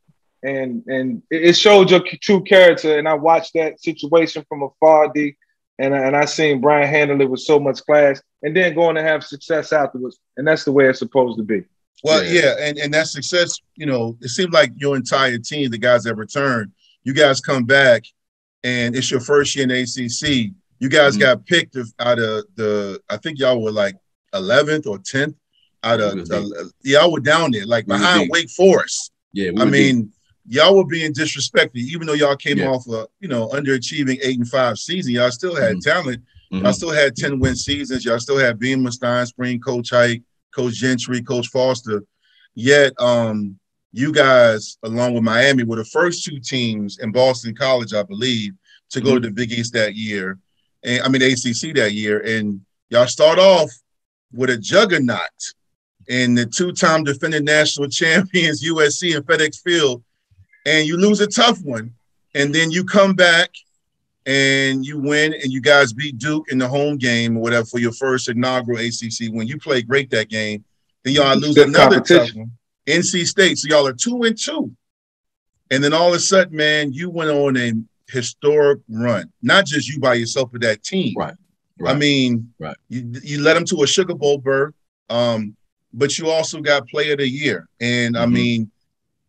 [0.43, 5.37] and and it showed your true character, and I watched that situation from afar, D,
[5.79, 9.03] and and I seen Bryan handle it with so much class and then going to
[9.03, 10.19] have success afterwards.
[10.39, 11.65] And that's the way it's supposed to be.
[12.03, 15.71] Well, yeah, yeah and, and that success, you know, it seemed like your entire team,
[15.71, 18.05] the guys that returned, you guys come back
[18.65, 20.53] and it's your first year in ACC.
[20.79, 21.23] You guys mm-hmm.
[21.23, 23.97] got picked out of the, I think y'all were like
[24.35, 25.35] 11th or 10th
[25.83, 29.13] out of, the, y'all were down there, like behind Wake Forest.
[29.33, 30.13] Yeah, I mean,
[30.47, 32.69] y'all were being disrespected, even though y'all came yeah.
[32.69, 35.13] off a, you know, underachieving eight and five season.
[35.13, 35.91] Y'all still had mm-hmm.
[35.91, 36.23] talent
[36.53, 36.65] Mm-hmm.
[36.65, 38.05] Y'all still had 10 win seasons.
[38.05, 40.23] Y'all still had Beamer, Stinespring, Coach Hite,
[40.55, 42.05] Coach Gentry, Coach Foster.
[42.55, 43.59] Yet, um,
[43.93, 48.55] you guys, along with Miami, were the first two teams in Boston College, I believe,
[48.91, 49.23] to go mm-hmm.
[49.23, 50.39] to the Big East that year.
[50.85, 52.21] And I mean ACC that year.
[52.21, 52.61] And
[52.91, 53.71] y'all start off
[54.33, 55.21] with a juggernaut
[56.09, 60.03] in the two-time defending national champions USC and FedEx Field,
[60.67, 61.93] and you lose a tough one.
[62.35, 63.51] And then you come back
[64.27, 67.79] and you win and you guys beat Duke in the home game or whatever for
[67.79, 70.65] your first inaugural ACC When You play great that game.
[71.03, 72.53] Then y'all lose Good another tough one.
[72.87, 73.59] NC State.
[73.59, 74.71] So y'all are two and two.
[75.71, 77.73] And then all of a sudden, man, you went on a
[78.09, 79.33] historic run.
[79.43, 81.15] Not just you by yourself, but that team.
[81.17, 81.35] Right.
[81.79, 81.95] right.
[81.95, 82.77] I mean, right.
[82.89, 84.75] you you led them to a Sugar Bowl berth,
[85.11, 85.57] um,
[85.93, 87.69] but you also got Player of the Year.
[87.81, 88.23] And mm-hmm.
[88.23, 88.71] I mean,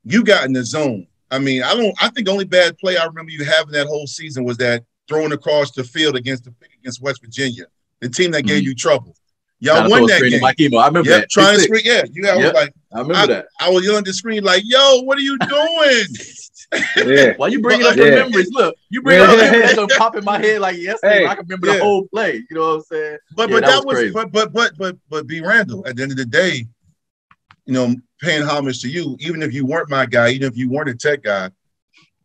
[0.03, 1.07] you got in the zone.
[1.31, 1.95] I mean, I don't.
[2.01, 4.83] I think the only bad play I remember you having that whole season was that
[5.07, 7.65] throwing across the field against the against West Virginia,
[7.99, 8.69] the team that gave mm-hmm.
[8.69, 9.15] you trouble.
[9.61, 10.39] Y'all won that game.
[10.39, 10.81] Mike Imoh.
[10.81, 11.29] I remember yep, that.
[11.29, 12.03] Trying to screen, yeah.
[12.11, 13.47] You yep, like, I remember I, that.
[13.59, 16.05] I was yelling the screen like, "Yo, what are you doing?"
[16.97, 17.33] Yeah.
[17.37, 18.49] Why you bringing up the memories?
[18.51, 19.25] Look, you bring yeah.
[19.25, 21.19] up memories that pop in my head like yesterday.
[21.19, 21.73] Hey, I can remember yeah.
[21.73, 22.43] the whole play.
[22.49, 23.17] You know what I'm saying?
[23.35, 25.85] But but that, that was, was but but but but but B Randall.
[25.87, 26.67] At the end of the day,
[27.65, 30.69] you know, paying homage to you, even if you weren't my guy, even if you
[30.69, 31.49] weren't a tech guy,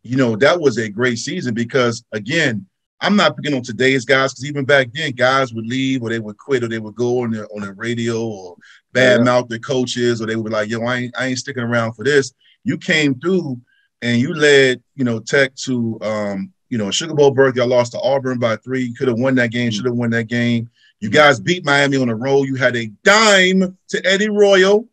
[0.03, 2.67] you know, that was a great season because again,
[3.01, 6.19] I'm not picking on today's guys because even back then, guys would leave or they
[6.19, 8.57] would quit or they would go on the on the radio or
[8.93, 11.63] bad mouth their coaches or they would be like, "Yo, I ain't, I ain't sticking
[11.63, 12.33] around for this."
[12.63, 13.61] You came through
[14.03, 17.57] and you led, you know, Tech to, um, you know, Sugar Bowl berth.
[17.57, 18.83] Y'all lost to Auburn by three.
[18.83, 19.71] You could have won that game.
[19.71, 19.77] Mm-hmm.
[19.77, 20.69] Should have won that game.
[21.01, 22.47] You guys beat Miami on a roll.
[22.47, 24.89] You had a dime to Eddie Royal,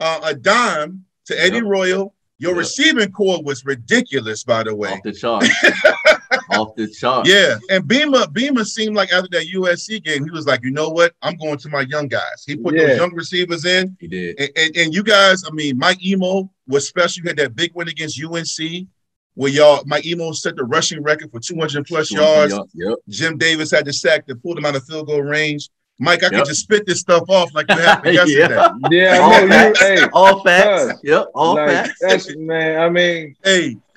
[0.00, 1.64] uh, a dime to Eddie yep.
[1.64, 2.14] Royal.
[2.38, 2.58] Your yep.
[2.58, 4.90] receiving core was ridiculous, by the way.
[4.90, 5.44] Off the chart.
[6.50, 7.26] off the chart.
[7.26, 10.88] Yeah, and Beamer Beamer seemed like after that USC game, he was like, you know
[10.88, 12.44] what, I'm going to my young guys.
[12.46, 12.86] He put Yeah.
[12.88, 14.38] those young receivers in, He did.
[14.38, 17.22] and, and, and you guys, I mean, Mike Imoh was special.
[17.22, 18.86] You had that big win against UNC,
[19.34, 22.58] where y'all Mike Imoh set the rushing record for 200 plus yards.
[22.74, 22.94] Yep.
[23.08, 25.68] Jim Davis had the sack that pulled him out of field goal range.
[26.00, 26.32] Mike, I Yep.
[26.32, 28.54] could just spit this stuff off like you happened yesterday.
[28.90, 29.80] Yeah, All I facts.
[29.80, 31.00] Hey, All facts.
[31.02, 31.26] Yep.
[31.34, 31.98] All like, facts.
[32.00, 32.80] that's man.
[32.80, 33.76] I mean, Hey,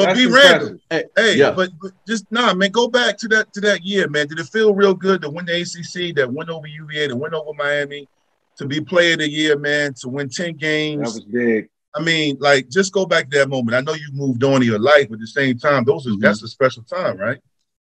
[0.00, 0.80] but that's be impressive.
[0.90, 1.08] random.
[1.16, 1.50] Hey, Yeah.
[1.52, 2.70] but, but just nah, man.
[2.70, 4.26] Go back to that to that year, man.
[4.28, 7.34] Did it feel real good to win the ACC, that win over UVA, to win
[7.34, 8.08] over Miami,
[8.58, 11.14] to be Player of the Year, man, to win ten That games?
[11.14, 11.68] was big.
[11.94, 13.74] I mean, like, just go back to that moment.
[13.76, 16.10] I know you moved on in your life, but at the same time, those are
[16.10, 16.20] Mhm.
[16.20, 17.38] that's a special time, right?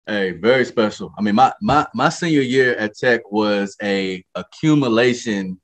[0.08, 1.14] Hey, very special.
[1.18, 5.60] I mean, my my my senior year at Tech was a accumulation,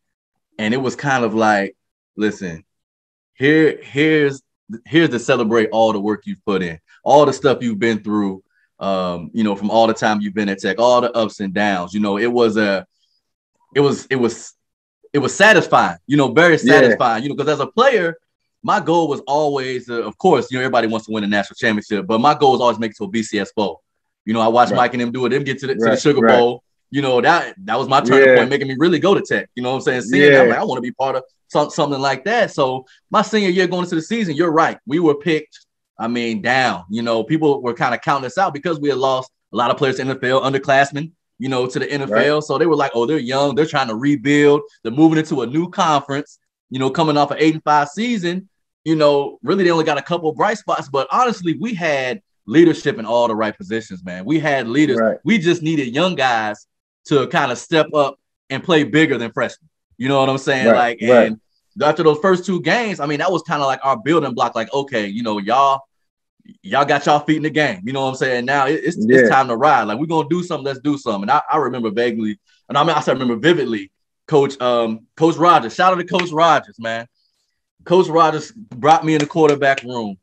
[0.59, 1.75] and it was kind of like,
[2.15, 2.63] listen,
[3.33, 4.41] here here's
[4.85, 8.43] here's to celebrate all the work you've put in, all the stuff you've been through.
[8.79, 11.53] Um, you know, from all the time you've been at Tech, all the ups and
[11.53, 11.93] downs.
[11.93, 12.85] You know, it was a,
[13.75, 14.53] it was it was
[15.13, 15.97] it was satisfying.
[16.05, 16.81] You know, very Yeah.
[16.81, 17.23] satisfying.
[17.23, 18.15] You know, because as a player,
[18.63, 21.55] my goal was always, uh, of course, you know, everybody wants to win a national
[21.55, 23.81] championship, but my goal was always make it to a BCS bowl.
[24.25, 24.77] You know, I watched Right.
[24.77, 26.37] Mike and them do it, them get to the, to the Right, Sugar right.
[26.37, 26.63] Bowl.
[26.91, 28.35] You know, that that was my turning Yeah.
[28.35, 29.49] point, making me really go to Tech.
[29.55, 30.01] You know what I'm saying?
[30.01, 32.51] Seeing that, I'm like, I want to be part of some, something like that.
[32.51, 34.77] So my senior year going into the season, you're right.
[34.85, 35.65] We were picked,
[35.97, 36.83] I mean, down.
[36.89, 39.71] You know, people were kind of counting us out because we had lost a lot
[39.71, 42.43] of players to NFL, underclassmen, you know, to the NFL.
[42.43, 45.47] So they were like, oh, they're young, they're trying to rebuild, they're moving into a
[45.47, 46.39] new conference,
[46.69, 48.49] you know, coming off an eight and five season.
[48.83, 52.97] You know, really they only got a couple bright spots, but honestly, we had leadership
[52.97, 54.23] in all the right positions, man.
[54.23, 54.97] We had leaders.
[54.97, 55.17] Right.
[55.25, 56.65] We just needed young guys
[57.07, 58.17] to kind of step up
[58.49, 59.66] and play bigger than freshmen.
[59.97, 60.67] You know what I'm saying?
[60.67, 61.27] Right, Like, right.
[61.27, 61.39] and
[61.83, 64.55] after those first two games, I mean, that was kind of like our building block.
[64.55, 65.81] Like, okay, you know, y'all,
[66.61, 67.81] y'all got y'all feet in the game.
[67.85, 68.45] You know what I'm saying?
[68.45, 69.19] Now it- it's, Yeah.
[69.19, 69.83] it's time to ride.
[69.83, 70.65] Like, we're gonna do something.
[70.65, 71.23] Let's do something.
[71.23, 72.39] And I, I remember vaguely,
[72.69, 73.91] and I mean, I still remember vividly,
[74.27, 75.73] Coach um Coach Rogers.
[75.75, 77.07] Shout out to Coach Rogers, man.
[77.85, 80.17] Coach Rogers brought me in the quarterback room.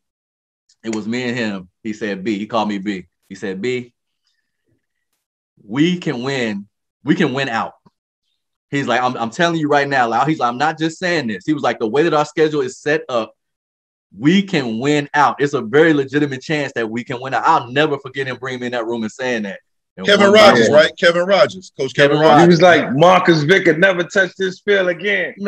[0.85, 1.69] It was me and him.
[1.83, 2.39] He said, B.
[2.39, 3.07] He called me B.
[3.29, 3.95] He said, B,
[5.63, 6.69] we can win.
[7.05, 7.73] We can win out.
[8.75, 10.25] He's like, I'm, I'm telling you right now, Lau.
[10.25, 11.45] He's like, I'm not just saying this.
[11.47, 13.35] He was like, the way that our schedule is set up,
[14.17, 15.41] we can win out.
[15.41, 17.43] It's a very legitimate chance that we can win out.
[17.45, 19.61] I'll never forget him bringing me in that room and saying that.
[19.97, 20.91] And Kevin Rogers, right?
[20.99, 22.43] Kevin Rogers, Coach Kevin, Kevin Rogers.
[22.43, 25.35] He was like Marcus Vick could never touch this field again.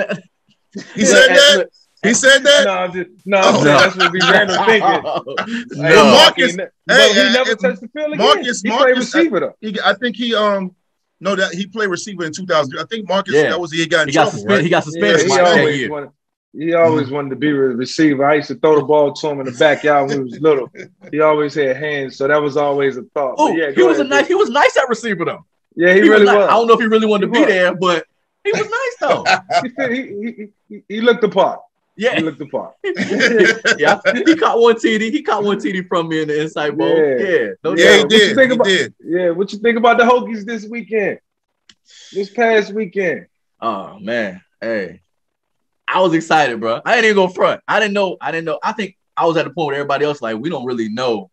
[0.95, 1.69] He said that.
[2.03, 2.65] He said that.
[2.67, 3.79] No, I'm just, no, Oh, I'm saying no.
[3.81, 5.81] that's what we random thinking.
[5.83, 5.89] no.
[5.89, 8.19] Well, Marcus- he, hey, but he never touched the field again.
[8.27, 9.55] Marcus- he Marcus- played receiver though.
[9.63, 10.75] He, I think he um
[11.21, 12.79] no that he played receiver in 2000.
[12.79, 13.51] I think Marcus Yeah.
[13.51, 14.51] that was he got in he got suspended.
[14.57, 14.65] right?
[14.65, 16.11] He got Yeah, suspended he always wanted.
[16.59, 18.25] He always wanted to be a receiver.
[18.25, 20.73] I used to throw the ball to him in the backyard when he was little.
[21.11, 23.35] He always had hands, so that was always a thought.
[23.37, 24.21] Oh, yeah, he go was a nice.
[24.21, 24.29] Vick.
[24.29, 25.45] He was nice at receiver though.
[25.75, 26.37] Yeah, he, He really nice.
[26.37, 26.49] was.
[26.49, 27.49] I don't know if he really wanted to He be was.
[27.49, 28.07] there, but
[28.45, 29.25] he was nice though.
[29.91, 31.61] He, he, he, he looked the part.
[31.97, 32.75] He looked the part.
[33.79, 34.01] yeah.
[34.27, 35.11] He caught one TD.
[35.11, 36.97] He caught one TD from me in the Insight Bowl.
[36.97, 37.17] Yeah.
[37.17, 38.03] Yeah, no yeah, Yeah, he doubt.
[38.03, 38.37] what you did.
[38.37, 38.95] think He about- did.
[39.05, 41.19] Yeah, what you think about the Hokies this weekend?
[42.13, 43.27] This past weekend.
[43.61, 45.01] Oh man, hey,
[45.89, 46.81] I was excited, bro.
[46.85, 47.61] I didn't even go front.
[47.67, 48.17] I didn't know.
[48.21, 48.59] I didn't know.
[48.63, 51.31] I think I was at the point where everybody else like we don't really know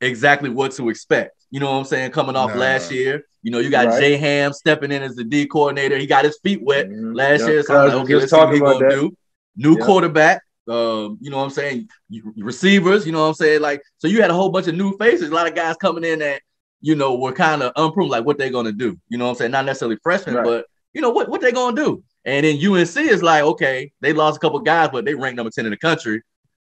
[0.00, 1.32] exactly what to expect.
[1.50, 2.10] You know what I'm saying?
[2.10, 2.56] Coming off Nah.
[2.60, 4.00] last year, you know, you got Right.
[4.00, 5.96] Jay Ham stepping in as the D coordinator.
[5.96, 7.14] He got his feet wet Mhm.
[7.14, 8.88] last Yep, year, so I'm cuz like, okay, let's see what talking he's about gonna
[8.88, 9.00] that.
[9.00, 9.16] do.
[9.56, 9.84] New Yep.
[9.86, 10.42] quarterback.
[10.68, 11.88] Um, you know what I'm saying?
[12.36, 13.60] Receivers, you know what I'm saying?
[13.60, 16.04] Like, so you had a whole bunch of new faces, a lot of guys coming
[16.04, 16.40] in that,
[16.80, 18.98] you know, were kind of unproven, like what they're gonna do.
[19.08, 19.50] You know what I'm saying?
[19.50, 20.44] Not necessarily freshmen, Right.
[20.44, 22.02] but you know what what they gonna do.
[22.24, 25.50] And then UNC is like, okay, they lost a couple guys, but they ranked number
[25.50, 26.22] 10 in the country.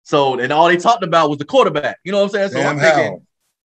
[0.04, 1.98] So and all they talked about was the quarterback.
[2.04, 2.48] You know what I'm saying?
[2.50, 3.22] So Damn I'm thinking, how.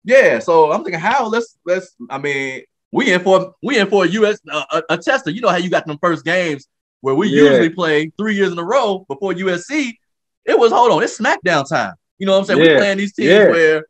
[0.04, 0.40] yeah.
[0.40, 1.96] So I'm thinking, how let's let's.
[2.10, 5.30] I mean, we in for we in for a US uh, a, a tester.
[5.30, 6.68] You know how you got them first games
[7.02, 7.44] where we Yeah.
[7.44, 9.94] usually play three years in a row before USC.
[10.46, 11.94] It was hold on, it's SmackDown time.
[12.20, 12.60] You know what I'm saying?
[12.60, 12.68] Yeah.
[12.68, 13.50] We're playing these teams Yeah.
[13.50, 13.86] where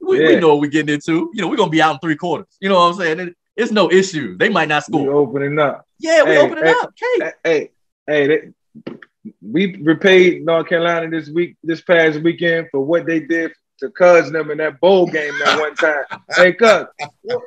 [0.00, 1.30] we, we know what we're getting into.
[1.34, 2.46] You know, we're gonna be out in three quarters.
[2.60, 3.20] You know what I'm saying?
[3.20, 4.36] It- it's no issue.
[4.36, 5.00] They might not score.
[5.00, 5.86] We opening up.
[5.98, 6.94] Yeah, we Hey, open it hey, up.
[7.42, 7.70] Hey,
[8.06, 8.92] hey, they,
[9.40, 14.30] we repaid North Carolina this week, this past weekend for what they did to Cuz
[14.30, 16.04] them in that bowl game that one time.
[16.36, 16.84] hey, Cuz,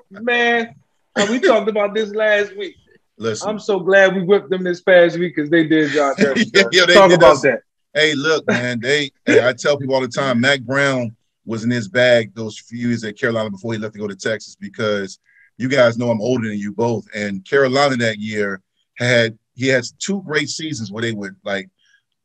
[0.09, 0.73] man,
[1.15, 2.75] uh, we talked about this last week.
[3.19, 6.13] Listen, I'm so glad we whipped them this past week because they did y'all.
[6.17, 7.41] Yeah, yeah, Talk did about us.
[7.41, 7.61] that.
[7.93, 9.11] hey, look, man, they.
[9.25, 11.15] hey, I tell people all the time, Mack Brown
[11.45, 14.15] was in his bag those few years at Carolina before he left to go to
[14.15, 15.19] Texas because
[15.57, 18.61] you guys know I'm older than you both, and Carolina that year
[18.97, 21.69] had he has two great seasons where they would like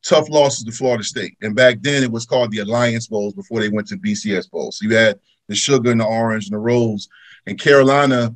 [0.05, 1.37] tough losses to Florida State.
[1.43, 4.79] And back then it was called the Alliance Bowls before they went to BCS Bowls.
[4.79, 5.19] So you had
[5.49, 7.09] the sugar and the orange and the rose.
[7.47, 8.35] And Carolina,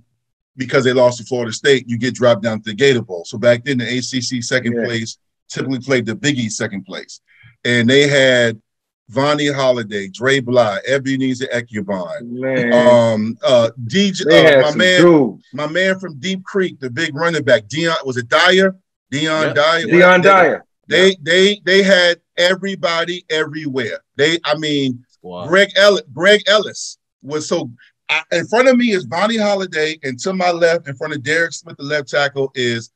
[0.59, 3.25] because they lost to Florida State, you get dropped down to the Gator Bowl.
[3.25, 4.85] So back then the ACC second Yeah.
[4.85, 5.17] place
[5.49, 7.21] typically played the Big East second place.
[7.65, 8.61] And they had
[9.09, 15.45] Vonnie Holliday, Dre Bly, Ebenezer Ekuban, Man, um, uh, DJ, uh, my man, dudes.
[15.55, 18.77] my man from Deep Creek, the big running back, Deon, was it Dyer?
[19.11, 19.55] Deon Yep.
[19.55, 19.85] Dyer.
[19.87, 20.65] Deon They- Dyer.
[20.91, 24.01] They they they had everybody everywhere.
[24.17, 25.47] They, I mean, Wow.
[25.47, 27.71] Greg Ellis, Greg Ellis was so.
[28.11, 31.23] I, in front of me is Vonnie Holliday, and to my left, in front of
[31.23, 32.91] Derek Smith, the left tackle, is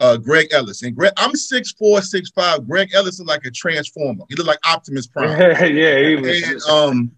[0.00, 0.82] uh, Greg Ellis.
[0.82, 2.66] And Greg, I'm six four, six five.
[2.66, 4.24] Greg Ellis is like a transformer.
[4.28, 5.38] He looked like Optimus Prime.
[5.76, 6.42] yeah, he was.
[6.42, 7.12] and um,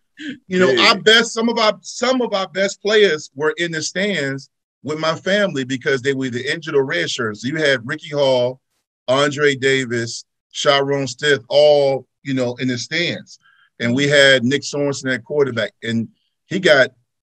[0.49, 0.89] you know, Yeah.
[0.89, 4.51] our best, some of our some of our best players were in the stands
[4.83, 7.45] with my family because they were either injured or red shirts.
[7.45, 8.61] You had Ricky Hall,
[9.09, 13.39] Andre Davis, Shyrone Stith, all you know in the stands,
[13.79, 16.09] and we had Nick Sorensen at quarterback, and
[16.47, 16.91] he got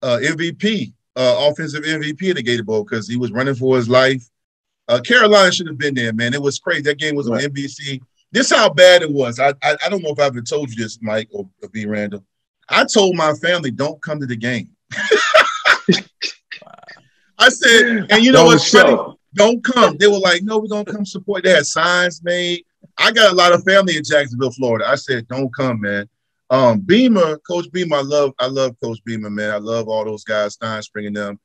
[0.03, 3.89] uh, MVP, uh, offensive MVP at the Gator Bowl because he was running for his
[3.89, 4.29] life.
[4.89, 6.35] Uh, Carolina should have been there, man.
[6.35, 6.83] It was crazy.
[6.83, 7.45] That game was Right.
[7.45, 8.01] on NBC.
[8.33, 9.39] This how bad it was.
[9.41, 11.87] I, I I don't know if I've ever told you this, Mike or, or B.
[11.87, 12.25] Randall.
[12.69, 14.71] I told my family, don't come to the game.
[17.39, 18.97] I said, and you know Don't what's funny?
[19.35, 19.97] Don't come.
[19.99, 21.45] They were like, no, we're gonna come support.
[21.45, 22.65] They had signs made.
[22.99, 24.89] I got a lot of family in Jacksonville, Florida.
[24.89, 26.09] I said, don't come, man.
[26.51, 29.51] Um, Beamer, Coach Beamer, I love, I love Coach Beamer, man.
[29.51, 31.41] I love all those guys, Stinespring and them.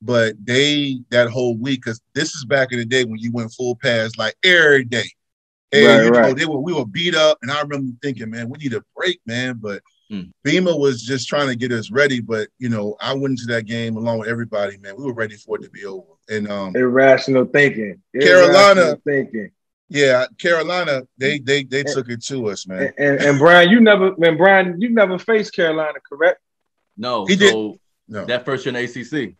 [0.00, 3.52] But they that whole week, because this is back in the day when you went
[3.52, 5.10] full pass like every day.
[5.72, 6.36] And Right, you know, right.
[6.36, 9.20] they were we were beat up, and I remember thinking, man, we need a break,
[9.26, 9.58] man.
[9.60, 10.24] But Hmm.
[10.42, 12.20] Beamer was just trying to get us ready.
[12.20, 14.94] But you know, I went into that game along with everybody, man.
[14.98, 16.04] We were ready for it to be over.
[16.28, 18.02] And um, Irrational thinking.
[18.20, 19.50] Carolina- Irrational thinking.
[19.88, 21.44] Yeah, Carolina, they mm-hmm.
[21.44, 22.82] they they took it to us, man.
[22.82, 26.40] And, and, and Bryan, you never, man, Bryan, you never faced Carolina, correct?
[26.96, 27.54] No, He did-
[28.08, 28.24] No.
[28.24, 29.34] that first year in ACC.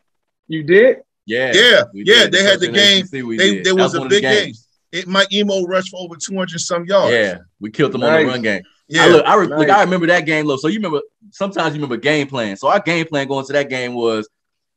[0.49, 1.03] You did.
[1.27, 2.33] Yeah, Yeah, yeah, did.
[2.33, 3.05] they had the game.
[3.05, 4.55] ACC They- there That was a one of the big game.
[4.93, 7.13] It my emo rushed for over 200 some yards.
[7.13, 8.63] Yeah, we killed them on the run game.
[8.87, 9.05] Yeah.
[9.05, 10.61] I look, I re- look, I remember that game, look.
[10.61, 12.57] So you remember sometimes you remember game plan.
[12.57, 14.29] So our game plan going to that game was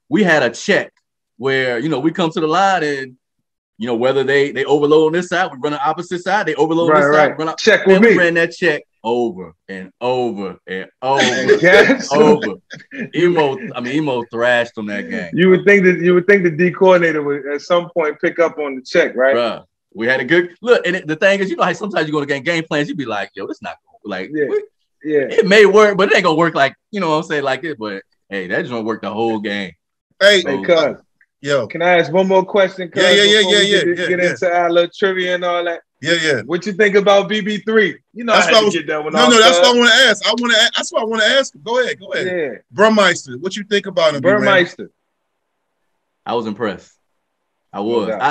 [0.09, 0.93] we had a check
[1.37, 3.17] where you know we come to the line and
[3.77, 6.55] you know whether they they overload on this side, we run the opposite side, they
[6.55, 7.37] overload on Right, this side, right.
[7.39, 7.57] run out.
[7.57, 8.23] Check Then with we me.
[8.23, 12.11] ran that check over and over and over Yes.
[12.11, 12.55] over.
[12.93, 15.29] Imoh, I mean Imoh thrashed on that game.
[15.33, 18.39] You would think that you would think the D coordinator would at some point pick
[18.39, 19.35] up on the check, right?
[19.35, 20.85] Bruh, we had a good look.
[20.85, 22.87] And it, the thing is, you know how sometimes you go to game game plans,
[22.89, 24.45] you'd be like, yo, it's not gonna like Yeah.
[24.49, 24.63] we-
[25.03, 25.27] Yeah.
[25.29, 27.63] it may work, but it ain't gonna work like you know what I'm saying, like
[27.63, 27.77] it.
[27.77, 29.71] But hey, that just gonna work the whole game.
[30.19, 30.97] Hey, Hey, Oh.
[31.43, 32.89] Cuz, yo, can I ask one more question?
[32.89, 34.29] Cuz, Yeah, yeah, yeah, yeah, get, yeah, get yeah.
[34.31, 35.81] into our little trivia and all that.
[36.01, 36.41] yeah, yeah.
[36.45, 37.95] What you think about BB3?
[38.13, 39.75] You know, That's I what had I was- get that one No, no, that's what
[39.75, 40.25] I want to ask.
[40.25, 40.71] I want to.
[40.75, 41.53] That's what I want to ask.
[41.63, 42.27] Go ahead, go ahead.
[42.27, 44.21] Yeah, Burmeister, what you think about him?
[44.21, 44.29] B.
[44.29, 44.91] Burmeister.
[46.25, 46.91] I was impressed.
[47.71, 48.07] I was.
[48.07, 48.21] doubt.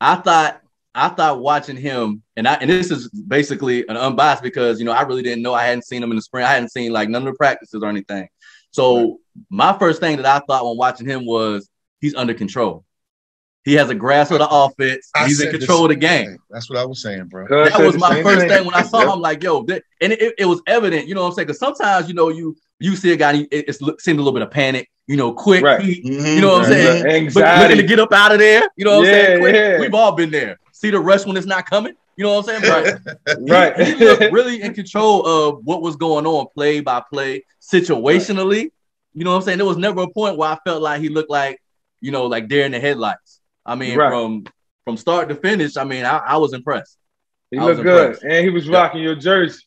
[0.00, 0.60] I I thought
[0.94, 4.92] I thought watching him, and I and this is basically an unbiased because you know
[4.92, 6.44] I really didn't know I hadn't seen him in the spring.
[6.44, 8.28] I hadn't seen like none of the practices or anything.
[8.70, 9.18] So
[9.50, 11.68] my first thing that I thought when watching him was
[12.02, 12.84] he's under control.
[13.64, 15.08] He has a grasp of the offense.
[15.14, 16.26] I he's in control of the game.
[16.30, 16.38] thing.
[16.50, 17.46] That's what I was saying, bro.
[17.48, 19.14] That said was my first thing when I saw Yep.
[19.14, 19.20] him.
[19.20, 21.46] Like, yo, th- and it, it was evident, you know what I'm saying?
[21.46, 24.22] Because sometimes, you know, you you see a guy, and it, it's look- seemed a
[24.22, 25.80] little bit of panic, you know, quick, Right.
[25.80, 26.34] he- Mhm.
[26.34, 27.04] you know what I'm saying?
[27.04, 27.32] right.
[27.32, 29.32] But looking to get up out of there, you know what I'm saying?
[29.34, 29.54] Yeah, Quick.
[29.54, 29.78] yeah.
[29.80, 30.58] We've all been there.
[30.72, 32.98] See the rush when it's not coming, you know what I'm saying?
[33.14, 33.76] But Right.
[33.78, 38.70] he, he looked really in control of what was going on, play by play, situationally.
[39.14, 39.58] You know what I'm saying?
[39.58, 41.61] There was never a point where I felt like he looked like,
[42.02, 43.40] you know, like deer in the headlights.
[43.64, 44.10] I mean, Right.
[44.10, 44.44] from
[44.84, 46.98] from start to finish, I mean, I, I was impressed.
[47.50, 48.24] He I looked good, impressed.
[48.24, 49.62] and he was rocking your jersey.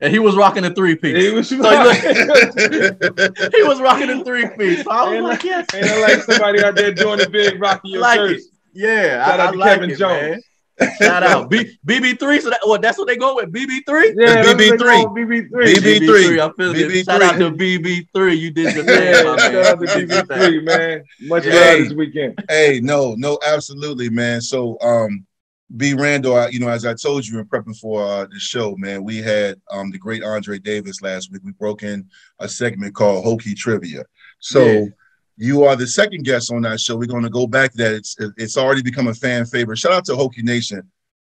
[0.00, 1.16] And he was rocking a three piece.
[1.16, 2.14] He was rocking.
[3.54, 4.82] he was rocking a three piece.
[4.84, 5.66] So I was Ain't like, yes.
[5.74, 8.34] Ain't like somebody out there doing the big rocking your like jersey?
[8.36, 8.42] it.
[8.74, 10.20] Yeah, Shout I, out I to like Kevin it, Jones.
[10.22, 10.40] man.
[10.98, 12.40] Shout out B, BB3.
[12.40, 14.14] So that what that's what they going with BB3.
[14.16, 14.78] Yeah, that's what BB3.
[14.78, 15.50] call BB3.
[15.50, 15.98] BB3.
[16.00, 16.44] BB3.
[16.44, 16.88] I'm feeling it.
[16.90, 17.04] BB3.
[17.04, 18.38] Shout out to BB3.
[18.38, 19.38] You did your thing, my man.
[19.38, 20.26] shout out to You did.
[20.28, 21.04] BB3, man.
[21.22, 21.54] Much Yeah.
[21.54, 22.44] love this weekend.
[22.48, 24.40] hey, no, no, absolutely, man.
[24.40, 25.24] So, um,
[25.76, 25.94] B.
[25.94, 29.02] Randall, I, you know, as I told you in prepping for uh, the show, man,
[29.04, 31.42] we had um the great Andre Davis last week.
[31.44, 32.08] We broke in
[32.40, 34.04] a segment called Hokie Trivia.
[34.40, 34.64] So.
[34.66, 34.84] Yeah.
[35.36, 36.96] You are the second guest on that show.
[36.96, 37.92] We're going to go back to that.
[37.92, 39.78] It's it's already become a fan favorite.
[39.78, 40.90] Shout out to Hokie Nation.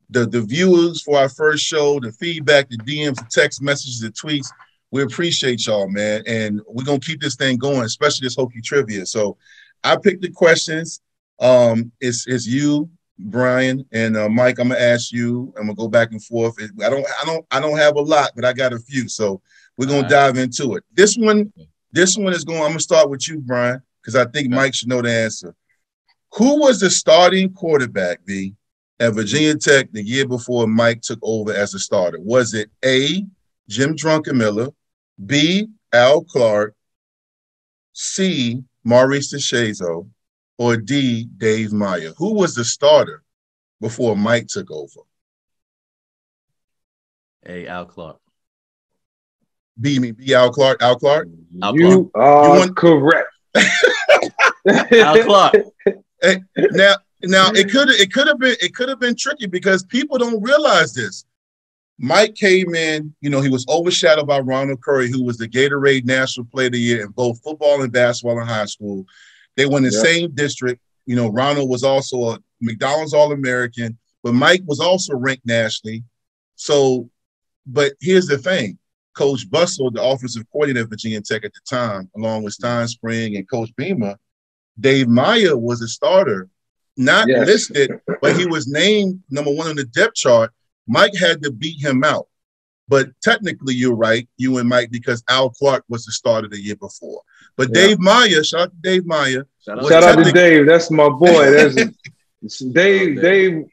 [0.09, 4.09] The the viewers for our first show, the feedback, the DMs, the text messages, the
[4.09, 4.47] tweets.
[4.91, 6.23] We appreciate y'all, man.
[6.27, 9.05] And we're gonna keep this thing going, especially this Hokie trivia.
[9.05, 9.37] So
[9.83, 11.01] I picked the questions.
[11.39, 14.59] Um, it's it's you, Bryan and uh, Mike.
[14.59, 15.53] I'm gonna ask you.
[15.57, 16.55] I'm gonna go back and forth.
[16.61, 19.09] I don't, I don't, I don't have a lot, but I got a few.
[19.09, 19.41] So
[19.77, 20.09] we're gonna right.
[20.09, 20.83] dive into it.
[20.93, 21.51] This one,
[21.91, 22.61] this one is going.
[22.61, 25.55] I'm gonna start with you, Bryan, because I think Mike should know the answer.
[26.33, 28.53] Who was the starting quarterback, V,
[28.99, 32.19] at Virginia Tech the year before Mike took over as a starter?
[32.19, 33.25] Was it A.
[33.69, 34.73] Jim Druckenmiller,
[35.25, 35.67] B.
[35.93, 36.75] Al Clark,
[37.93, 38.61] C.
[38.83, 40.09] Maurice DeShazo,
[40.57, 41.27] or D.
[41.37, 42.11] Dave Meyer?
[42.17, 43.23] Who was the starter
[43.79, 44.99] before Mike took over?
[47.45, 48.17] A, Al Clark.
[49.79, 49.97] B.
[49.99, 50.33] me, B.
[50.33, 50.81] Al Clark?
[50.81, 51.27] Al Clark?
[51.61, 53.29] Al You are You want- correct.
[54.67, 55.53] Clark.
[56.57, 60.17] now now it could it could have been it could have been tricky because people
[60.17, 61.25] don't realize this.
[61.99, 66.05] Mike came in, you know, he was overshadowed by Ronald Curry, who was the Gatorade
[66.05, 69.05] National Player of the Year in both football and basketball in high school.
[69.55, 70.01] They in the Yeah.
[70.01, 70.81] same district.
[71.05, 76.03] You know, Ronald was also a McDonald's All American, but Mike was also ranked nationally.
[76.55, 77.09] So,
[77.67, 78.77] but here's the thing
[79.15, 83.49] Coach Bustle, the offensive coordinator at Virginia Tech at the time, along with Stinespring and
[83.49, 84.17] Coach Beamer,
[84.79, 86.49] Dave Meyer was a starter,
[86.97, 87.47] not Yes.
[87.47, 90.51] listed, but he was named number one on the depth chart.
[90.87, 92.27] Mike had to beat him out.
[92.89, 96.75] But technically, you're right, you and Mike, because Al Clark was the starter the year
[96.75, 97.21] before.
[97.55, 97.87] But Yeah.
[97.87, 99.47] Dave Meyer, shout out to Dave Meyer.
[99.65, 100.65] Shout Well, Shout out to Dave.
[100.65, 101.49] That's my boy.
[101.51, 101.75] That's
[102.59, 102.73] Dave.
[102.73, 103.21] Dave.
[103.21, 103.63] Dave.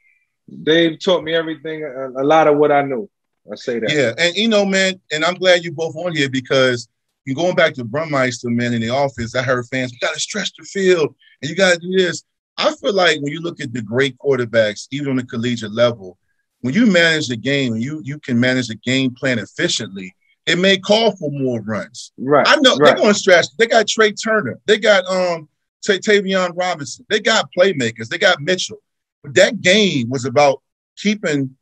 [0.62, 1.82] Dave taught me everything.
[1.84, 3.08] A, a lot of what I knew.
[3.50, 3.90] I say that.
[3.92, 6.88] Yeah, and you know, man, and I'm glad you both on here because
[7.30, 9.34] you going back to Burmeister, man, in the office.
[9.34, 12.24] I heard fans, you got to stretch the field and you got to do this.
[12.58, 16.18] I feel like when you look at the great quarterbacks, even on the collegiate level,
[16.60, 20.14] when you manage the game, you you can manage the game plan efficiently.
[20.46, 22.12] It may call for more runs.
[22.18, 22.46] Right.
[22.46, 22.88] I know Right.
[22.88, 23.46] they're going to stretch.
[23.58, 24.58] They got Trey Turner.
[24.66, 25.48] They got um
[25.86, 27.06] Ta- Tavion Robinson.
[27.08, 28.08] They got playmakers.
[28.08, 28.82] They got Mitchell.
[29.22, 30.60] But that game was about
[30.98, 31.56] keeping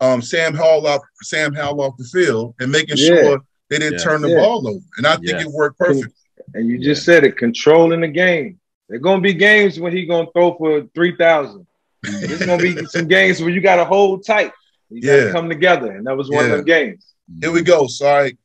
[0.00, 3.06] um Sam Hall off Sam Howell off the field and making Yeah.
[3.06, 3.38] sure
[3.72, 4.04] they didn't Yes.
[4.04, 4.40] turn the Yeah.
[4.40, 4.84] ball over.
[4.98, 5.42] And I think Yes.
[5.42, 6.12] it worked perfect.
[6.54, 8.58] And you just said it, controlling the game.
[8.88, 11.66] There gonna be games when he's gonna throw for three thousand.
[12.02, 14.52] There's gonna be some games where you gotta hold tight.
[14.90, 15.32] You gotta Yeah.
[15.32, 16.50] come together, and that was one Yeah.
[16.52, 17.06] of them games.
[17.40, 17.86] Here we go.
[17.86, 18.36] So, all right.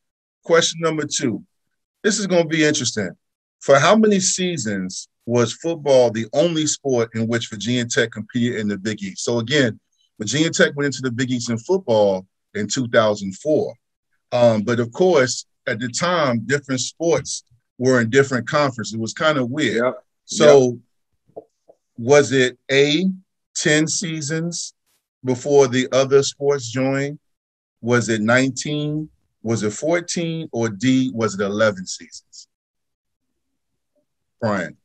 [0.44, 1.44] Question number two.
[2.02, 3.10] This is going to be interesting.
[3.60, 8.68] For how many seasons was football the only sport in which Virginia Tech competed in
[8.68, 9.24] the Big East?
[9.24, 9.78] So, again,
[10.18, 12.24] Virginia Tech went into the Big East in football
[12.54, 13.74] in 2004.
[14.32, 17.44] Um, but of course, at the time, different sports
[17.78, 18.94] were in different conferences.
[18.94, 19.84] It was kind of weird.
[19.84, 20.04] Yep.
[20.24, 20.78] So,
[21.96, 23.06] was it A,
[23.56, 24.74] 10 seasons
[25.24, 27.18] before the other sports joined?
[27.80, 29.08] Was it 19?
[29.42, 30.48] Was it 14?
[30.52, 32.48] Or D, was it 11 seasons?
[34.40, 34.76] Brian,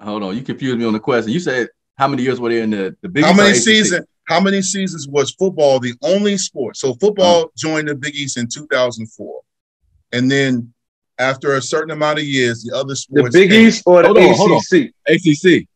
[0.00, 1.32] Hold on, you confused me on the question.
[1.32, 4.06] You said how many years were they in the the Big how many seasons?
[4.30, 6.76] How many seasons was football the only sport?
[6.76, 7.56] So football Mm.
[7.56, 9.40] joined the Big East in 2004,
[10.12, 10.72] and then
[11.18, 13.34] after a certain amount of years, the other sports.
[13.34, 13.40] The.
[13.40, 13.66] Big came.
[13.66, 14.58] East or the Hold on, hold on.
[14.58, 14.92] ACC?
[15.08, 15.66] ACC.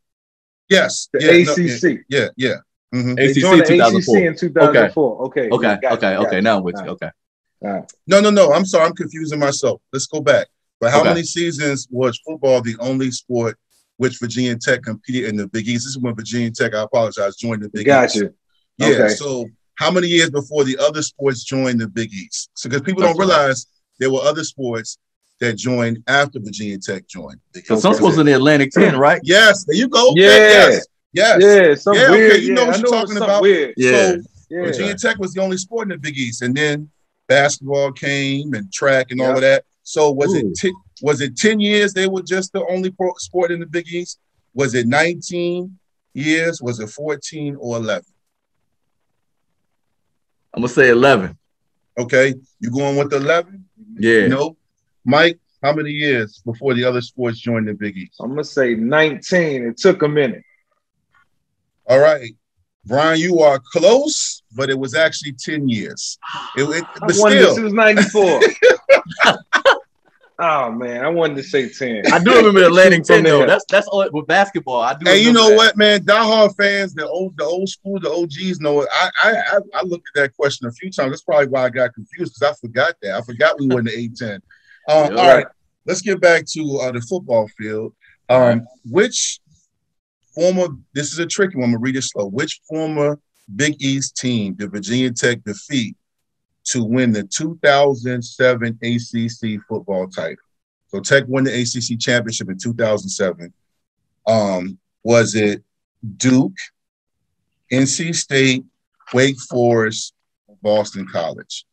[0.70, 2.04] Yes, The yeah, no, ACC.
[2.08, 2.54] yeah, yeah.
[2.94, 3.18] Mhm.
[3.18, 4.16] ACC 2004.
[4.18, 5.22] ACC in 2004.
[5.26, 5.48] Okay.
[5.50, 6.40] Okay, yeah, got okay, you, okay.
[6.40, 6.82] Now I'm with you.
[6.90, 7.10] All Okay.
[8.06, 8.52] No, no, no.
[8.52, 8.86] I'm sorry.
[8.86, 9.80] I'm confusing myself.
[9.92, 10.46] Let's go back.
[10.80, 11.08] But how Okay.
[11.08, 13.58] many seasons was football the only sport
[13.96, 15.84] which Virginia Tech competed in the Big East?
[15.86, 18.24] This is when Virginia Tech, I apologize, joined the Big Got East.
[18.78, 18.86] You.
[18.86, 18.92] Yeah.
[19.04, 19.08] Okay.
[19.14, 19.46] So
[19.76, 22.50] how many years before the other sports joined the Big East?
[22.54, 23.36] So because people That's don't right.
[23.36, 23.66] realize
[23.98, 24.98] there were other sports
[25.40, 27.40] that joined after Virginia Tech joined.
[27.64, 29.20] So some sports in the Atlantic 10, right?
[29.24, 30.10] Yes, there you go.
[30.12, 30.28] Okay, Yeah.
[30.38, 30.86] Yes.
[31.12, 31.42] Yes.
[31.42, 32.42] Yeah, some Yeah, okay, weird.
[32.42, 33.42] you know yeah, what I you're know it was talking about.
[33.42, 33.74] Weird.
[33.76, 33.90] Yeah.
[33.90, 34.62] So Yeah.
[34.64, 36.88] Virginia Tech was the only sport in the Big East, and then
[37.28, 39.64] basketball came and track and all of that.
[39.82, 40.38] So was Ooh.
[40.38, 40.72] it ti-
[41.02, 44.18] was it ten years they were just the only pro- sport in the Big East?
[44.54, 45.78] Was it nineteen
[46.14, 46.62] years?
[46.62, 48.04] Was it fourteen or eleven?
[50.54, 51.36] I'm gonna say 11.
[51.98, 53.64] Okay, you going with eleven?
[53.98, 54.26] Yeah.
[54.28, 54.56] No,
[55.04, 55.38] Mike.
[55.62, 58.16] How many years before the other sports joined the Big East?
[58.20, 59.64] I'm gonna say 19.
[59.68, 60.42] It took a minute.
[61.86, 62.30] All right,
[62.84, 66.18] Brian, you are close, but it was actually ten years.
[66.56, 67.58] It, it- I but wanted still, this.
[67.58, 68.40] It was 94.
[70.38, 72.12] oh man, I wanted to say 10.
[72.12, 73.38] I do remember Atlantic From 10 though.
[73.38, 73.46] there.
[73.46, 74.80] That's that's all with basketball.
[74.80, 75.56] I do And you know that.
[75.56, 76.00] what, man?
[76.04, 78.88] Diehard fans, the old, the old school, the OGs know it.
[78.92, 81.10] I, I, I, I looked at that question a few times.
[81.10, 83.14] That's probably why I got confused because I forgot that.
[83.16, 84.34] I forgot we were in the A10.
[84.34, 84.40] Um,
[84.88, 85.20] Yeah.
[85.20, 85.46] all right,
[85.86, 87.92] let's get back to uh, the football field.
[88.28, 88.62] Um, All right.
[88.90, 89.38] Which
[90.34, 90.68] former?
[90.94, 91.64] This is a tricky one.
[91.64, 92.26] I'm gonna read it slow.
[92.26, 93.18] Which former
[93.56, 95.96] Big East team did Virginia Tech defeat
[96.64, 100.36] to win the 2007 ACC football title?
[100.88, 103.52] So Tech won the ACC championship in 2007.
[104.26, 105.62] Um, was it
[106.16, 106.56] Duke,
[107.72, 108.64] NC State,
[109.12, 110.14] Wake Forest,
[110.62, 111.66] Boston College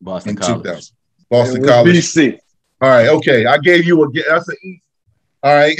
[0.00, 0.92] Boston in College.
[1.30, 1.96] Boston College.
[1.96, 2.38] BC.
[2.80, 3.46] All right, okay.
[3.46, 4.08] I gave you a.
[4.28, 4.54] That's a.
[5.42, 5.78] All right.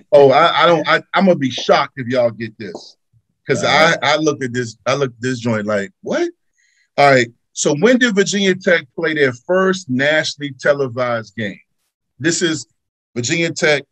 [0.16, 0.86] Oh, I, I don't.
[0.86, 2.96] I, I'm gonna be shocked if y'all get this,
[3.44, 4.76] because I I look at this.
[4.86, 6.30] I look at this joint like what?
[6.96, 7.28] All right.
[7.52, 11.60] So when did Virginia Tech play their first nationally televised game?
[12.18, 12.66] This is
[13.14, 13.84] Virginia Tech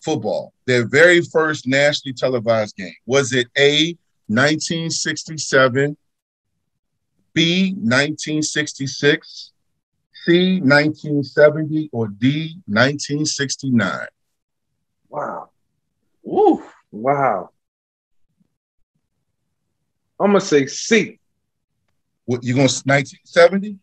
[0.00, 0.52] football.
[0.66, 2.94] Their very first nationally televised game.
[3.06, 5.96] Was it A 1967,
[7.32, 9.52] B 1966,
[10.24, 14.06] C 1970, or D 1969?
[15.08, 15.50] wow.
[16.22, 16.62] Woo.
[16.92, 17.50] Wow.
[20.20, 21.18] I'm gonna say C.
[22.26, 23.78] What you gonna 1970?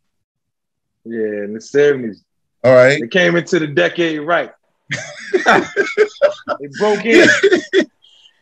[1.03, 2.17] Yeah, in the 70s.
[2.63, 3.01] All right.
[3.01, 4.51] They came into the decade right.
[4.89, 7.27] they broke in.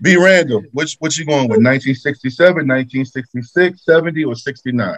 [0.01, 1.63] B Randall, which what you going with?
[1.63, 4.97] 1967, 1966, 70, or 69?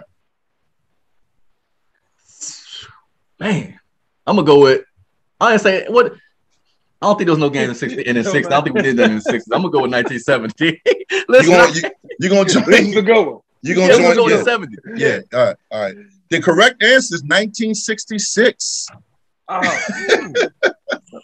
[3.38, 3.78] Man,
[4.26, 4.84] I'm gonna go with.
[5.40, 6.14] I didn't say what.
[7.00, 8.46] I don't think there was no games in sixty in the sixties.
[8.46, 9.52] I don't think we did that in the sixties.
[9.52, 10.82] I'm gonna go with 1970.
[11.10, 11.82] You Listen, going you,
[12.20, 12.90] you gonna This is join?
[12.94, 13.40] the good one.
[13.62, 14.16] You yeah, gonna we're join?
[14.16, 14.36] going Yeah.
[14.36, 14.76] to 70.
[14.96, 15.20] yeah.
[15.38, 15.56] All right.
[15.70, 15.96] All right.
[16.30, 18.88] The correct answer is 1966.
[19.48, 19.60] Oh.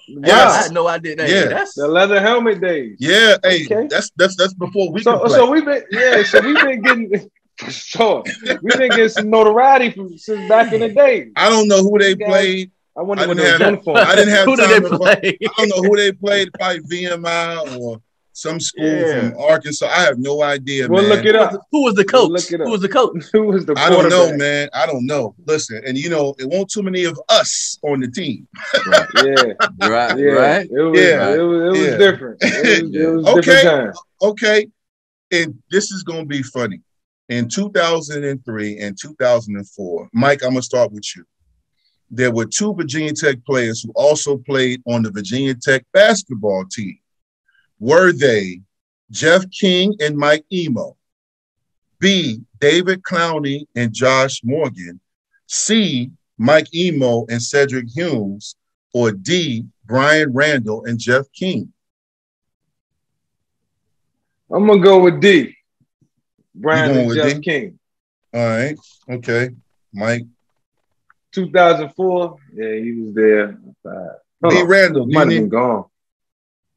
[0.08, 0.52] Yes.
[0.52, 1.16] I had no idea.
[1.16, 1.28] That.
[1.28, 1.46] Yeah.
[1.46, 2.96] that's The leather helmet days.
[2.98, 3.36] Yeah.
[3.42, 3.86] Hey, Okay.
[3.88, 7.70] that's that's that's before we So, so we've been yeah, so we've been getting for
[7.70, 8.22] sure.
[8.62, 11.28] We've been getting some notoriety from since back in the day.
[11.36, 12.24] I don't know who they Okay.
[12.24, 12.70] played.
[12.96, 13.96] I wonder I when didn't they was have- uniform.
[13.96, 15.38] I didn't have who did time they to- play?
[15.42, 16.52] I don't know who they played.
[16.54, 18.00] Probably VMI or
[18.36, 19.30] some school Yeah.
[19.30, 19.86] from Arkansas.
[19.86, 21.10] I have no idea, We'll man.
[21.16, 21.52] look it up.
[21.70, 22.30] Who was the coach?
[22.30, 22.66] Look it up.
[22.66, 23.24] Who was the coach?
[23.32, 24.68] Who was the I don't know, man.
[24.74, 25.34] I don't know.
[25.46, 28.46] Listen, and you know, it won't too many of us on the team.
[29.24, 30.24] Yeah, Right, yeah.
[30.32, 30.68] right.
[30.70, 31.34] It was, Yeah.
[31.34, 31.96] it was, it was Yeah.
[31.96, 32.38] different.
[32.42, 33.40] It was, it was Okay.
[33.40, 34.04] different time.
[34.30, 34.66] Okay,
[35.30, 36.80] and this is gonna be funny.
[37.28, 41.24] In 2003 and 2004, Mike, I'm gonna start with you.
[42.10, 46.98] There were two Virginia Tech players who also played on the Virginia Tech basketball team.
[47.78, 48.60] Were they
[49.10, 50.96] Jeff King and Mike Imoh?
[51.98, 52.40] B.
[52.60, 55.00] David Clowney and Josh Morgan?
[55.46, 56.10] C.
[56.38, 58.56] Mike Imoh and Cedric Humes?
[58.92, 59.64] Or D.
[59.86, 61.72] Brian Randall and Jeff King?
[64.50, 65.56] I'm gonna go with D.
[66.54, 67.40] Brian and Jeff D?
[67.40, 67.78] King.
[68.32, 68.76] All right.
[69.10, 69.50] Okay.
[69.92, 70.26] Mike.
[71.34, 72.36] 2004.
[72.54, 73.58] Yeah, he was there.
[73.84, 74.60] Uh, hold B.
[74.60, 74.66] on.
[74.66, 75.06] Randall.
[75.06, 75.84] Might have been gone.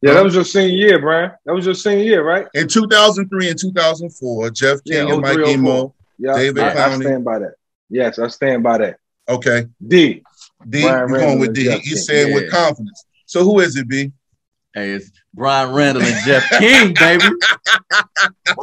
[0.02, 1.32] Yeah, that was your senior year, Brian.
[1.46, 2.46] That was your senior year, right?
[2.54, 5.94] In 2003 and 2004, Jeff Yeah, King and Mike 03, Imoh.
[6.20, 7.54] Yeah, David I, I stand by that.
[7.90, 9.00] Yes, I stand by that.
[9.28, 9.66] Okay.
[9.86, 10.24] D.
[10.70, 10.82] D.
[10.82, 11.64] Brian you Randall going with D.
[11.64, 11.98] Jeff He's King.
[12.04, 13.06] saying with confidence.
[13.26, 14.12] So who is it, B?
[14.74, 17.24] Hey, it's Brian Randall and Jeff King, baby.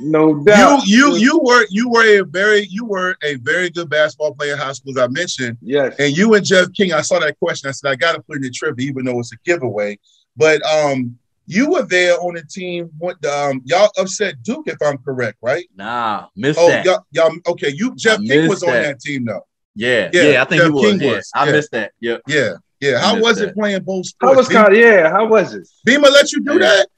[0.00, 0.86] No doubt.
[0.86, 4.52] you you you were you were a very you were a very good basketball player
[4.52, 5.58] in high school, as I mentioned.
[5.60, 5.96] Yes.
[5.98, 7.68] And you and Jeff King, I saw that question.
[7.68, 9.98] I said I got to put in the trivia, even though it's a giveaway.
[10.36, 12.90] But um, you were there on the team.
[12.98, 15.68] What um, y'all upset Duke, if I'm correct, right?
[15.74, 16.84] Nah, missed Oh, that.
[16.84, 17.72] y'all, y'all okay.
[17.74, 18.82] You Jeff King was missed on that.
[18.82, 19.44] that team though.
[19.74, 20.84] Yeah, Yeah, yeah, I think Jeff he was.
[20.92, 21.52] King yeah, was, I yeah.
[21.52, 21.92] missed that.
[21.98, 22.16] Yeah.
[22.28, 22.98] Yeah, yeah.
[23.00, 23.48] How was that.
[23.50, 24.36] it playing both How sports?
[24.36, 25.68] was kind of, yeah, how was it?
[25.84, 26.58] Beamer let you do Yeah.
[26.58, 26.88] that?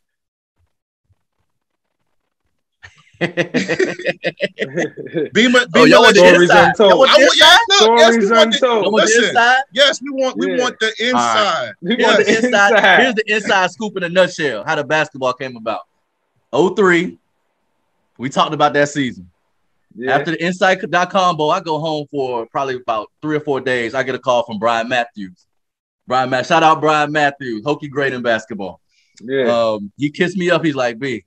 [3.20, 3.34] Beamer,
[5.60, 6.28] oh, Beamer y'all want the you.
[6.28, 6.68] Stories inside?
[6.68, 6.90] untold.
[6.90, 7.58] Y'all want I the want, inside?
[7.98, 8.92] yes, yes, we want the, untold.
[8.92, 9.24] Want the listen.
[9.24, 9.62] inside?
[9.72, 10.62] yes, we want, we Yeah.
[10.62, 11.72] want the inside.
[11.82, 12.70] We Here's want the the inside.
[12.72, 13.00] inside.
[13.02, 14.64] Here's the inside scoop in a nutshell.
[14.64, 15.82] How the basketball came about.
[16.52, 17.18] 03.
[18.18, 19.30] We talked about that season.
[19.96, 20.16] Yeah.
[20.16, 23.94] After the Insight.com bowl, I go home for probably about three or four days.
[23.94, 25.46] I get a call from Brian Matthews.
[26.06, 28.80] Brian Matt, shout out Brian Matthews, Hokie great in basketball.
[29.22, 29.44] yeah.
[29.72, 30.64] Um, he kissed me up.
[30.64, 31.24] He's like, B.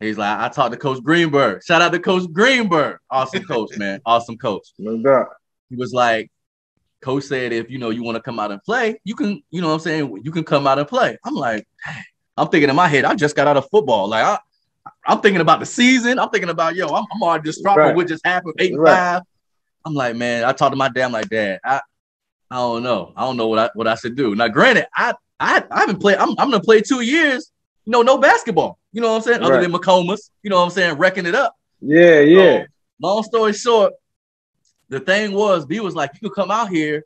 [0.00, 1.62] He's like, I talked to Coach Greenberg.
[1.64, 2.98] Shout out to Coach Greenberg.
[3.10, 4.00] Awesome coach, man.
[4.04, 4.68] Awesome coach.
[4.78, 5.28] no doubt.
[5.70, 6.30] He was like,
[7.00, 9.60] Coach said, if you know you want to come out and play, you can, you
[9.60, 10.20] know what I'm saying?
[10.24, 11.16] You can come out and play.
[11.24, 12.02] I'm like, dang.
[12.36, 14.08] I'm thinking in my head, I just got out of football.
[14.08, 14.38] Like I
[15.06, 16.18] I'm thinking about the season.
[16.18, 17.86] I'm thinking about yo, I'm, I'm already distraught Right.
[17.88, 18.92] with what just happened, eight and Right.
[18.96, 19.22] five.
[19.84, 21.80] I'm like, man, I talked to my dad, I'm like, Dad, I
[22.54, 23.12] I don't know.
[23.16, 24.36] I don't know what I what I should do.
[24.36, 27.50] Now, granted, I I, I haven't played, I'm, I'm gonna play two years,
[27.84, 28.78] you know, no basketball.
[28.92, 29.42] You know what I'm saying?
[29.42, 29.62] Other Right.
[29.62, 31.56] than McComas, you know what I'm saying, wrecking it up.
[31.80, 32.60] Yeah, yeah.
[32.60, 32.66] So,
[33.02, 33.94] long story short,
[34.88, 37.04] the thing was, B was like, you could come out here.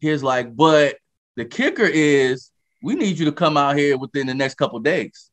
[0.00, 0.98] He's like, but
[1.34, 2.50] the kicker is
[2.82, 5.30] we need you to come out here within the next couple days.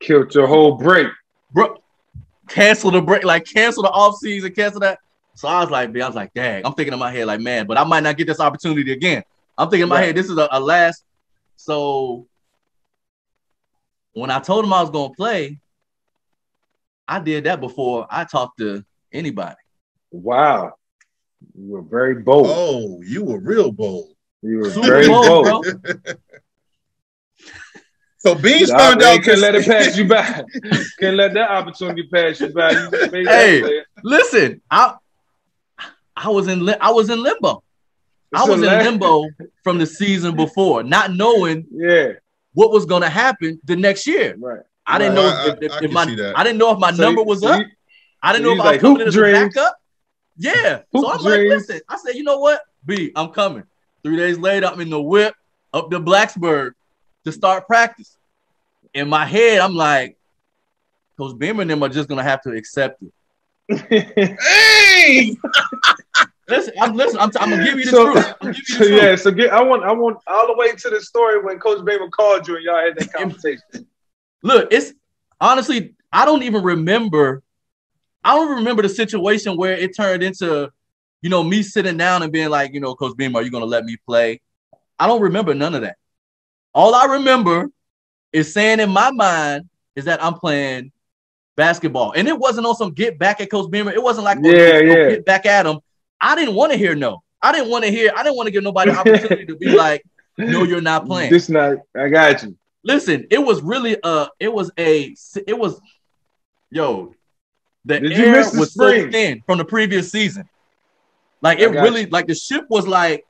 [0.00, 1.08] Killed your whole break.
[1.52, 1.76] Bro,
[2.48, 4.98] cancel the break, like cancel the off season, cancel that.
[5.40, 7.40] So I was like, B, I was like, dang, I'm thinking in my head, like,
[7.40, 9.22] man, but I might not get this opportunity again.
[9.56, 10.04] I'm thinking in my Right.
[10.08, 11.02] head, this is a, a last.
[11.56, 12.26] So
[14.12, 15.58] when I told him I was gonna play,
[17.08, 18.84] I did that before I talked to
[19.14, 19.56] anybody.
[20.10, 20.74] Wow.
[21.56, 22.46] You were very bold.
[22.50, 24.12] Oh, you were real bold.
[24.42, 25.66] You were Super very Bowl, bold.
[28.18, 30.44] So Beans Nah, found man, out Can't let it pass you by.
[31.00, 32.72] Can't let that opportunity pass you by.
[32.72, 33.82] You just made that Hey.
[34.04, 34.96] Listen, I
[36.22, 37.62] I was in li- I was in limbo.
[38.34, 39.24] I So was in limbo
[39.64, 42.12] from the season before, not knowing Yeah,
[42.54, 44.36] what was going to happen the next year.
[44.38, 44.60] right.
[44.86, 45.22] I didn't Right.
[45.22, 46.32] know I- if, if, I if my.
[46.36, 47.60] I didn't know if my So number was so up.
[47.60, 47.66] you-
[48.22, 49.76] I didn't know you if I was like, coming hoop in as a backup.
[50.36, 50.82] Yeah.
[50.92, 51.24] Hoop so I'm dreams.
[51.24, 52.60] like, listen, I said, you know what?
[52.84, 53.64] B, I'm coming.
[54.02, 55.34] Three days later, I'm in the whip
[55.72, 56.72] up to Blacksburg
[57.24, 58.16] to start practice.
[58.94, 60.16] In my head, I'm like,
[61.18, 63.12] Coach Beamer and them are just gonna have to accept it.
[64.40, 65.36] Hey,
[66.50, 68.26] Listen, I'm listen, I'm, I'm gonna give you the So- truth.
[68.26, 69.02] I'm gonna give you so the truth.
[69.02, 71.84] yeah, so get I want I want all the way to the story when Coach
[71.84, 73.62] Baker called you and y'all had that conversation.
[74.42, 74.92] Look, it's
[75.40, 77.42] honestly, I don't even remember.
[78.24, 80.70] I don't remember the situation where it turned into,
[81.22, 83.64] you know, me sitting down and being like, you know, Coach Beam, are you gonna
[83.64, 84.40] let me play?
[84.98, 85.96] I don't remember none of that.
[86.74, 87.70] All I remember
[88.32, 90.92] is saying in my mind is that I'm playing
[91.56, 93.92] basketball, and it wasn't on some get back at Coach Beamer.
[93.92, 95.08] It wasn't like, Yeah, yeah.
[95.10, 95.80] get back at him.
[96.20, 97.22] I didn't want to hear no.
[97.42, 98.12] I didn't want to hear.
[98.14, 100.04] I didn't want to give nobody opportunity to be like,
[100.36, 101.30] no, you're not playing.
[101.30, 102.56] This night, I got you.
[102.82, 105.14] Listen, it was really uh it was a
[105.46, 105.80] it was
[106.70, 107.14] yo
[107.84, 110.48] the Did air the was so thin from the previous season.
[111.42, 112.06] Like it really you.
[112.08, 113.26] like the ship was like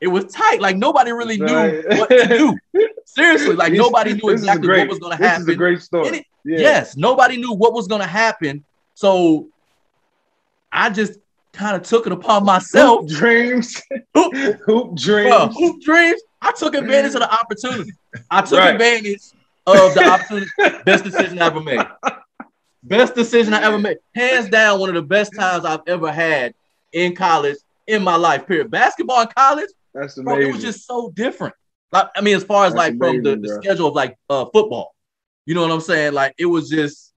[0.00, 0.60] it was tight.
[0.60, 2.88] Like nobody really knew what to do.
[3.04, 5.28] Seriously, like This- nobody knew this is a exactly great- what was gonna happen.
[5.30, 5.58] This is a happen.
[5.58, 6.08] great story.
[6.18, 6.58] It- Yeah.
[6.58, 8.64] Yes, nobody knew what was gonna happen.
[8.94, 9.48] So
[10.72, 11.18] I just
[11.54, 13.00] kind of took it upon myself.
[13.08, 13.80] Hoop dreams.
[14.14, 14.34] Hoop,
[14.66, 15.30] Hoop dreams.
[15.30, 16.20] Bro, hoop dreams.
[16.42, 17.90] I took advantage of the opportunity.
[18.30, 18.74] I took Right.
[18.74, 19.20] advantage
[19.66, 20.50] of the opportunity.
[20.84, 21.80] Best decision I ever made.
[22.82, 23.96] Best decision I ever made.
[24.14, 26.52] Hands down, one of the best times I've ever had
[26.92, 27.56] in college
[27.86, 28.46] in my life.
[28.46, 28.70] Period.
[28.70, 30.50] Basketball in college, That's bro, amazing.
[30.50, 31.54] it was just so different.
[31.92, 34.44] Like, I mean, as far as That's like from the, the schedule of like uh
[34.52, 34.94] football,
[35.46, 36.12] you know what I'm saying?
[36.12, 37.14] Like it was just,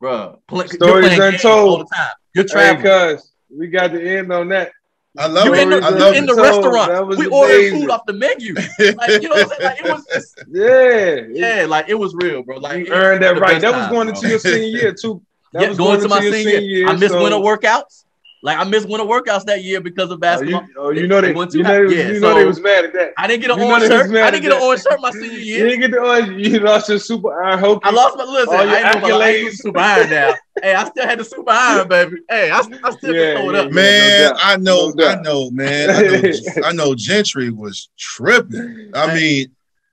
[0.00, 1.68] bro, play, Stories untold.
[1.70, 2.10] all the time.
[2.34, 3.16] You're hey, traveling.
[3.16, 4.72] cuz we got the end on that.
[5.18, 5.62] I love You're it.
[5.62, 6.26] in the, I Stories love in it.
[6.28, 6.88] the So, restaurant.
[6.92, 7.80] that was We ordered amazing.
[7.80, 8.54] food off the menu.
[8.78, 9.62] Like, you know what I'm saying?
[9.62, 11.20] Like, it was just, Yeah.
[11.58, 12.58] yeah, like it was real, bro.
[12.58, 13.60] Like you earned that right.
[13.60, 14.14] best That was time, going bro.
[14.16, 15.20] into your senior year too.
[15.52, 16.88] That yeah, was going to my your senior year.
[16.88, 18.04] I missed so- winter workouts.
[18.42, 20.62] Like I missed winter workouts that year because of Oh, basketball.
[20.62, 22.58] you, oh, you know they, Went to you know, they, yeah, you know they was
[22.58, 23.12] mad at that.
[23.18, 24.10] I didn't get an You orange shirt.
[24.16, 24.64] I didn't get an that.
[24.64, 25.58] orange shirt my senior year.
[25.58, 26.46] You didn't get the orange.
[26.46, 27.80] You lost your super iron hope.
[27.84, 28.48] I lost my listen.
[28.54, 29.50] All your I ain't know about I ain't accolades.
[29.50, 30.34] do super iron now.
[30.62, 32.16] hey, I still had the super iron, baby.
[32.30, 33.66] Hey, I, I still Yeah, can throw it yeah, up.
[33.66, 33.74] yeah.
[33.74, 34.38] Man, no.
[34.42, 35.90] I know, No I know, man.
[35.90, 36.32] I know,
[36.64, 38.90] I know Gentry was tripping.
[38.94, 39.48] I mean,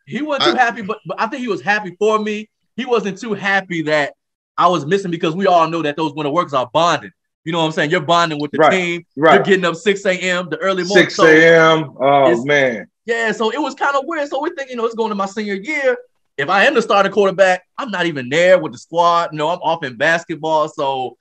[0.06, 2.50] He wasn't too I- happy, but, but I think he was happy for me.
[2.78, 4.14] He wasn't too happy that
[4.58, 7.12] I was missing because we all know that those winter works are bonded.
[7.48, 7.92] You know what I'm saying?
[7.92, 9.06] You're bonding with the Right, team.
[9.16, 10.50] You're getting up 6 a.m.
[10.50, 11.10] the early morning.
[11.10, 11.94] Six a.m.
[11.98, 12.88] Oh man.
[13.06, 14.28] yeah, so it was kind of weird.
[14.28, 15.96] So we're thinking, you know, it's going to my senior year.
[16.38, 19.32] If I am the starting quarterback, I'm not even there with the squad.
[19.32, 20.68] No, I'm off in basketball.
[20.68, 21.18] So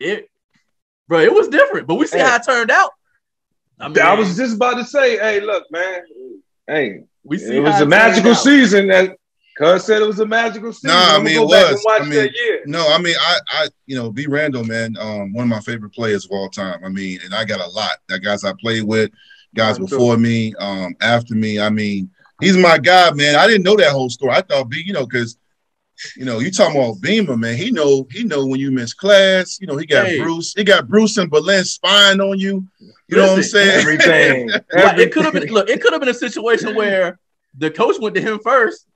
[0.00, 0.30] it,
[1.08, 1.86] bro, it was different.
[1.86, 2.24] But we see Hey.
[2.24, 2.92] how it turned out.
[3.78, 6.00] I mean, I was just about to say, hey, look, man.
[6.66, 8.86] Hey, we see it was a magical season.
[8.86, 9.18] That
[9.58, 10.90] Cuz said it was a magical season.
[10.90, 11.84] Nah, I mean, it was.
[11.90, 12.62] I mean, year.
[12.66, 14.26] no, I mean, I, I, you know, B.
[14.26, 16.84] Randall, man, um, one of my favorite players of all time.
[16.84, 17.92] I mean, and I got a lot.
[18.08, 19.10] That guys I played with,
[19.54, 21.58] guys before me, um, after me.
[21.58, 22.10] I mean,
[22.40, 23.36] he's my guy, man.
[23.36, 24.32] I didn't know that whole story.
[24.32, 25.38] I thought B, you know, because
[26.16, 27.56] you know, you talking about Beamer, man.
[27.56, 29.58] He know, he know when you miss class.
[29.60, 30.20] You know, he got Hey.
[30.20, 32.66] Bruce, he got Bruce and Berlin spying on you.
[33.08, 33.80] You know what I'm saying?
[33.80, 34.50] Everything.
[34.74, 37.18] Like, it could have been look, it could have been a situation where
[37.56, 38.86] the coach went to him first,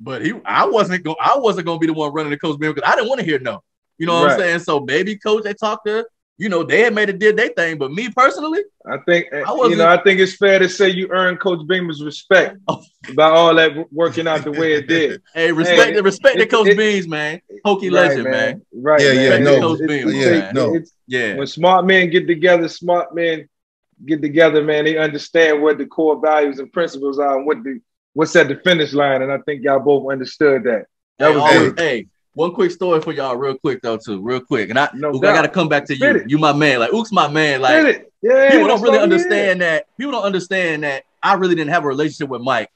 [0.00, 2.82] but he I wasn't going I wasn't gonna be the one running the coach because
[2.84, 3.62] I didn't want to hear no.
[3.98, 4.58] You know what I'm saying?
[4.60, 6.04] So maybe coach they talked to,
[6.36, 9.38] you know, they had made it did their thing, but me personally, I think I
[9.38, 9.86] you wasn't- know.
[9.88, 12.82] I think it's fair to say you earned Coach Beamer's respect Oh.
[13.14, 15.22] by all that working out the way it did.
[15.34, 17.40] hey, respect Hey, the respect the it- coach it- Beans, man.
[17.64, 18.62] Hokie Right, legend, man.
[18.74, 19.00] Right.
[19.00, 19.30] Yeah, man.
[19.30, 19.60] yeah, no.
[19.60, 20.74] Coach it's- Beamer, it's- yeah, no.
[20.74, 21.36] it's- Yeah.
[21.36, 23.48] when smart men get together, smart men
[24.04, 27.80] get together, man, they understand what the core values and principles are and what the
[28.14, 29.22] what's at the finish line.
[29.22, 30.86] And I think y'all both understood that.
[31.18, 34.40] That Hey, was always- hey, one quick story for y'all, real quick though, too, real
[34.40, 34.70] quick.
[34.70, 36.22] And I, No Ook, I gotta come back to Spit you.
[36.22, 36.30] it.
[36.30, 36.80] You my man.
[36.80, 37.60] Like Ook's my man.
[37.60, 38.12] Like it.
[38.22, 39.16] Yeah, people don't really why we here.
[39.18, 39.86] understand that.
[39.98, 42.70] People don't understand that I really didn't have a relationship with Mike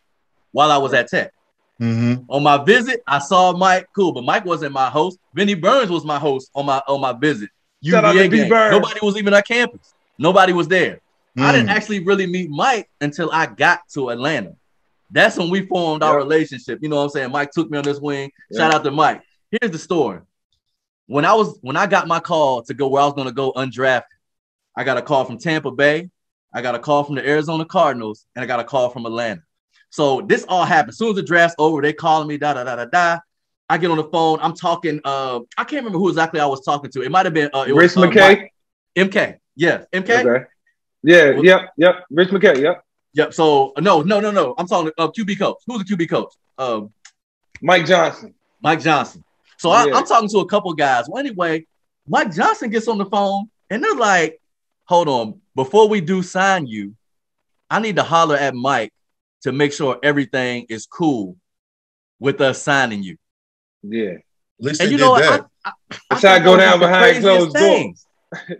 [0.52, 1.32] while I was at Tech.
[1.80, 2.24] Mm-hmm.
[2.28, 3.88] On my visit, I saw Mike.
[3.94, 5.18] Cool, but Mike wasn't my host.
[5.34, 7.48] Vinny Burns was my host on my on my visit.
[7.84, 8.48] Shout out UVA game.
[8.48, 8.72] Burns.
[8.72, 9.94] Nobody was even at campus.
[10.18, 11.00] Nobody was there.
[11.36, 11.52] I Mm.
[11.52, 14.54] didn't actually really meet Mike until I got to Atlanta.
[15.10, 16.24] That's when we formed our Yep.
[16.24, 16.78] relationship.
[16.82, 17.30] You know what I'm saying?
[17.32, 18.30] Mike took me on this wing.
[18.50, 18.58] Yep.
[18.60, 19.22] Shout out to Mike.
[19.50, 20.20] Here's the story.
[21.06, 23.32] When I was when I got my call to go where I was going to
[23.34, 24.02] go undrafted,
[24.76, 26.10] I got a call from Tampa Bay,
[26.52, 29.40] I got a call from the Arizona Cardinals, and I got a call from Atlanta.
[29.90, 30.90] So this all happened.
[30.90, 33.18] As soon as the draft's over, they calling me, da da da da da.
[33.70, 34.38] I get on the phone.
[34.42, 35.00] I'm talking.
[35.04, 37.02] Uh, I can't remember who exactly I was talking to.
[37.02, 38.20] It might have been uh, it Rich was, uh, McKay.
[38.20, 38.52] Mike-
[38.96, 39.36] MK.
[39.56, 40.10] Yes, MK.
[40.26, 40.44] Okay.
[41.02, 42.04] Yeah, yep, yep.
[42.10, 42.82] Rich McKay, yep.
[43.14, 43.34] Yep.
[43.34, 44.54] So no, no, no, no.
[44.58, 45.56] I'm talking uh, QB coach.
[45.66, 46.32] Who's the QB coach?
[46.58, 46.92] Um,
[47.62, 48.34] Mike Johnson.
[48.62, 49.24] Mike Johnson.
[49.56, 49.94] So I, Yeah.
[49.96, 51.06] I'm talking to a couple guys.
[51.08, 51.66] Well, anyway,
[52.06, 54.40] Mike Johnson gets on the phone and they're like,
[54.84, 56.94] "Hold on, before we do sign you,
[57.70, 58.92] I need to holler at Mike
[59.42, 61.36] to make sure everything is cool
[62.20, 63.16] with us signing you."
[63.82, 64.12] Yeah.
[64.60, 65.22] At least And you did know what?
[65.22, 65.46] that.
[65.64, 67.86] I, I, That's I how I go down behind craziest closed thing.
[67.92, 68.06] doors.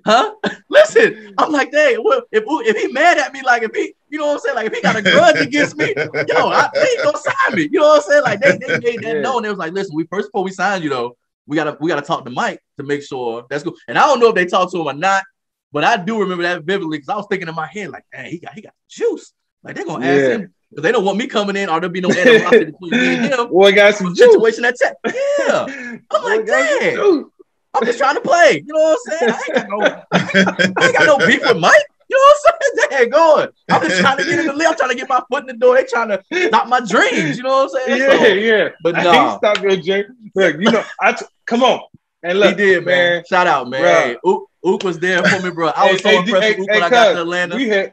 [0.07, 0.35] Huh?
[0.69, 4.19] Listen, I'm like, dang, well, if if he mad at me, like if he, you
[4.19, 5.95] know what I'm saying, like if he got a grudge against me,
[6.27, 7.69] yo, I, they ain't gonna sign me.
[7.71, 8.23] You know what I'm saying?
[8.23, 9.21] Like they they made that Yeah.
[9.21, 9.43] known.
[9.43, 11.17] They was like, listen, we first before we signed you though,
[11.47, 13.75] we gotta we gotta talk to Mike to make sure that's good.
[13.89, 15.25] And I don't know if they talked to him or not,
[15.73, 18.31] but I do remember that vividly because I was thinking in my head, like, dang,
[18.31, 19.33] he got he got juice.
[19.63, 20.37] Like they're gonna ask Yeah.
[20.37, 23.15] him because they don't want me coming in or there'll be no animosity between me
[23.17, 23.49] and him.
[23.51, 24.33] Boy got some juice.
[24.33, 24.95] Situation at tech.
[25.07, 25.67] Yeah.
[26.11, 27.31] I'm like, Boy got dang.
[27.79, 28.65] I'm just trying to play.
[28.67, 29.33] You know what I'm saying?
[29.33, 31.85] I ain't got no I ain't got no beef with Mike.
[32.11, 32.89] You know what I'm saying?
[32.91, 33.49] They ain't going.
[33.71, 34.67] I'm just trying to get in the league.
[34.69, 35.77] I'm trying to get my foot in the door.
[35.77, 37.37] They trying to stop my dreams.
[37.37, 38.01] You know what I'm saying?
[38.01, 38.69] Yeah, So, yeah.
[38.83, 39.37] but no, nah.
[39.39, 40.05] stop your dream.
[40.35, 41.81] Look, you know, I t- come on.
[42.23, 43.25] And he look, did, man.
[43.29, 43.83] Shout out, man.
[43.83, 45.69] Hey, Ook was there for me, bro.
[45.69, 47.57] I was so Hey, hey, impressed hey, with hey, when I got to Atlanta.
[47.57, 47.93] We had,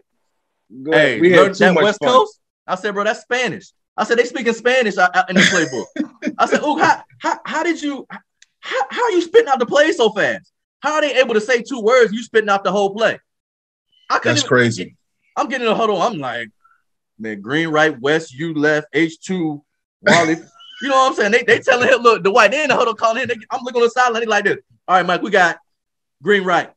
[0.83, 2.09] go hey, we had that West fun.
[2.09, 2.39] Coast.
[2.67, 3.71] I said, bro, that's Spanish.
[3.97, 6.33] I said they speaking Spanish out, out in the playbook.
[6.37, 8.07] I said, Ook, how, how, how did you
[8.65, 10.51] how, how are you spitting out the play so fast?
[10.79, 12.11] How are they able to say two words?
[12.11, 13.19] You spitting out the whole play.
[14.09, 14.95] I That's even- crazy.
[15.37, 16.01] I'm getting a huddle.
[16.01, 16.49] I'm like,
[17.19, 19.61] man, green right, west, you left, H2,
[20.01, 20.35] Wally.
[20.81, 21.31] you know what I'm saying?
[21.31, 23.27] They they telling him, look, the white, they in the huddle calling him.
[23.27, 24.57] They, I'm looking on the sideline, they like this.
[24.87, 25.57] All right, Mike, we got
[26.23, 26.71] green right.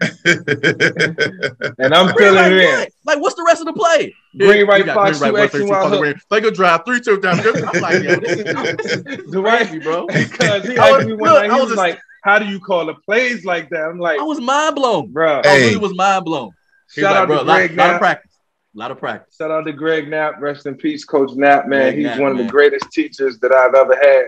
[0.00, 1.82] Mm-hmm.
[1.82, 2.94] And I'm Green feeling it.
[3.04, 4.14] Like, what's the rest of the play?
[4.36, 6.16] Green right, fox, green two, right, 132, Y color hook.
[6.30, 7.40] They could drive three, two, down.
[7.40, 10.06] I'm like, yo, this is, this is crazy, bro.
[10.06, 12.46] because he I asked was- me one night, I he was a- like, "How do
[12.46, 15.12] you call the plays like that?" I'm like, I was mind blown.
[15.12, 15.64] "Bro, I Hey.
[15.66, 16.50] really was mind blown.
[16.90, 18.32] Shout like, out bro, to lot, Greg lot of practice.
[18.74, 19.36] A lot of practice.
[19.36, 20.40] Shout out to Greg Knapp.
[20.40, 21.66] Rest in peace, Coach Knapp.
[21.66, 22.46] Man, Greg he's Knapp, one of man.
[22.46, 24.26] the greatest teachers that I've ever had,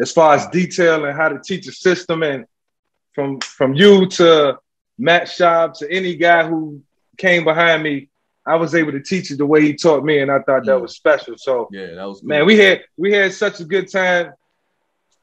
[0.00, 2.22] as far as detail and how to teach a system.
[2.22, 2.46] And
[3.14, 4.58] from from you to
[4.98, 6.82] Matt Schaub to any guy who
[7.16, 8.08] came behind me,
[8.46, 10.78] I was able to teach it the way he taught me, and I thought that
[10.78, 10.82] Mm.
[10.82, 11.34] was special.
[11.36, 12.28] So, Yeah, that was cool.
[12.28, 14.32] man, we had we had such a good time.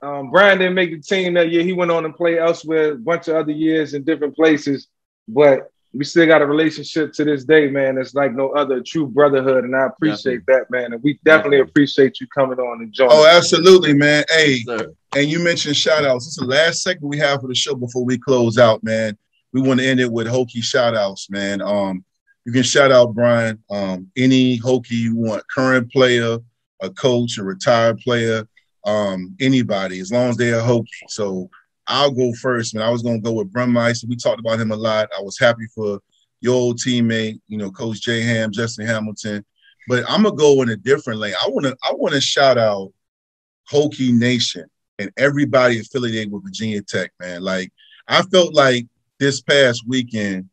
[0.02, 1.62] Um, Brian didn't make the team that year.
[1.64, 4.88] He went on and played elsewhere, a bunch of other years in different places,
[5.28, 7.98] but we still got a relationship to this day, man.
[7.98, 10.94] It's like no other true brotherhood, and I appreciate that, man.
[10.94, 11.60] And we definitely Definitely.
[11.72, 13.12] appreciate you coming on and joining.
[13.14, 14.24] Oh, absolutely, man.
[14.30, 14.94] Hey, Sir.
[15.18, 16.26] and you mentioned shout outs.
[16.26, 19.18] This is the last segment we have for the show before we close out, man.
[19.54, 21.62] We want to end it with Hokie shout outs, man.
[21.62, 22.04] Um,
[22.46, 26.38] you can shout out Brian, um, any Hokie you want, current player,
[26.82, 28.48] a coach, a retired player,
[28.86, 30.88] um, anybody, as long as they're a Hokie.
[31.10, 31.50] So
[31.88, 32.84] I'll go first, man.
[32.84, 34.08] I was gonna go with Burmeister.
[34.08, 35.10] We talked about him a lot.
[35.18, 36.00] I was happy for
[36.42, 39.44] your old teammate, you know, Coach Jay Ham, Justin Hamilton.
[39.88, 41.34] But I'm gonna go in a different lane.
[41.44, 42.92] I wanna I wanna shout out
[43.72, 44.66] Hokie Nation
[45.00, 47.42] and everybody affiliated with Virginia Tech, man.
[47.42, 47.72] Like
[48.08, 48.86] I felt like
[49.20, 50.50] this past weekend,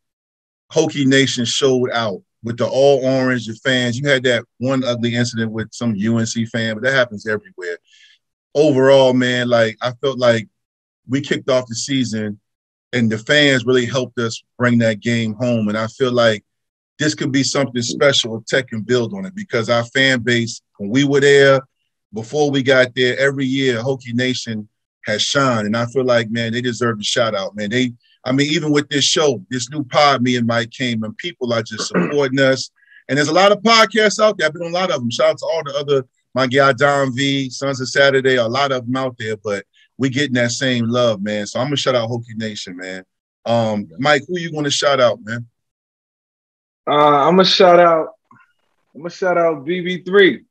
[0.73, 3.99] Hokie Nation showed out with the all orange, fans.
[3.99, 7.79] You had that one ugly incident with some UNC fan, but that happens everywhere.
[8.55, 10.49] Overall, man, like I felt like
[11.09, 12.41] we kicked off the season
[12.93, 15.69] and the fans really helped us bring that game home.
[15.69, 16.45] And I feel like
[16.99, 20.63] this could be something special if Tech can build on it because our fan base,
[20.79, 21.61] when we were there,
[22.15, 24.69] before we got there, every year Hokie Nation
[25.05, 25.67] has shined.
[25.67, 27.71] And I feel like, man, they deserve a shout out, man.
[27.71, 27.93] They,
[28.27, 31.53] I mean, even with this show, this new pod, me and Mike came, and people
[31.53, 32.71] are just supporting us.
[33.09, 34.49] And there's a lot of podcasts out there.
[34.49, 35.11] I've been on a lot of them.
[35.11, 38.73] Shout out to all the other, my guy Don V, Sons of Saturday, a lot
[38.73, 39.65] of them out there, but
[39.97, 41.47] we getting that same love, man.
[41.47, 43.05] So I'm gonna shout out Hokie Nation, man.
[43.45, 45.47] Um, Mike, who you to shout out, man?
[46.89, 48.09] Uh, I'm gonna shout out.
[48.95, 50.45] I'm gonna shout out BB3.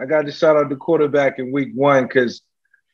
[0.00, 2.42] I got to shout out the quarterback in week one because,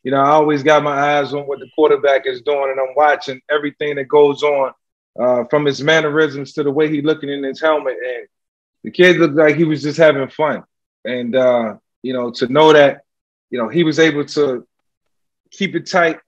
[0.07, 2.95] you know, I always got my eyes on what the quarterback is doing, and I'm
[2.95, 4.73] watching everything that goes on,
[5.19, 8.29] uh, from his mannerisms to the way he looking in his helmet, and
[8.85, 10.63] the kid looked like he was just having fun.
[11.05, 13.01] And uh, you know, to know that,
[13.51, 14.65] you know, he was able to
[15.51, 16.21] keep it tight,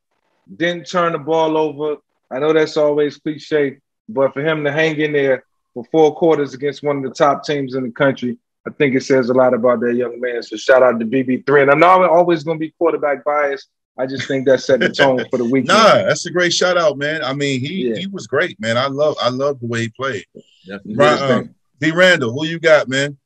[0.52, 1.98] didn't turn the ball over.
[2.32, 3.78] I know that's always cliche,
[4.08, 7.44] but for him to hang in there for four quarters against one of the top
[7.44, 10.42] teams in the country, I think it says a lot about that young man.
[10.42, 11.62] So shout out to BB3.
[11.62, 13.68] And I'm not always going to be quarterback biased.
[13.98, 15.68] I just think that set the tone for the weekend.
[15.68, 17.24] Nah, that's a great shout out, man.
[17.24, 17.96] I mean, he Yeah.
[17.96, 18.76] he was great, man.
[18.76, 20.24] I love I love the way he played.
[20.66, 20.94] Definitely.
[20.94, 21.90] Right, um, B.
[21.90, 23.16] Randall, who you got, man?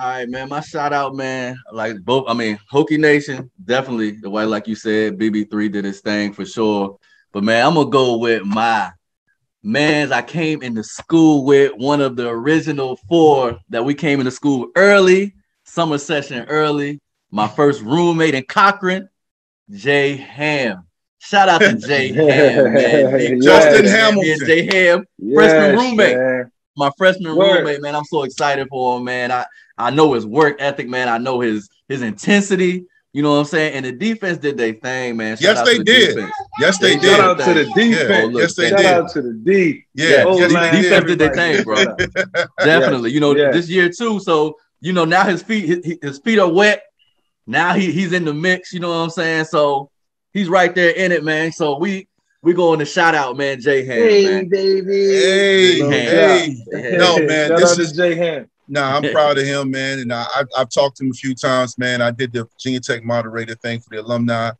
[0.00, 0.48] All right, man.
[0.48, 1.56] My shout out, man.
[1.72, 6.00] Like both, I mean, Hokie Nation, definitely the way, like you said, BB3 did his
[6.00, 6.98] thing for sure.
[7.32, 8.92] But man, I'm gonna go with my
[9.64, 14.30] mans I came into school with, one of the original four that we came into
[14.30, 15.34] school early,
[15.64, 17.00] summer session early.
[17.30, 19.08] My first roommate in Cochrane,
[19.70, 20.86] Jay Ham.
[21.18, 23.12] Shout out to Jay Ham, man.
[23.16, 23.94] Big Justin man.
[23.94, 24.46] Hamilton.
[24.46, 26.16] Jay Ham, Yes, roommate.
[26.16, 26.52] man.
[26.76, 27.58] my freshman Word.
[27.60, 27.96] roommate, man.
[27.96, 29.32] I'm so excited for him, man.
[29.32, 29.46] I
[29.78, 31.08] I know his work ethic, man.
[31.08, 32.84] I know his his intensity.
[33.14, 33.74] You know what I'm saying?
[33.74, 35.36] And the defense did their thing, man.
[35.36, 36.14] Shout Yes, they the did.
[36.16, 36.32] defense.
[36.60, 37.10] Yes, they Shout did.
[37.16, 38.32] Shout out to the Yeah, defense.
[38.32, 38.70] look, yes, they did.
[38.70, 38.86] Shout did.
[38.86, 39.84] out to the D.
[39.94, 40.74] Yeah, Oh, yes, man.
[40.74, 41.76] they Defense did their thing, bro.
[42.58, 43.12] Definitely.
[43.12, 43.54] You know, Yes.
[43.54, 44.18] this year too.
[44.20, 46.82] So you know now his feet his, his feet are wet.
[47.46, 48.72] Now he he's in the mix.
[48.72, 49.44] You know what I'm saying?
[49.46, 49.90] So
[50.32, 51.52] he's right there in it, man.
[51.52, 52.08] So we
[52.42, 53.60] we going to shout out, man.
[53.60, 54.48] Jay Ham, Hey, man.
[54.48, 54.92] baby.
[54.92, 56.96] Hey, No hey.
[56.98, 58.50] No, man, Shout this out is- Jay Ham.
[58.68, 59.98] Nah, I'm proud of him, man.
[60.00, 62.00] And I, I've, I've talked to him a few times, man.
[62.02, 64.50] I did the Virginia Tech moderator thing for the alumni,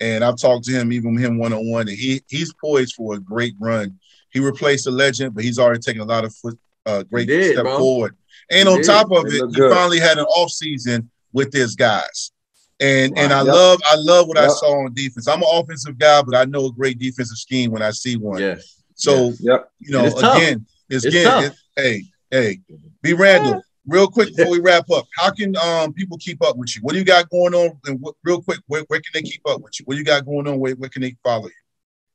[0.00, 2.94] and I've talked to him, even with him one on one, and he he's poised
[2.94, 3.98] for a great run.
[4.30, 7.52] He replaced a legend, but he's already taken a lot of foot, uh, great did,
[7.52, 7.78] step bro.
[7.78, 8.16] forward.
[8.50, 8.86] And He on did.
[8.86, 12.32] top of it, he finally had an off season with his guys.
[12.78, 13.54] And and I Yep.
[13.54, 15.26] love I love what I saw on defense.
[15.26, 18.40] I'm an offensive guy, but I know a great defensive scheme when I see one.
[18.40, 18.82] Yes.
[18.94, 19.70] So Yep.
[19.80, 22.60] you know, It's again, it's, It's again, hey, hey,
[23.02, 23.62] be Randall.
[23.88, 26.82] Real quick before we wrap up, how can um people keep up with you?
[26.82, 27.78] What do you got going on?
[27.84, 29.84] And what, real quick, where, where can they keep up with you?
[29.84, 30.58] What do you got going on?
[30.58, 31.52] Where, where can they follow you?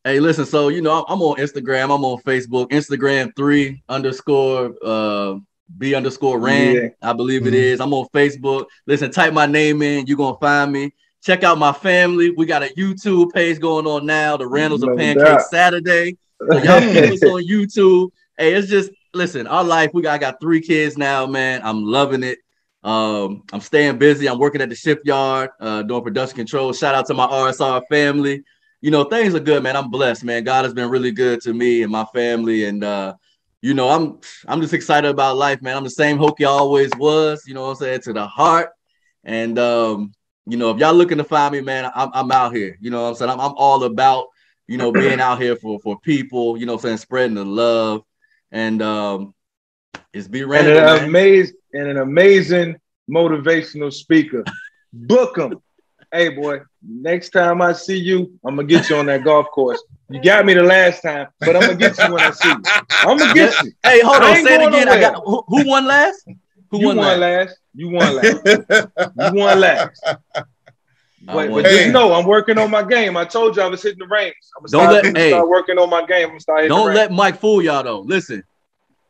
[0.03, 0.45] Hey, listen.
[0.45, 1.85] So you know, I'm on Instagram.
[1.85, 2.69] I'm on Facebook.
[2.71, 5.35] Instagram three underscore uh
[5.77, 6.75] b underscore Rand.
[7.01, 7.09] Yeah.
[7.09, 7.57] I believe it Mhm.
[7.57, 7.79] is.
[7.79, 8.65] I'm on Facebook.
[8.85, 10.05] Listen, type my name in.
[10.07, 10.93] You're gonna find me.
[11.23, 12.31] Check out my family.
[12.31, 14.35] We got a YouTube page going on now.
[14.35, 15.39] The Randalls of Pancake.
[15.49, 16.17] Saturday.
[16.51, 18.09] So y'all can keep us on YouTube.
[18.37, 19.47] Hey, it's just listen.
[19.47, 19.91] Our life.
[19.93, 21.61] We got I got three kids now, man.
[21.63, 22.39] I'm loving it.
[22.83, 24.27] Um, I'm staying busy.
[24.27, 26.73] I'm working at the shipyard, uh, doing production control.
[26.73, 28.43] Shout out to my RSR family
[28.81, 29.77] you know, things are good, man.
[29.77, 30.43] I'm blessed, man.
[30.43, 32.65] God has been really good to me and my family.
[32.65, 33.13] And uh,
[33.61, 35.77] you know, I'm I'm just excited about life, man.
[35.77, 38.71] I'm the same Hokie I always was, you know what I'm saying, to the heart.
[39.23, 40.13] And um,
[40.47, 42.75] you know, if y'all looking to find me, man, I'm I'm out here.
[42.81, 43.31] You know what I'm saying?
[43.31, 44.25] I'm, I'm all about,
[44.67, 48.03] you know, being out here for for people, you know I'm saying, spreading the love.
[48.51, 49.33] And um
[50.13, 52.77] it's be and an amazing and an amazing
[53.09, 54.43] motivational speaker.
[54.93, 55.59] Book him.
[56.11, 59.81] Hey boy, next time I see you, I'm gonna get you on that golf course.
[60.09, 62.63] You got me the last time, but I'm gonna get you when I see you.
[63.05, 63.71] I'm gonna get you.
[63.81, 64.89] Hey, hold on, say it again.
[64.89, 66.27] I got who, who won last?
[66.69, 67.47] Who You won, won last?
[67.47, 67.59] last.
[67.73, 68.45] You won last.
[69.15, 70.05] You won last.
[71.23, 73.15] But, but just know I'm working on my game.
[73.15, 74.33] I told you I was hitting the range.
[74.57, 75.29] I'm Don't gonna let- start, hey.
[75.29, 76.23] start working on my game.
[76.23, 77.99] I'm gonna start Don't let Mike fool y'all though.
[77.99, 78.43] Listen,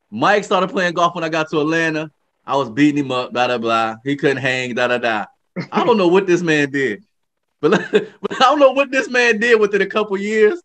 [0.09, 2.11] Mike started playing golf when I got to Atlanta.
[2.45, 3.95] I was beating him up, blah blah blah.
[4.03, 5.25] He couldn't hang, da da da.
[5.71, 7.03] I don't know what this man did,
[7.61, 10.61] but, but I don't know what this man did within a couple years.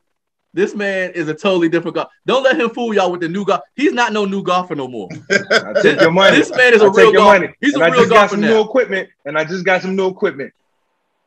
[0.52, 2.08] This man is a totally different golf.
[2.24, 3.60] Don't let him fool y'all with the new golf.
[3.74, 5.08] He's not no new golfer no more.
[5.30, 6.38] I take your money.
[6.38, 7.40] This man is a real golfer.
[7.40, 7.54] money.
[7.60, 8.48] He's and a I real just got some now.
[8.48, 10.52] new equipment, and I just got some new equipment.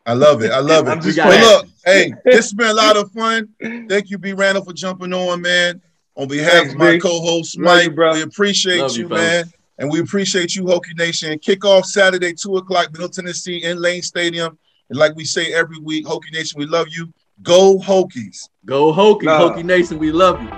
[0.10, 0.52] I love it.
[0.52, 0.90] I love it.
[0.90, 3.48] I'm just got Well, look, hey, this has been a lot of fun.
[3.88, 4.34] Thank you, B.
[4.34, 5.80] Randall, for jumping on, man.
[6.15, 6.99] On behalf Thanks, of my B.
[6.99, 8.14] co-host Mike, you, bro.
[8.14, 9.45] we appreciate Love you, you, man,
[9.77, 11.38] and we appreciate you, Hokie Nation.
[11.38, 14.57] Kickoff Saturday, two o'clock, Middle Tennessee in Lane Stadium.
[14.90, 17.14] And like we say every week, Hokie Nation, we love you.
[17.44, 18.49] Go Hokies.
[18.65, 19.40] Go Hokie, Nah.
[19.40, 20.49] Hokie Nation, we love you.